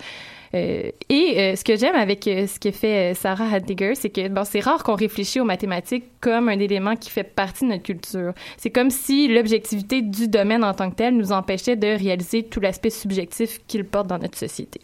Euh, 0.55 0.86
et 1.09 1.41
euh, 1.41 1.57
ce 1.57 1.65
que 1.65 1.77
j'aime 1.77 1.95
avec 1.95 2.27
euh, 2.27 2.47
ce 2.47 2.59
que 2.59 2.71
fait 2.71 3.13
euh, 3.13 3.15
Sarah 3.15 3.49
Haddiger, 3.53 3.95
c'est 3.95 4.11
que 4.11 4.29
bon, 4.29 4.45
c'est 4.45 4.61
rare 4.61 4.83
qu'on 4.83 4.95
réfléchisse 4.95 5.41
aux 5.41 5.45
mathématiques 5.45 6.05
comme 6.21 6.49
un 6.49 6.59
élément 6.59 6.97
qui 6.97 7.11
fait 7.11 7.25
partie 7.25 7.65
de 7.65 7.71
notre 7.71 7.83
culture. 7.83 8.33
C'est 8.57 8.71
comme 8.71 8.91
si 8.91 9.29
l'objectivité 9.29 10.03
du 10.03 10.29
domaine 10.29 10.65
en 10.65 10.75
tant 10.75 10.91
que 10.91 10.97
tel 10.97 11.17
nous 11.17 11.33
empêchait 11.33 11.77
de 11.77 11.89
réaliser 11.89 12.43
tout 12.45 12.61
l'aspect 12.61 12.91
subjectif 12.91 13.61
qu'il 13.67 13.85
porte 13.85 14.07
dans 14.07 14.19
notre 14.19 14.39
société. 14.39 14.81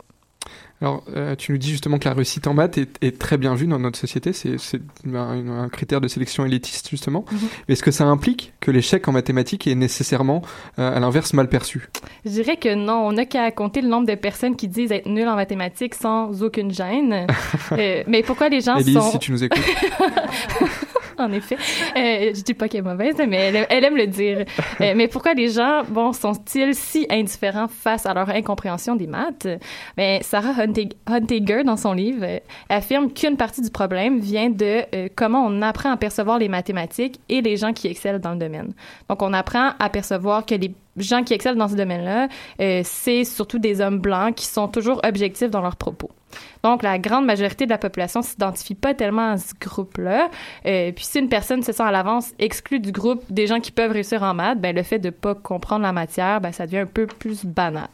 Alors, 0.82 1.04
euh, 1.14 1.36
tu 1.36 1.52
nous 1.52 1.58
dis 1.58 1.70
justement 1.70 2.00
que 2.00 2.08
la 2.08 2.14
réussite 2.14 2.48
en 2.48 2.54
maths 2.54 2.76
est, 2.76 2.98
est 3.04 3.16
très 3.16 3.38
bien 3.38 3.54
vue 3.54 3.68
dans 3.68 3.78
notre 3.78 3.96
société. 3.96 4.32
C'est 4.32 4.58
c'est 4.58 4.80
un, 5.14 5.48
un 5.48 5.68
critère 5.68 6.00
de 6.00 6.08
sélection 6.08 6.44
élitiste, 6.44 6.90
justement. 6.90 7.24
Mhm. 7.30 7.38
Mais 7.68 7.74
est-ce 7.74 7.84
que 7.84 7.92
ça 7.92 8.04
implique 8.04 8.52
que 8.58 8.72
l'échec 8.72 9.06
en 9.06 9.12
mathématiques 9.12 9.68
est 9.68 9.76
nécessairement, 9.76 10.42
euh, 10.80 10.96
à 10.96 10.98
l'inverse, 10.98 11.34
mal 11.34 11.48
perçu? 11.48 11.88
Je 12.24 12.30
dirais 12.30 12.56
que 12.56 12.74
non, 12.74 13.06
on 13.06 13.12
n'a 13.12 13.26
qu'à 13.26 13.52
compter 13.52 13.80
le 13.80 13.86
nombre 13.86 14.08
de 14.08 14.16
personnes 14.16 14.56
qui 14.56 14.66
disent 14.66 14.90
être 14.90 15.06
nulles 15.06 15.28
en 15.28 15.36
mathématiques 15.36 15.94
sans 15.94 16.42
aucune 16.42 16.72
gêne. 16.72 17.26
Euh, 17.72 18.02
mais 18.06 18.22
pourquoi 18.22 18.48
les 18.48 18.60
gens 18.60 18.76
Élise, 18.76 18.94
sont... 18.94 19.12
si 19.12 19.18
tu 19.18 19.32
nous 19.32 19.44
écoutes. 19.44 19.62
en 21.18 21.32
effet. 21.32 21.56
Euh, 21.96 22.32
je 22.34 22.42
dis 22.42 22.54
pas 22.54 22.68
qu'elle 22.68 22.80
est 22.80 22.88
mauvaise, 22.88 23.14
mais 23.28 23.52
elle, 23.68 23.84
aime- 23.84 23.96
le 23.96 24.06
dire. 24.06 24.44
Euh, 24.80 24.92
mais 24.96 25.08
pourquoi 25.08 25.34
les 25.34 25.48
gens, 25.48 25.82
bon, 25.88 26.12
sont-ils 26.12 26.74
si 26.74 27.06
indifférents 27.10 27.68
face 27.68 28.06
à 28.06 28.14
leur 28.14 28.28
incompréhension 28.30 28.96
des 28.96 29.06
maths? 29.06 29.46
Ben, 29.96 30.22
Sarah 30.22 30.54
Huntiger, 31.06 31.64
dans 31.64 31.76
son 31.76 31.92
livre, 31.92 32.24
euh, 32.24 32.38
affirme 32.68 33.12
qu'une 33.12 33.36
partie 33.36 33.60
du 33.62 33.70
problème 33.70 34.18
vient 34.18 34.50
de 34.50 34.82
comment 35.14 35.44
on 35.46 35.62
apprend 35.62 35.90
à 35.92 35.96
percevoir 35.96 36.38
les 36.38 36.48
mathématiques 36.48 37.20
et 37.28 37.40
les 37.42 37.56
gens 37.56 37.72
qui 37.72 37.88
excellent 37.88 38.18
dans 38.18 38.32
le 38.32 38.38
domaine. 38.38 38.72
Donc, 39.08 39.22
on 39.22 39.32
apprend 39.32 39.70
à 39.78 39.88
percevoir 39.88 40.46
que 40.46 40.54
les 40.54 40.72
gens 40.96 41.22
qui 41.22 41.34
excellent 41.34 41.56
dans 41.56 41.68
ce 41.68 41.76
domaine-là, 41.76 42.28
euh, 42.60 42.82
c'est 42.84 43.24
surtout 43.24 43.58
des 43.58 43.80
hommes 43.80 43.98
blancs 43.98 44.34
qui 44.34 44.46
sont 44.46 44.68
toujours 44.68 45.00
objectifs 45.04 45.50
dans 45.50 45.60
leurs 45.60 45.76
propos. 45.76 46.10
Donc, 46.62 46.82
la 46.82 46.98
grande 46.98 47.26
majorité 47.26 47.66
de 47.66 47.70
la 47.70 47.78
population 47.78 48.22
s'identifie 48.22 48.74
pas 48.74 48.94
tellement 48.94 49.32
à 49.32 49.36
ce 49.36 49.52
groupe-là. 49.60 50.30
Euh, 50.66 50.92
puis, 50.92 51.04
si 51.04 51.18
une 51.18 51.28
personne 51.28 51.62
se 51.62 51.72
sent 51.72 51.82
à 51.82 51.90
l'avance 51.90 52.32
exclue 52.38 52.80
du 52.80 52.92
groupe 52.92 53.22
des 53.30 53.46
gens 53.46 53.60
qui 53.60 53.70
peuvent 53.70 53.92
réussir 53.92 54.22
en 54.22 54.32
maths, 54.32 54.60
ben, 54.60 54.74
le 54.74 54.82
fait 54.82 54.98
de 54.98 55.10
pas 55.10 55.34
comprendre 55.34 55.82
la 55.82 55.92
matière, 55.92 56.40
ben, 56.40 56.52
ça 56.52 56.66
devient 56.66 56.78
un 56.78 56.86
peu 56.86 57.06
plus 57.06 57.44
banal. 57.44 57.88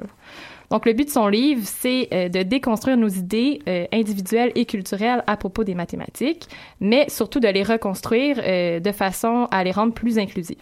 Donc, 0.71 0.85
le 0.85 0.93
but 0.93 1.07
de 1.07 1.11
son 1.11 1.29
livre, 1.29 1.63
c'est 1.65 2.09
euh, 2.13 2.29
de 2.29 2.43
déconstruire 2.43 2.97
nos 2.97 3.09
idées 3.09 3.61
euh, 3.69 3.87
individuelles 3.93 4.53
et 4.55 4.67
culturelles 4.67 5.25
à 5.27 5.37
propos 5.37 5.65
des 5.65 5.75
mathématiques, 5.75 6.49
mais 6.81 7.09
surtout 7.09 7.41
de 7.41 7.49
les 7.49 7.63
reconstruire 7.63 8.39
euh, 8.43 8.81
de 8.81 8.93
façon 8.93 9.49
à 9.51 9.65
les 9.65 9.73
rendre 9.73 9.95
plus 9.95 10.19
inclusives. 10.19 10.57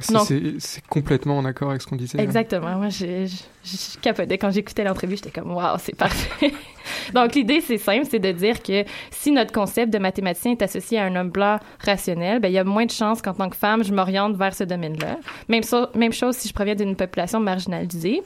C'est- 0.00 0.80
complètement 0.88 1.38
en 1.38 1.44
accord 1.44 1.70
avec 1.70 1.82
ce 1.82 1.86
qu'on 1.86 1.96
disait. 1.96 2.18
hein. 2.18 2.22
Exactement. 2.22 2.76
Moi, 2.76 2.88
je, 2.88 3.26
je, 3.26 3.36
je 3.64 3.98
capotais. 4.00 4.38
Quand 4.38 4.50
j'écoutais 4.50 4.84
l'entrevue, 4.84 5.16
j'étais 5.16 5.30
comme, 5.30 5.52
waouh, 5.52 5.76
c'est 5.78 5.94
parfait. 5.96 6.52
Donc, 7.14 7.34
l'idée, 7.34 7.60
c'est 7.60 7.78
simple, 7.78 8.06
c'est 8.10 8.18
de 8.18 8.32
dire 8.32 8.62
que 8.62 8.84
si 9.10 9.30
notre 9.32 9.52
concept 9.52 9.92
de 9.92 9.98
mathématicien 9.98 10.52
est 10.52 10.62
associé 10.62 10.98
à 10.98 11.04
un 11.04 11.16
homme 11.16 11.30
blanc 11.30 11.58
rationnel, 11.84 12.40
ben, 12.40 12.48
il 12.48 12.54
y 12.54 12.58
a 12.58 12.64
moins 12.64 12.86
de 12.86 12.90
chances 12.90 13.20
qu'en 13.22 13.34
tant 13.34 13.48
que 13.48 13.56
femme, 13.56 13.84
je 13.84 13.92
m'oriente 13.92 14.36
vers 14.36 14.54
ce 14.54 14.64
domaine-là. 14.64 15.18
Même, 15.48 15.62
so- 15.62 15.86
même 15.94 16.12
chose 16.12 16.36
si 16.36 16.48
je 16.48 16.54
proviens 16.54 16.74
d'une 16.74 16.96
population 16.96 17.40
marginalisée. 17.40 18.22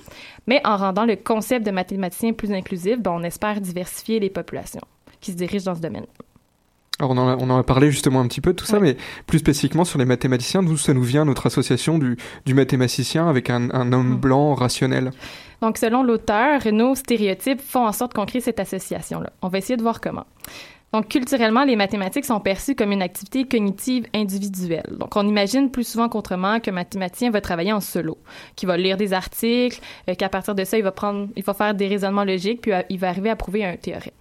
Mais 0.47 0.61
en 0.65 0.77
rendant 0.77 1.05
le 1.05 1.17
concept 1.17 1.65
de 1.67 1.71
mathématicien 1.71 2.33
plus 2.33 2.53
inclusif, 2.53 2.99
ben, 3.01 3.11
on 3.13 3.23
espère 3.23 3.61
diversifier 3.61 4.21
les 4.21 4.31
populations 4.31 4.81
qui 5.21 5.33
se 5.33 5.37
dirigent 5.37 5.65
dans 5.65 5.75
ce 5.75 5.81
domaine. 5.81 6.07
Alors 7.01 7.11
on 7.11 7.19
en, 7.19 7.29
a, 7.29 7.37
on 7.37 7.51
en 7.51 7.59
a 7.59 7.63
parlé 7.65 7.91
justement 7.91 8.21
un 8.21 8.29
petit 8.29 8.41
peu 8.41 8.53
de 8.53 8.57
tout 8.57 8.67
ça, 8.67 8.79
mais 8.79 8.97
plus 9.27 9.41
spécifiquement 9.41 9.85
sur 9.85 9.99
les 9.99 10.05
mathématiciens, 10.05 10.63
d'où 10.63 10.77
ça 10.77 10.95
nous 10.95 11.03
vient 11.03 11.25
notre 11.25 11.47
association 11.47 11.99
du, 11.99 12.17
du 12.47 12.55
mathématicien 12.55 13.29
avec 13.29 13.51
un, 13.51 13.71
un 13.73 13.93
homme 13.93 14.17
blanc 14.17 14.55
rationnel? 14.55 15.11
Donc, 15.61 15.79
selon 15.79 16.03
l'auteur, 16.03 16.61
nos 16.73 16.95
stéréotypes 16.95 17.61
font 17.61 17.87
en 17.87 17.93
sorte 17.93 18.15
qu'on 18.15 18.27
crée 18.27 18.41
cette 18.41 18.61
association-là. 18.61 19.31
On 19.43 19.49
va 19.49 19.59
essayer 19.59 19.77
de 19.77 19.83
voir 19.83 20.01
comment. 20.01 20.27
Donc, 20.93 21.09
culturellement, 21.09 21.65
les 21.65 21.75
mathématiques 21.75 22.27
sont 22.27 22.39
perçues 22.39 22.77
comme 22.77 22.93
une 22.93 23.03
activité 23.03 23.49
cognitive 23.49 24.07
individuelle. 24.15 24.95
Donc, 25.01 25.17
on 25.17 25.27
imagine 25.27 25.71
plus 25.71 25.83
souvent 25.89 26.09
qu'autrement 26.09 26.61
qu'un 26.61 26.71
mathématicien 26.71 27.31
va 27.31 27.41
travailler 27.41 27.73
en 27.73 27.81
solo, 27.81 28.19
qu'il 28.55 28.69
va 28.69 28.77
lire 28.77 28.97
des 28.97 29.13
articles, 29.13 29.81
euh, 30.09 30.15
qu'à 30.15 30.29
partir 30.29 30.55
de 30.55 30.63
ça, 30.63 30.79
il 30.79 30.85
va 30.85 30.93
prendre, 30.93 31.29
il 31.35 31.43
va 31.43 31.55
faire 31.55 31.75
des 31.75 31.89
raisonnements 31.89 32.25
logiques, 32.25 32.61
puis 32.61 32.71
il 32.91 32.99
va 33.01 33.09
arriver 33.09 33.31
à 33.31 33.37
prouver 33.37 33.65
un 33.65 33.77
théorème. 33.77 34.13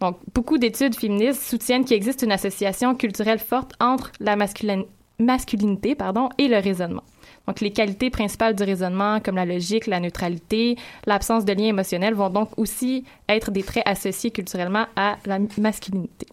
Donc, 0.00 0.18
beaucoup 0.34 0.58
d'études 0.58 0.96
féministes 0.96 1.42
soutiennent 1.42 1.84
qu'il 1.84 1.96
existe 1.96 2.22
une 2.22 2.32
association 2.32 2.94
culturelle 2.94 3.38
forte 3.38 3.72
entre 3.80 4.10
la 4.20 4.36
masculin- 4.36 4.84
masculinité 5.18 5.94
pardon, 5.94 6.28
et 6.38 6.48
le 6.48 6.58
raisonnement. 6.58 7.04
Donc, 7.46 7.60
les 7.60 7.72
qualités 7.72 8.10
principales 8.10 8.54
du 8.54 8.62
raisonnement, 8.62 9.20
comme 9.20 9.36
la 9.36 9.44
logique, 9.44 9.86
la 9.86 10.00
neutralité, 10.00 10.76
l'absence 11.06 11.44
de 11.44 11.52
lien 11.52 11.66
émotionnel, 11.66 12.14
vont 12.14 12.30
donc 12.30 12.50
aussi 12.56 13.04
être 13.28 13.50
des 13.50 13.62
traits 13.62 13.86
associés 13.86 14.30
culturellement 14.30 14.86
à 14.96 15.16
la 15.26 15.38
masculinité. 15.58 16.26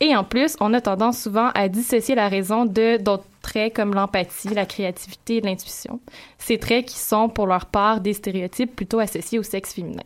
Et 0.00 0.14
en 0.16 0.24
plus, 0.24 0.56
on 0.60 0.74
a 0.74 0.80
tendance 0.80 1.20
souvent 1.20 1.50
à 1.54 1.68
dissocier 1.68 2.14
la 2.14 2.28
raison 2.28 2.66
de 2.66 2.96
d'autres 2.96 3.24
traits 3.40 3.74
comme 3.74 3.94
l'empathie, 3.94 4.48
la 4.48 4.66
créativité 4.66 5.40
l'intuition. 5.40 6.00
Ces 6.38 6.58
traits 6.58 6.86
qui 6.86 6.98
sont 6.98 7.28
pour 7.28 7.46
leur 7.46 7.66
part 7.66 8.00
des 8.00 8.12
stéréotypes 8.12 8.74
plutôt 8.74 8.98
associés 8.98 9.38
au 9.38 9.42
sexe 9.42 9.72
féminin. 9.72 10.02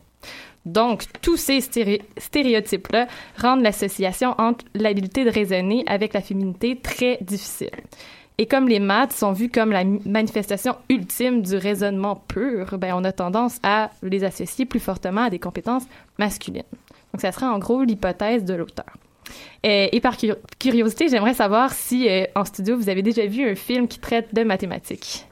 Donc, 0.67 1.03
tous 1.21 1.37
ces 1.37 1.61
stéréo 1.61 1.99
stéréotypes-là 2.17 3.07
rendent 3.37 3.61
l'association 3.61 4.35
entre 4.37 4.65
l'habilité 4.75 5.23
de 5.23 5.29
raisonner 5.29 5.83
avec 5.87 6.13
la 6.13 6.21
féminité 6.21 6.75
très 6.75 7.17
difficile. 7.21 7.71
Et 8.37 8.45
comme 8.45 8.67
les 8.67 8.79
maths 8.79 9.13
sont 9.13 9.31
vues 9.31 9.49
comme 9.49 9.71
la 9.71 9.83
manifestation 9.83 10.75
ultime 10.89 11.41
du 11.41 11.55
raisonnement 11.55 12.21
pur, 12.27 12.77
ben 12.77 12.93
on 12.95 13.03
a 13.03 13.11
tendance 13.11 13.59
à 13.63 13.89
les 14.03 14.23
associer 14.23 14.65
plus 14.65 14.79
fortement 14.79 15.23
à 15.23 15.29
des 15.29 15.39
compétences 15.39 15.85
masculines. 16.19 16.63
Donc, 17.13 17.21
ça 17.21 17.31
serait 17.31 17.47
en 17.47 17.59
gros 17.59 17.83
l'hypothèse 17.83 18.43
de 18.43 18.53
l'auteur. 18.53 18.97
Et, 19.63 19.95
et, 19.95 20.01
par 20.01 20.15
curiosité, 20.59 21.07
j'aimerais 21.09 21.33
savoir 21.33 21.73
si 21.73 22.07
euh, 22.07 22.25
en 22.35 22.45
studio 22.45 22.77
vous 22.77 22.89
avez 22.89 23.01
déjà 23.01 23.25
vu 23.25 23.49
un 23.49 23.55
film 23.55 23.87
qui 23.87 23.99
traite 23.99 24.33
de 24.33 24.43
mathématiques. 24.43 25.25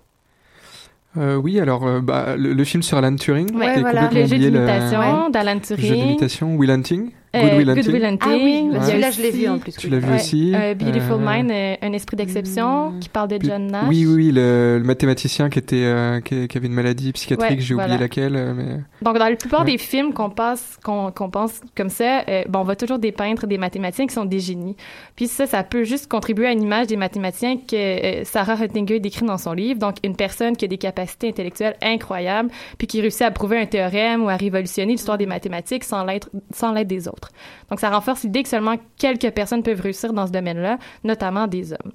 Euh, 1.18 1.36
oui, 1.36 1.60
alors 1.60 1.86
euh, 1.88 2.02
bah, 2.02 2.36
le, 2.38 2.54
le, 2.54 2.64
film 2.64 2.84
sur 2.84 2.98
Alan 2.98 3.16
Turing. 3.16 3.56
Ouais, 3.56 3.80
voilà. 3.80 4.10
Le 4.12 4.26
jeu 4.26 4.38
d'imitation 4.38 5.30
d'Alan 5.30 5.60
Turing. 5.60 5.82
Le 5.82 5.88
jeu 5.88 5.96
d'imitation, 5.96 6.56
Will 6.56 6.72
Hunting. 6.72 7.12
Good 7.42 7.54
Will 7.58 7.70
Hunting. 7.70 7.84
Good 7.84 7.94
Will 7.94 8.06
Hunting. 8.06 8.20
Ah 8.22 8.36
oui, 8.36 8.70
ouais. 8.72 8.86
celui-là 8.86 9.12
je 9.12 9.22
l'ai 9.22 9.32
vu 9.32 9.48
en 9.48 9.60
plus. 9.60 9.72
Tu 9.76 9.90
l'as 9.90 10.00
vu 10.00 10.14
aussi. 10.16 10.54
Euh, 10.56 10.74
Beautiful 10.76 11.20
Mind, 11.20 11.52
un 11.82 11.94
esprit 11.94 12.18
d'exception, 12.18 12.92
mmh. 12.92 13.00
qui 13.00 13.10
parle 13.10 13.28
de 13.30 13.40
John 13.42 13.68
Nash. 13.68 13.86
Oui, 13.88 14.06
oui, 14.06 14.32
le, 14.32 14.78
le 14.80 14.84
mathématicien 14.84 15.50
qui 15.50 15.60
était, 15.60 15.84
euh, 15.84 16.22
qui, 16.22 16.48
qui, 16.48 16.58
avait 16.58 16.68
une 16.68 16.74
maladie 16.74 17.12
psychiatrique, 17.12 17.60
ouais, 17.60 17.60
j'ai 17.60 17.74
voilà. 17.74 17.96
oublié 17.96 18.00
laquelle. 18.00 18.36
euh, 18.36 18.54
Mais... 18.56 18.80
Donc 19.02 19.18
dans 19.18 19.28
la 19.30 19.36
plupart 19.36 19.66
des 19.66 19.78
films 19.78 20.14
qu'on 20.14 20.30
passe, 20.30 20.78
qu'on 20.84 21.12
pense 21.12 21.62
comme 21.76 21.90
ça, 21.90 22.24
euh, 22.28 22.44
bon, 22.48 22.60
on 22.60 22.64
va 22.64 22.76
toujours 22.76 23.00
dépeindre 23.00 23.48
des 23.48 23.58
mathématiciens 23.58 24.08
qui 24.08 24.14
sont 24.14 24.26
des 24.26 24.40
génies. 24.40 24.76
Puis 25.16 25.28
ça, 25.28 25.46
ça 25.46 25.64
peut 25.64 25.84
juste 25.84 26.08
contribuer 26.10 26.48
à 26.48 26.52
une 26.52 26.62
image 26.64 26.88
des 26.88 26.98
mathématiciens 26.98 27.58
que 27.58 27.76
euh, 27.76 28.24
Sarah 28.24 28.56
Huttinger 28.64 29.00
décrit 29.00 29.26
dans 29.26 29.38
son 29.38 29.54
livre. 29.54 29.80
Donc 29.80 29.96
une 30.04 30.16
personne 30.16 30.56
qui 30.56 30.66
a 30.66 30.68
des 30.68 30.78
capacités 30.78 31.30
intellectuelles 31.30 31.76
incroyables, 31.82 32.50
puis 32.78 32.88
qui 32.88 33.02
réussit 33.02 33.24
à 33.24 33.32
prouver 33.32 33.60
un 33.60 33.66
théorème 33.66 34.24
ou 34.24 34.30
à 34.30 34.36
révolutionner 34.36 34.94
l'histoire 34.94 35.18
des 35.18 35.26
mathématiques 35.26 35.84
sans 35.84 36.04
l'aide 36.04 36.26
sans 36.54 36.72
l'aide 36.72 36.88
des 36.88 37.08
autres. 37.08 37.25
Donc 37.70 37.80
ça 37.80 37.90
renforce 37.90 38.24
l'idée 38.24 38.44
que 38.44 38.50
seulement 38.50 38.76
quelques 38.98 39.32
personnes 39.32 39.64
peuvent 39.64 39.82
réussir 39.82 40.14
dans 40.14 40.28
ce 40.28 40.32
domaine-là, 40.32 40.78
notamment 41.04 41.48
des 41.48 41.74
hommes. 41.74 41.92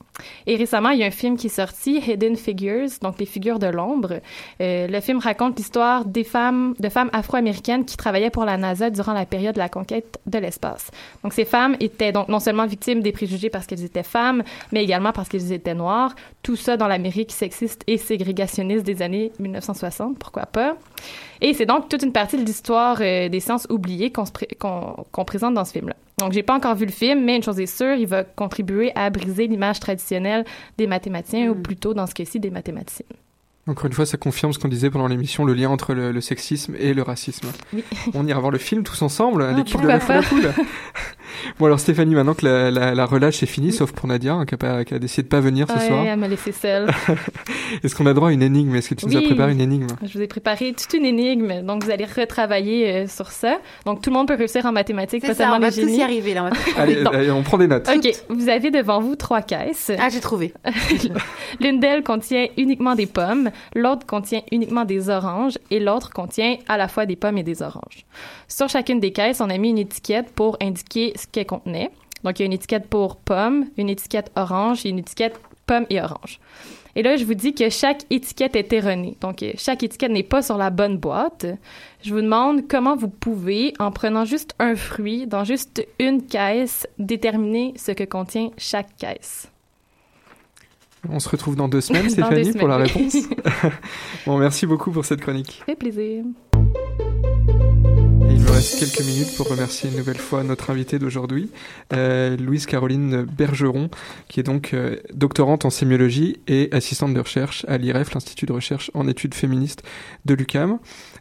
Et 0.47 0.57
récemment, 0.57 0.91
il 0.91 1.01
y 1.01 1.05
a 1.05 1.07
un 1.07 1.11
film 1.11 1.37
qui 1.37 1.47
est 1.47 1.51
sorti, 1.51 2.03
Hidden 2.07 2.37
Figures, 2.37 2.89
donc 3.03 3.19
les 3.19 3.27
figures 3.27 3.59
de 3.59 3.67
l'ombre. 3.67 4.21
Euh, 4.61 4.87
le 4.87 5.01
film 5.01 5.19
raconte 5.19 5.59
l'histoire 5.59 6.05
des 6.05 6.23
de 6.31 6.89
femmes 6.89 7.11
afro-américaines 7.13 7.85
qui 7.85 7.97
travaillaient 7.97 8.31
pour 8.31 8.45
la 8.45 8.57
NASA 8.57 8.91
durant 8.91 9.13
la 9.13 9.27
période 9.27 9.55
de 9.55 9.59
la 9.59 9.69
conquête 9.69 10.21
de 10.27 10.39
l'espace. 10.39 10.91
Donc 11.23 11.33
ces 11.33 11.45
femmes 11.45 11.77
étaient 11.81 12.13
donc 12.13 12.29
non 12.29 12.41
seulement 12.41 12.67
victimes 12.67 13.01
des 13.01 13.13
préjugés 13.13 13.51
parce 13.51 13.67
qu'elles 13.67 13.85
étaient 13.85 14.03
femmes, 14.03 14.43
mais 14.73 14.85
également 14.85 15.13
parce 15.13 15.29
qu'elles 15.29 15.53
étaient 15.53 15.75
noires. 15.75 16.15
Tout 16.43 16.57
ça 16.57 16.77
dans 16.77 16.89
l'Amérique 16.89 17.33
sexiste 17.33 17.83
et 17.87 17.99
ségrégationniste 17.99 18.85
des 18.85 19.03
années 19.03 19.33
1960, 19.39 20.19
pourquoi 20.19 20.47
pas. 20.47 20.77
Et 21.41 21.55
c'est 21.55 21.67
donc 21.67 21.89
toute 21.89 22.03
une 22.03 22.13
partie 22.13 22.37
de 22.37 22.45
l'histoire 22.45 22.99
euh, 23.01 23.29
des 23.29 23.41
sciences 23.41 23.67
oubliées 23.71 24.13
qu'on 24.13 25.25
présente 25.25 25.55
dans 25.55 25.65
ce 25.65 25.73
film-là. 25.73 25.97
Donc, 26.19 26.33
j'ai 26.33 26.43
pas 26.43 26.55
encore 26.55 26.75
vu 26.75 26.85
le 26.85 26.93
film, 26.93 27.25
mais 27.25 27.37
une 27.37 27.43
chose 27.43 27.59
est 27.61 27.67
sûre, 27.67 27.95
il 27.95 28.07
va 28.07 28.25
contribuer 28.25 28.93
à 28.95 29.09
briser 29.09 29.47
l'image 29.47 29.81
traditionnelle 29.81 30.45
des 30.77 30.87
mathématiciens, 30.87 31.47
Mm. 31.49 31.51
ou 31.51 31.55
plutôt, 31.57 31.95
dans 31.95 32.07
ce 32.07 32.15
cas-ci, 32.15 32.41
des 32.41 32.51
mathématiciens. 32.51 33.07
Encore 33.67 33.87
une 33.87 33.93
fois, 33.93 34.07
ça 34.07 34.17
confirme 34.17 34.53
ce 34.53 34.59
qu'on 34.59 34.69
disait 34.69 34.91
pendant 34.91 35.07
l'émission, 35.07 35.45
le 35.45 35.53
lien 35.53 35.69
entre 35.69 35.93
le, 35.93 36.13
le, 36.13 36.21
sexisme 36.21 36.75
et 36.79 36.95
le 36.95 37.03
racisme. 37.03 37.49
Oui. 37.75 37.85
On 38.15 38.27
ira 38.27 38.41
voir 38.41 38.51
le 38.51 38.59
film 38.59 38.83
tous 38.83 39.03
ensemble, 39.03 39.47
Ah, 39.49 39.53
l'équipe 39.53 39.81
de 39.81 39.87
la 39.87 40.01
Foule 40.01 40.51
bon 41.59 41.67
alors 41.67 41.79
Stéphanie, 41.79 42.15
maintenant 42.15 42.35
que 42.35 42.45
la, 42.47 42.71
la, 42.71 42.95
la 42.95 43.07
relâche 43.07 43.43
est 43.43 43.47
finie, 43.47 43.69
oui. 43.69 43.73
sauf 43.73 43.93
pour 43.93 44.09
Nadia, 44.09 44.35
hein, 44.35 44.47
qui, 44.47 44.55
a 44.55 44.59
pas, 44.59 44.85
qui, 44.85 44.95
a, 44.95 44.99
décidé 44.99 45.25
de 45.25 45.29
pas 45.29 45.41
venir 45.41 45.69
ce 45.69 45.75
ouais, 45.75 45.87
soir. 45.89 46.05
elle 46.05 46.19
m'a 46.19 46.27
laissé 46.27 46.53
seule. 46.53 46.91
Est-ce 47.85 47.95
qu'on 47.95 48.07
a 48.07 48.15
droit 48.15 48.31
à 48.31 48.33
une 48.33 48.43
énigme? 48.43 48.75
Est-ce 48.75 48.89
que 48.89 48.95
tu 48.95 49.07
oui, 49.07 49.15
nous 49.15 49.19
as 49.19 49.23
préparé 49.25 49.53
une 49.53 49.61
énigme? 49.61 49.87
Je 50.03 50.19
vous 50.19 50.23
ai 50.23 50.27
préparé 50.27 50.73
toute 50.73 50.93
une 50.95 51.05
énigme, 51.05 51.63
donc 51.63 51.85
vous 51.85 51.91
allez 51.91 52.07
retravailler 52.07 52.91
euh, 52.91 53.07
sur 53.07 53.31
ça. 53.31 53.59
Donc 53.85 54.03
tout 54.03 54.11
le 54.11 54.17
monde 54.17 54.27
peut 54.27 54.35
réussir 54.35 54.65
en 54.65 54.73
mathématiques, 54.73 55.23
pas 55.23 55.29
ça, 55.29 55.35
seulement 55.35 55.57
on 55.57 55.61
va 55.61 55.69
les 55.69 55.83
tous 55.83 55.89
y 55.91 56.03
arriver 56.03 56.35
là. 56.35 56.51
On 56.51 56.81
allez, 56.81 57.05
allez, 57.07 57.31
on 57.31 57.43
prend 57.43 57.59
des 57.59 57.69
notes. 57.69 57.89
Ok, 57.95 58.11
vous 58.31 58.49
avez 58.49 58.71
devant 58.71 59.01
vous 59.01 59.17
trois 59.17 59.43
caisses. 59.43 59.93
Ah, 59.99 60.09
j'ai 60.09 60.21
trouvé. 60.21 60.55
L'une 61.61 61.79
d'elles 61.79 62.03
contient 62.03 62.47
uniquement 62.57 62.95
des 62.95 63.07
pommes, 63.07 63.50
l'autre 63.75 64.07
contient 64.07 64.43
uniquement 64.51 64.85
des 64.85 65.09
oranges 65.09 65.59
et 65.71 65.81
l'autre 65.81 66.11
contient 66.11 66.57
à 66.69 66.77
la 66.77 66.89
fois 66.89 67.07
des 67.07 67.17
pommes 67.17 67.39
et 67.39 67.43
des 67.43 67.63
oranges. 67.63 68.05
Sur 68.49 68.69
chacune 68.69 69.01
des 69.01 69.13
caisses, 69.13 69.41
on 69.41 69.51
a 69.51 69.59
mis 69.59 69.71
une 69.71 69.79
étiquette 69.79 70.31
pour 70.33 70.57
indiquer 70.61 71.13
ce 71.17 71.27
qu'elle 71.27 71.47
contenait. 71.47 71.91
Donc, 72.25 72.39
il 72.39 72.43
y 72.43 72.45
a 72.45 72.47
une 72.47 72.53
étiquette 72.53 72.89
pour 72.89 73.17
pommes, 73.17 73.67
une 73.77 73.89
étiquette 73.89 74.31
orange 74.37 74.85
et 74.85 74.91
une 74.91 74.99
étiquette 74.99 75.41
pomme 75.67 75.87
et 75.89 76.01
orange. 76.01 76.41
Et 76.97 77.03
là, 77.03 77.17
je 77.17 77.25
vous 77.25 77.35
dis 77.35 77.55
que 77.55 77.71
chaque 77.71 78.03
étiquette 78.11 78.57
est 78.57 78.73
erronée. 78.73 79.17
Donc, 79.21 79.45
chaque 79.57 79.83
étiquette 79.83 80.11
n'est 80.11 80.23
pas 80.23 80.43
sur 80.43 80.57
la 80.57 80.71
bonne 80.71 80.99
boîte. 80.99 81.47
Je 82.03 82.13
vous 82.13 82.21
demande 82.21 82.67
comment 82.69 82.97
vous 82.97 83.09
pouvez, 83.09 83.75
en 83.79 83.91
prenant 83.91 84.25
juste 84.25 84.55
un 84.59 84.75
fruit 84.75 85.27
dans 85.27 85.45
juste 85.45 85.87
une 85.99 86.27
caisse, 86.27 86.87
déterminer 86.99 87.75
ce 87.77 87.93
que 87.93 88.05
contient 88.05 88.51
chaque 88.59 88.97
caisse. 88.97 89.50
On 91.09 91.19
se 91.19 91.29
retrouve 91.29 91.57
dans 91.57 91.69
deux 91.69 91.81
semaines, 91.81 92.11
Stéphanie, 92.11 92.37
deux 92.37 92.43
semaines, 92.45 92.59
pour 92.59 92.69
la 92.69 92.77
réponse. 92.79 93.17
bon, 94.27 94.39
merci 94.39 94.67
beaucoup 94.67 94.91
pour 94.91 95.05
cette 95.05 95.21
chronique. 95.21 95.63
Fait 95.67 95.77
plaisir. 95.77 96.25
Reste 98.61 98.79
quelques 98.79 99.09
minutes 99.09 99.35
pour 99.39 99.49
remercier 99.49 99.89
une 99.89 99.97
nouvelle 99.97 100.19
fois 100.19 100.45
notre 100.45 100.69
invitée 100.69 100.99
d'aujourd'hui, 100.99 101.51
euh, 101.95 102.37
Louise 102.37 102.67
Caroline 102.67 103.23
Bergeron, 103.23 103.89
qui 104.29 104.39
est 104.39 104.43
donc 104.43 104.75
euh, 104.75 104.97
doctorante 105.15 105.65
en 105.65 105.71
sémiologie 105.71 106.41
et 106.47 106.69
assistante 106.71 107.15
de 107.15 107.21
recherche 107.21 107.65
à 107.69 107.79
l'IREF, 107.79 108.13
l'Institut 108.13 108.45
de 108.45 108.53
recherche 108.53 108.91
en 108.93 109.09
études 109.09 109.33
féministes 109.33 109.83
de 110.27 110.35
l'UCAM. 110.35 110.79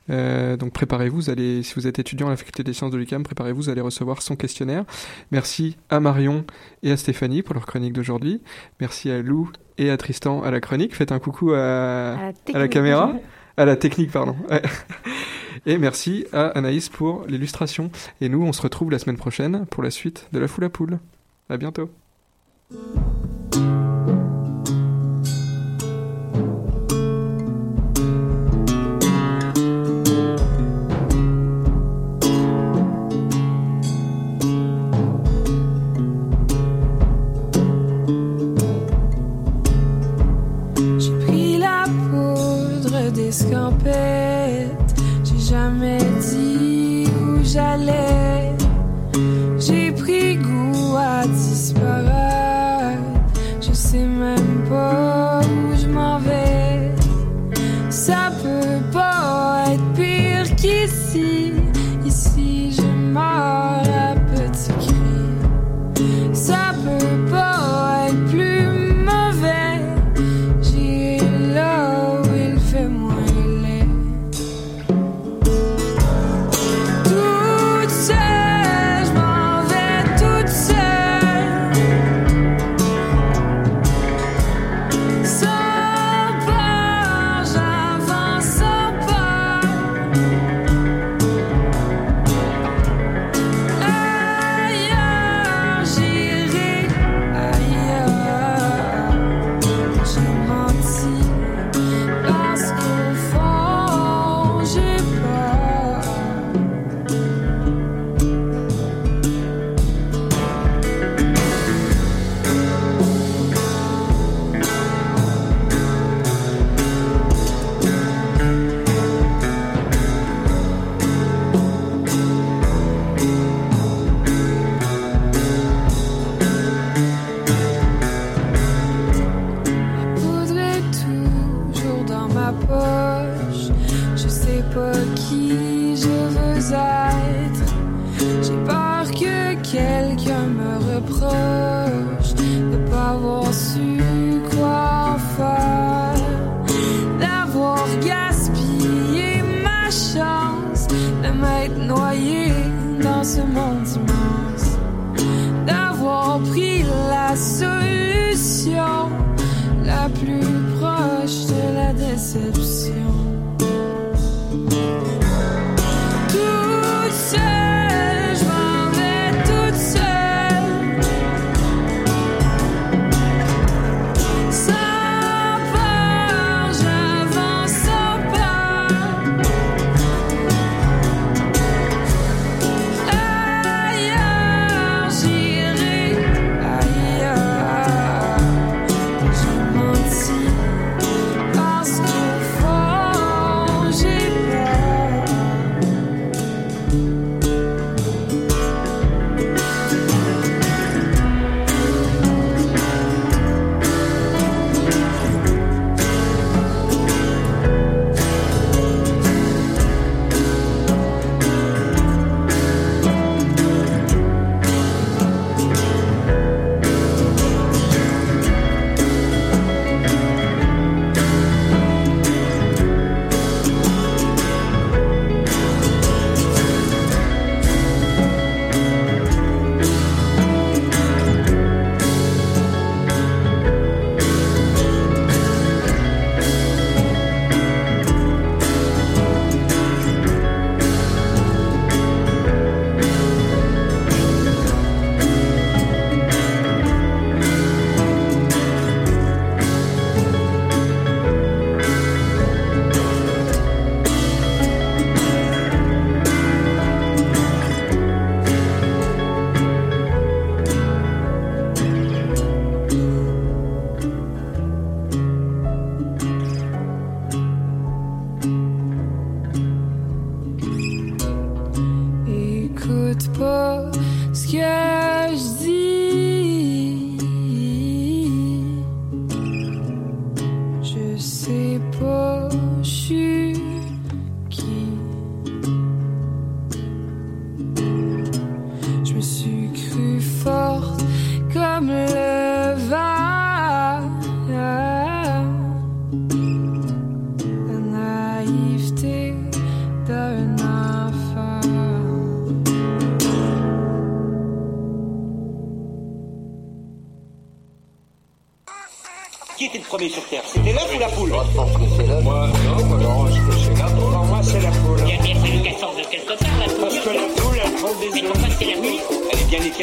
Euh, 0.09 0.57
donc 0.57 0.73
préparez-vous, 0.73 1.29
allez, 1.29 1.63
si 1.63 1.75
vous 1.75 1.87
êtes 1.87 1.97
étudiant 1.97 2.27
à 2.27 2.31
la 2.31 2.35
faculté 2.35 2.61
des 2.61 2.73
sciences 2.73 2.91
de 2.91 2.97
l'UCAM, 2.97 3.23
préparez-vous, 3.23 3.61
vous 3.61 3.69
allez 3.69 3.79
recevoir 3.79 4.21
son 4.21 4.35
questionnaire. 4.35 4.83
Merci 5.31 5.77
à 5.89 6.01
Marion 6.01 6.43
et 6.83 6.91
à 6.91 6.97
Stéphanie 6.97 7.41
pour 7.41 7.53
leur 7.53 7.65
chronique 7.65 7.93
d'aujourd'hui. 7.93 8.41
Merci 8.81 9.11
à 9.11 9.21
Lou 9.21 9.49
et 9.77 9.91
à 9.91 9.95
Tristan 9.95 10.43
à 10.43 10.51
la 10.51 10.59
chronique. 10.59 10.93
Faites 10.93 11.13
un 11.13 11.19
coucou 11.19 11.53
à, 11.53 11.55
à, 11.55 12.15
la, 12.15 12.33
à 12.55 12.59
la 12.59 12.67
caméra. 12.67 13.13
À 13.59 13.65
la 13.65 13.75
technique, 13.75 14.11
pardon. 14.11 14.37
Et 15.65 15.77
merci 15.77 16.25
à 16.31 16.47
Anaïs 16.47 16.87
pour 16.87 17.25
l'illustration. 17.27 17.91
Et 18.21 18.29
nous, 18.29 18.41
on 18.41 18.53
se 18.53 18.61
retrouve 18.61 18.89
la 18.89 18.99
semaine 18.99 19.17
prochaine 19.17 19.65
pour 19.65 19.83
la 19.83 19.91
suite 19.91 20.29
de 20.31 20.39
la 20.39 20.47
foule 20.47 20.63
à 20.63 20.69
poule. 20.69 20.97
À 21.49 21.57
bientôt. 21.57 21.89
Poudre 43.29 43.79
d'escampette 43.83 44.95
j'ai 45.23 45.39
jamais 45.39 45.99
dit 46.21 47.05
où 47.21 47.43
j'allais. 47.43 47.98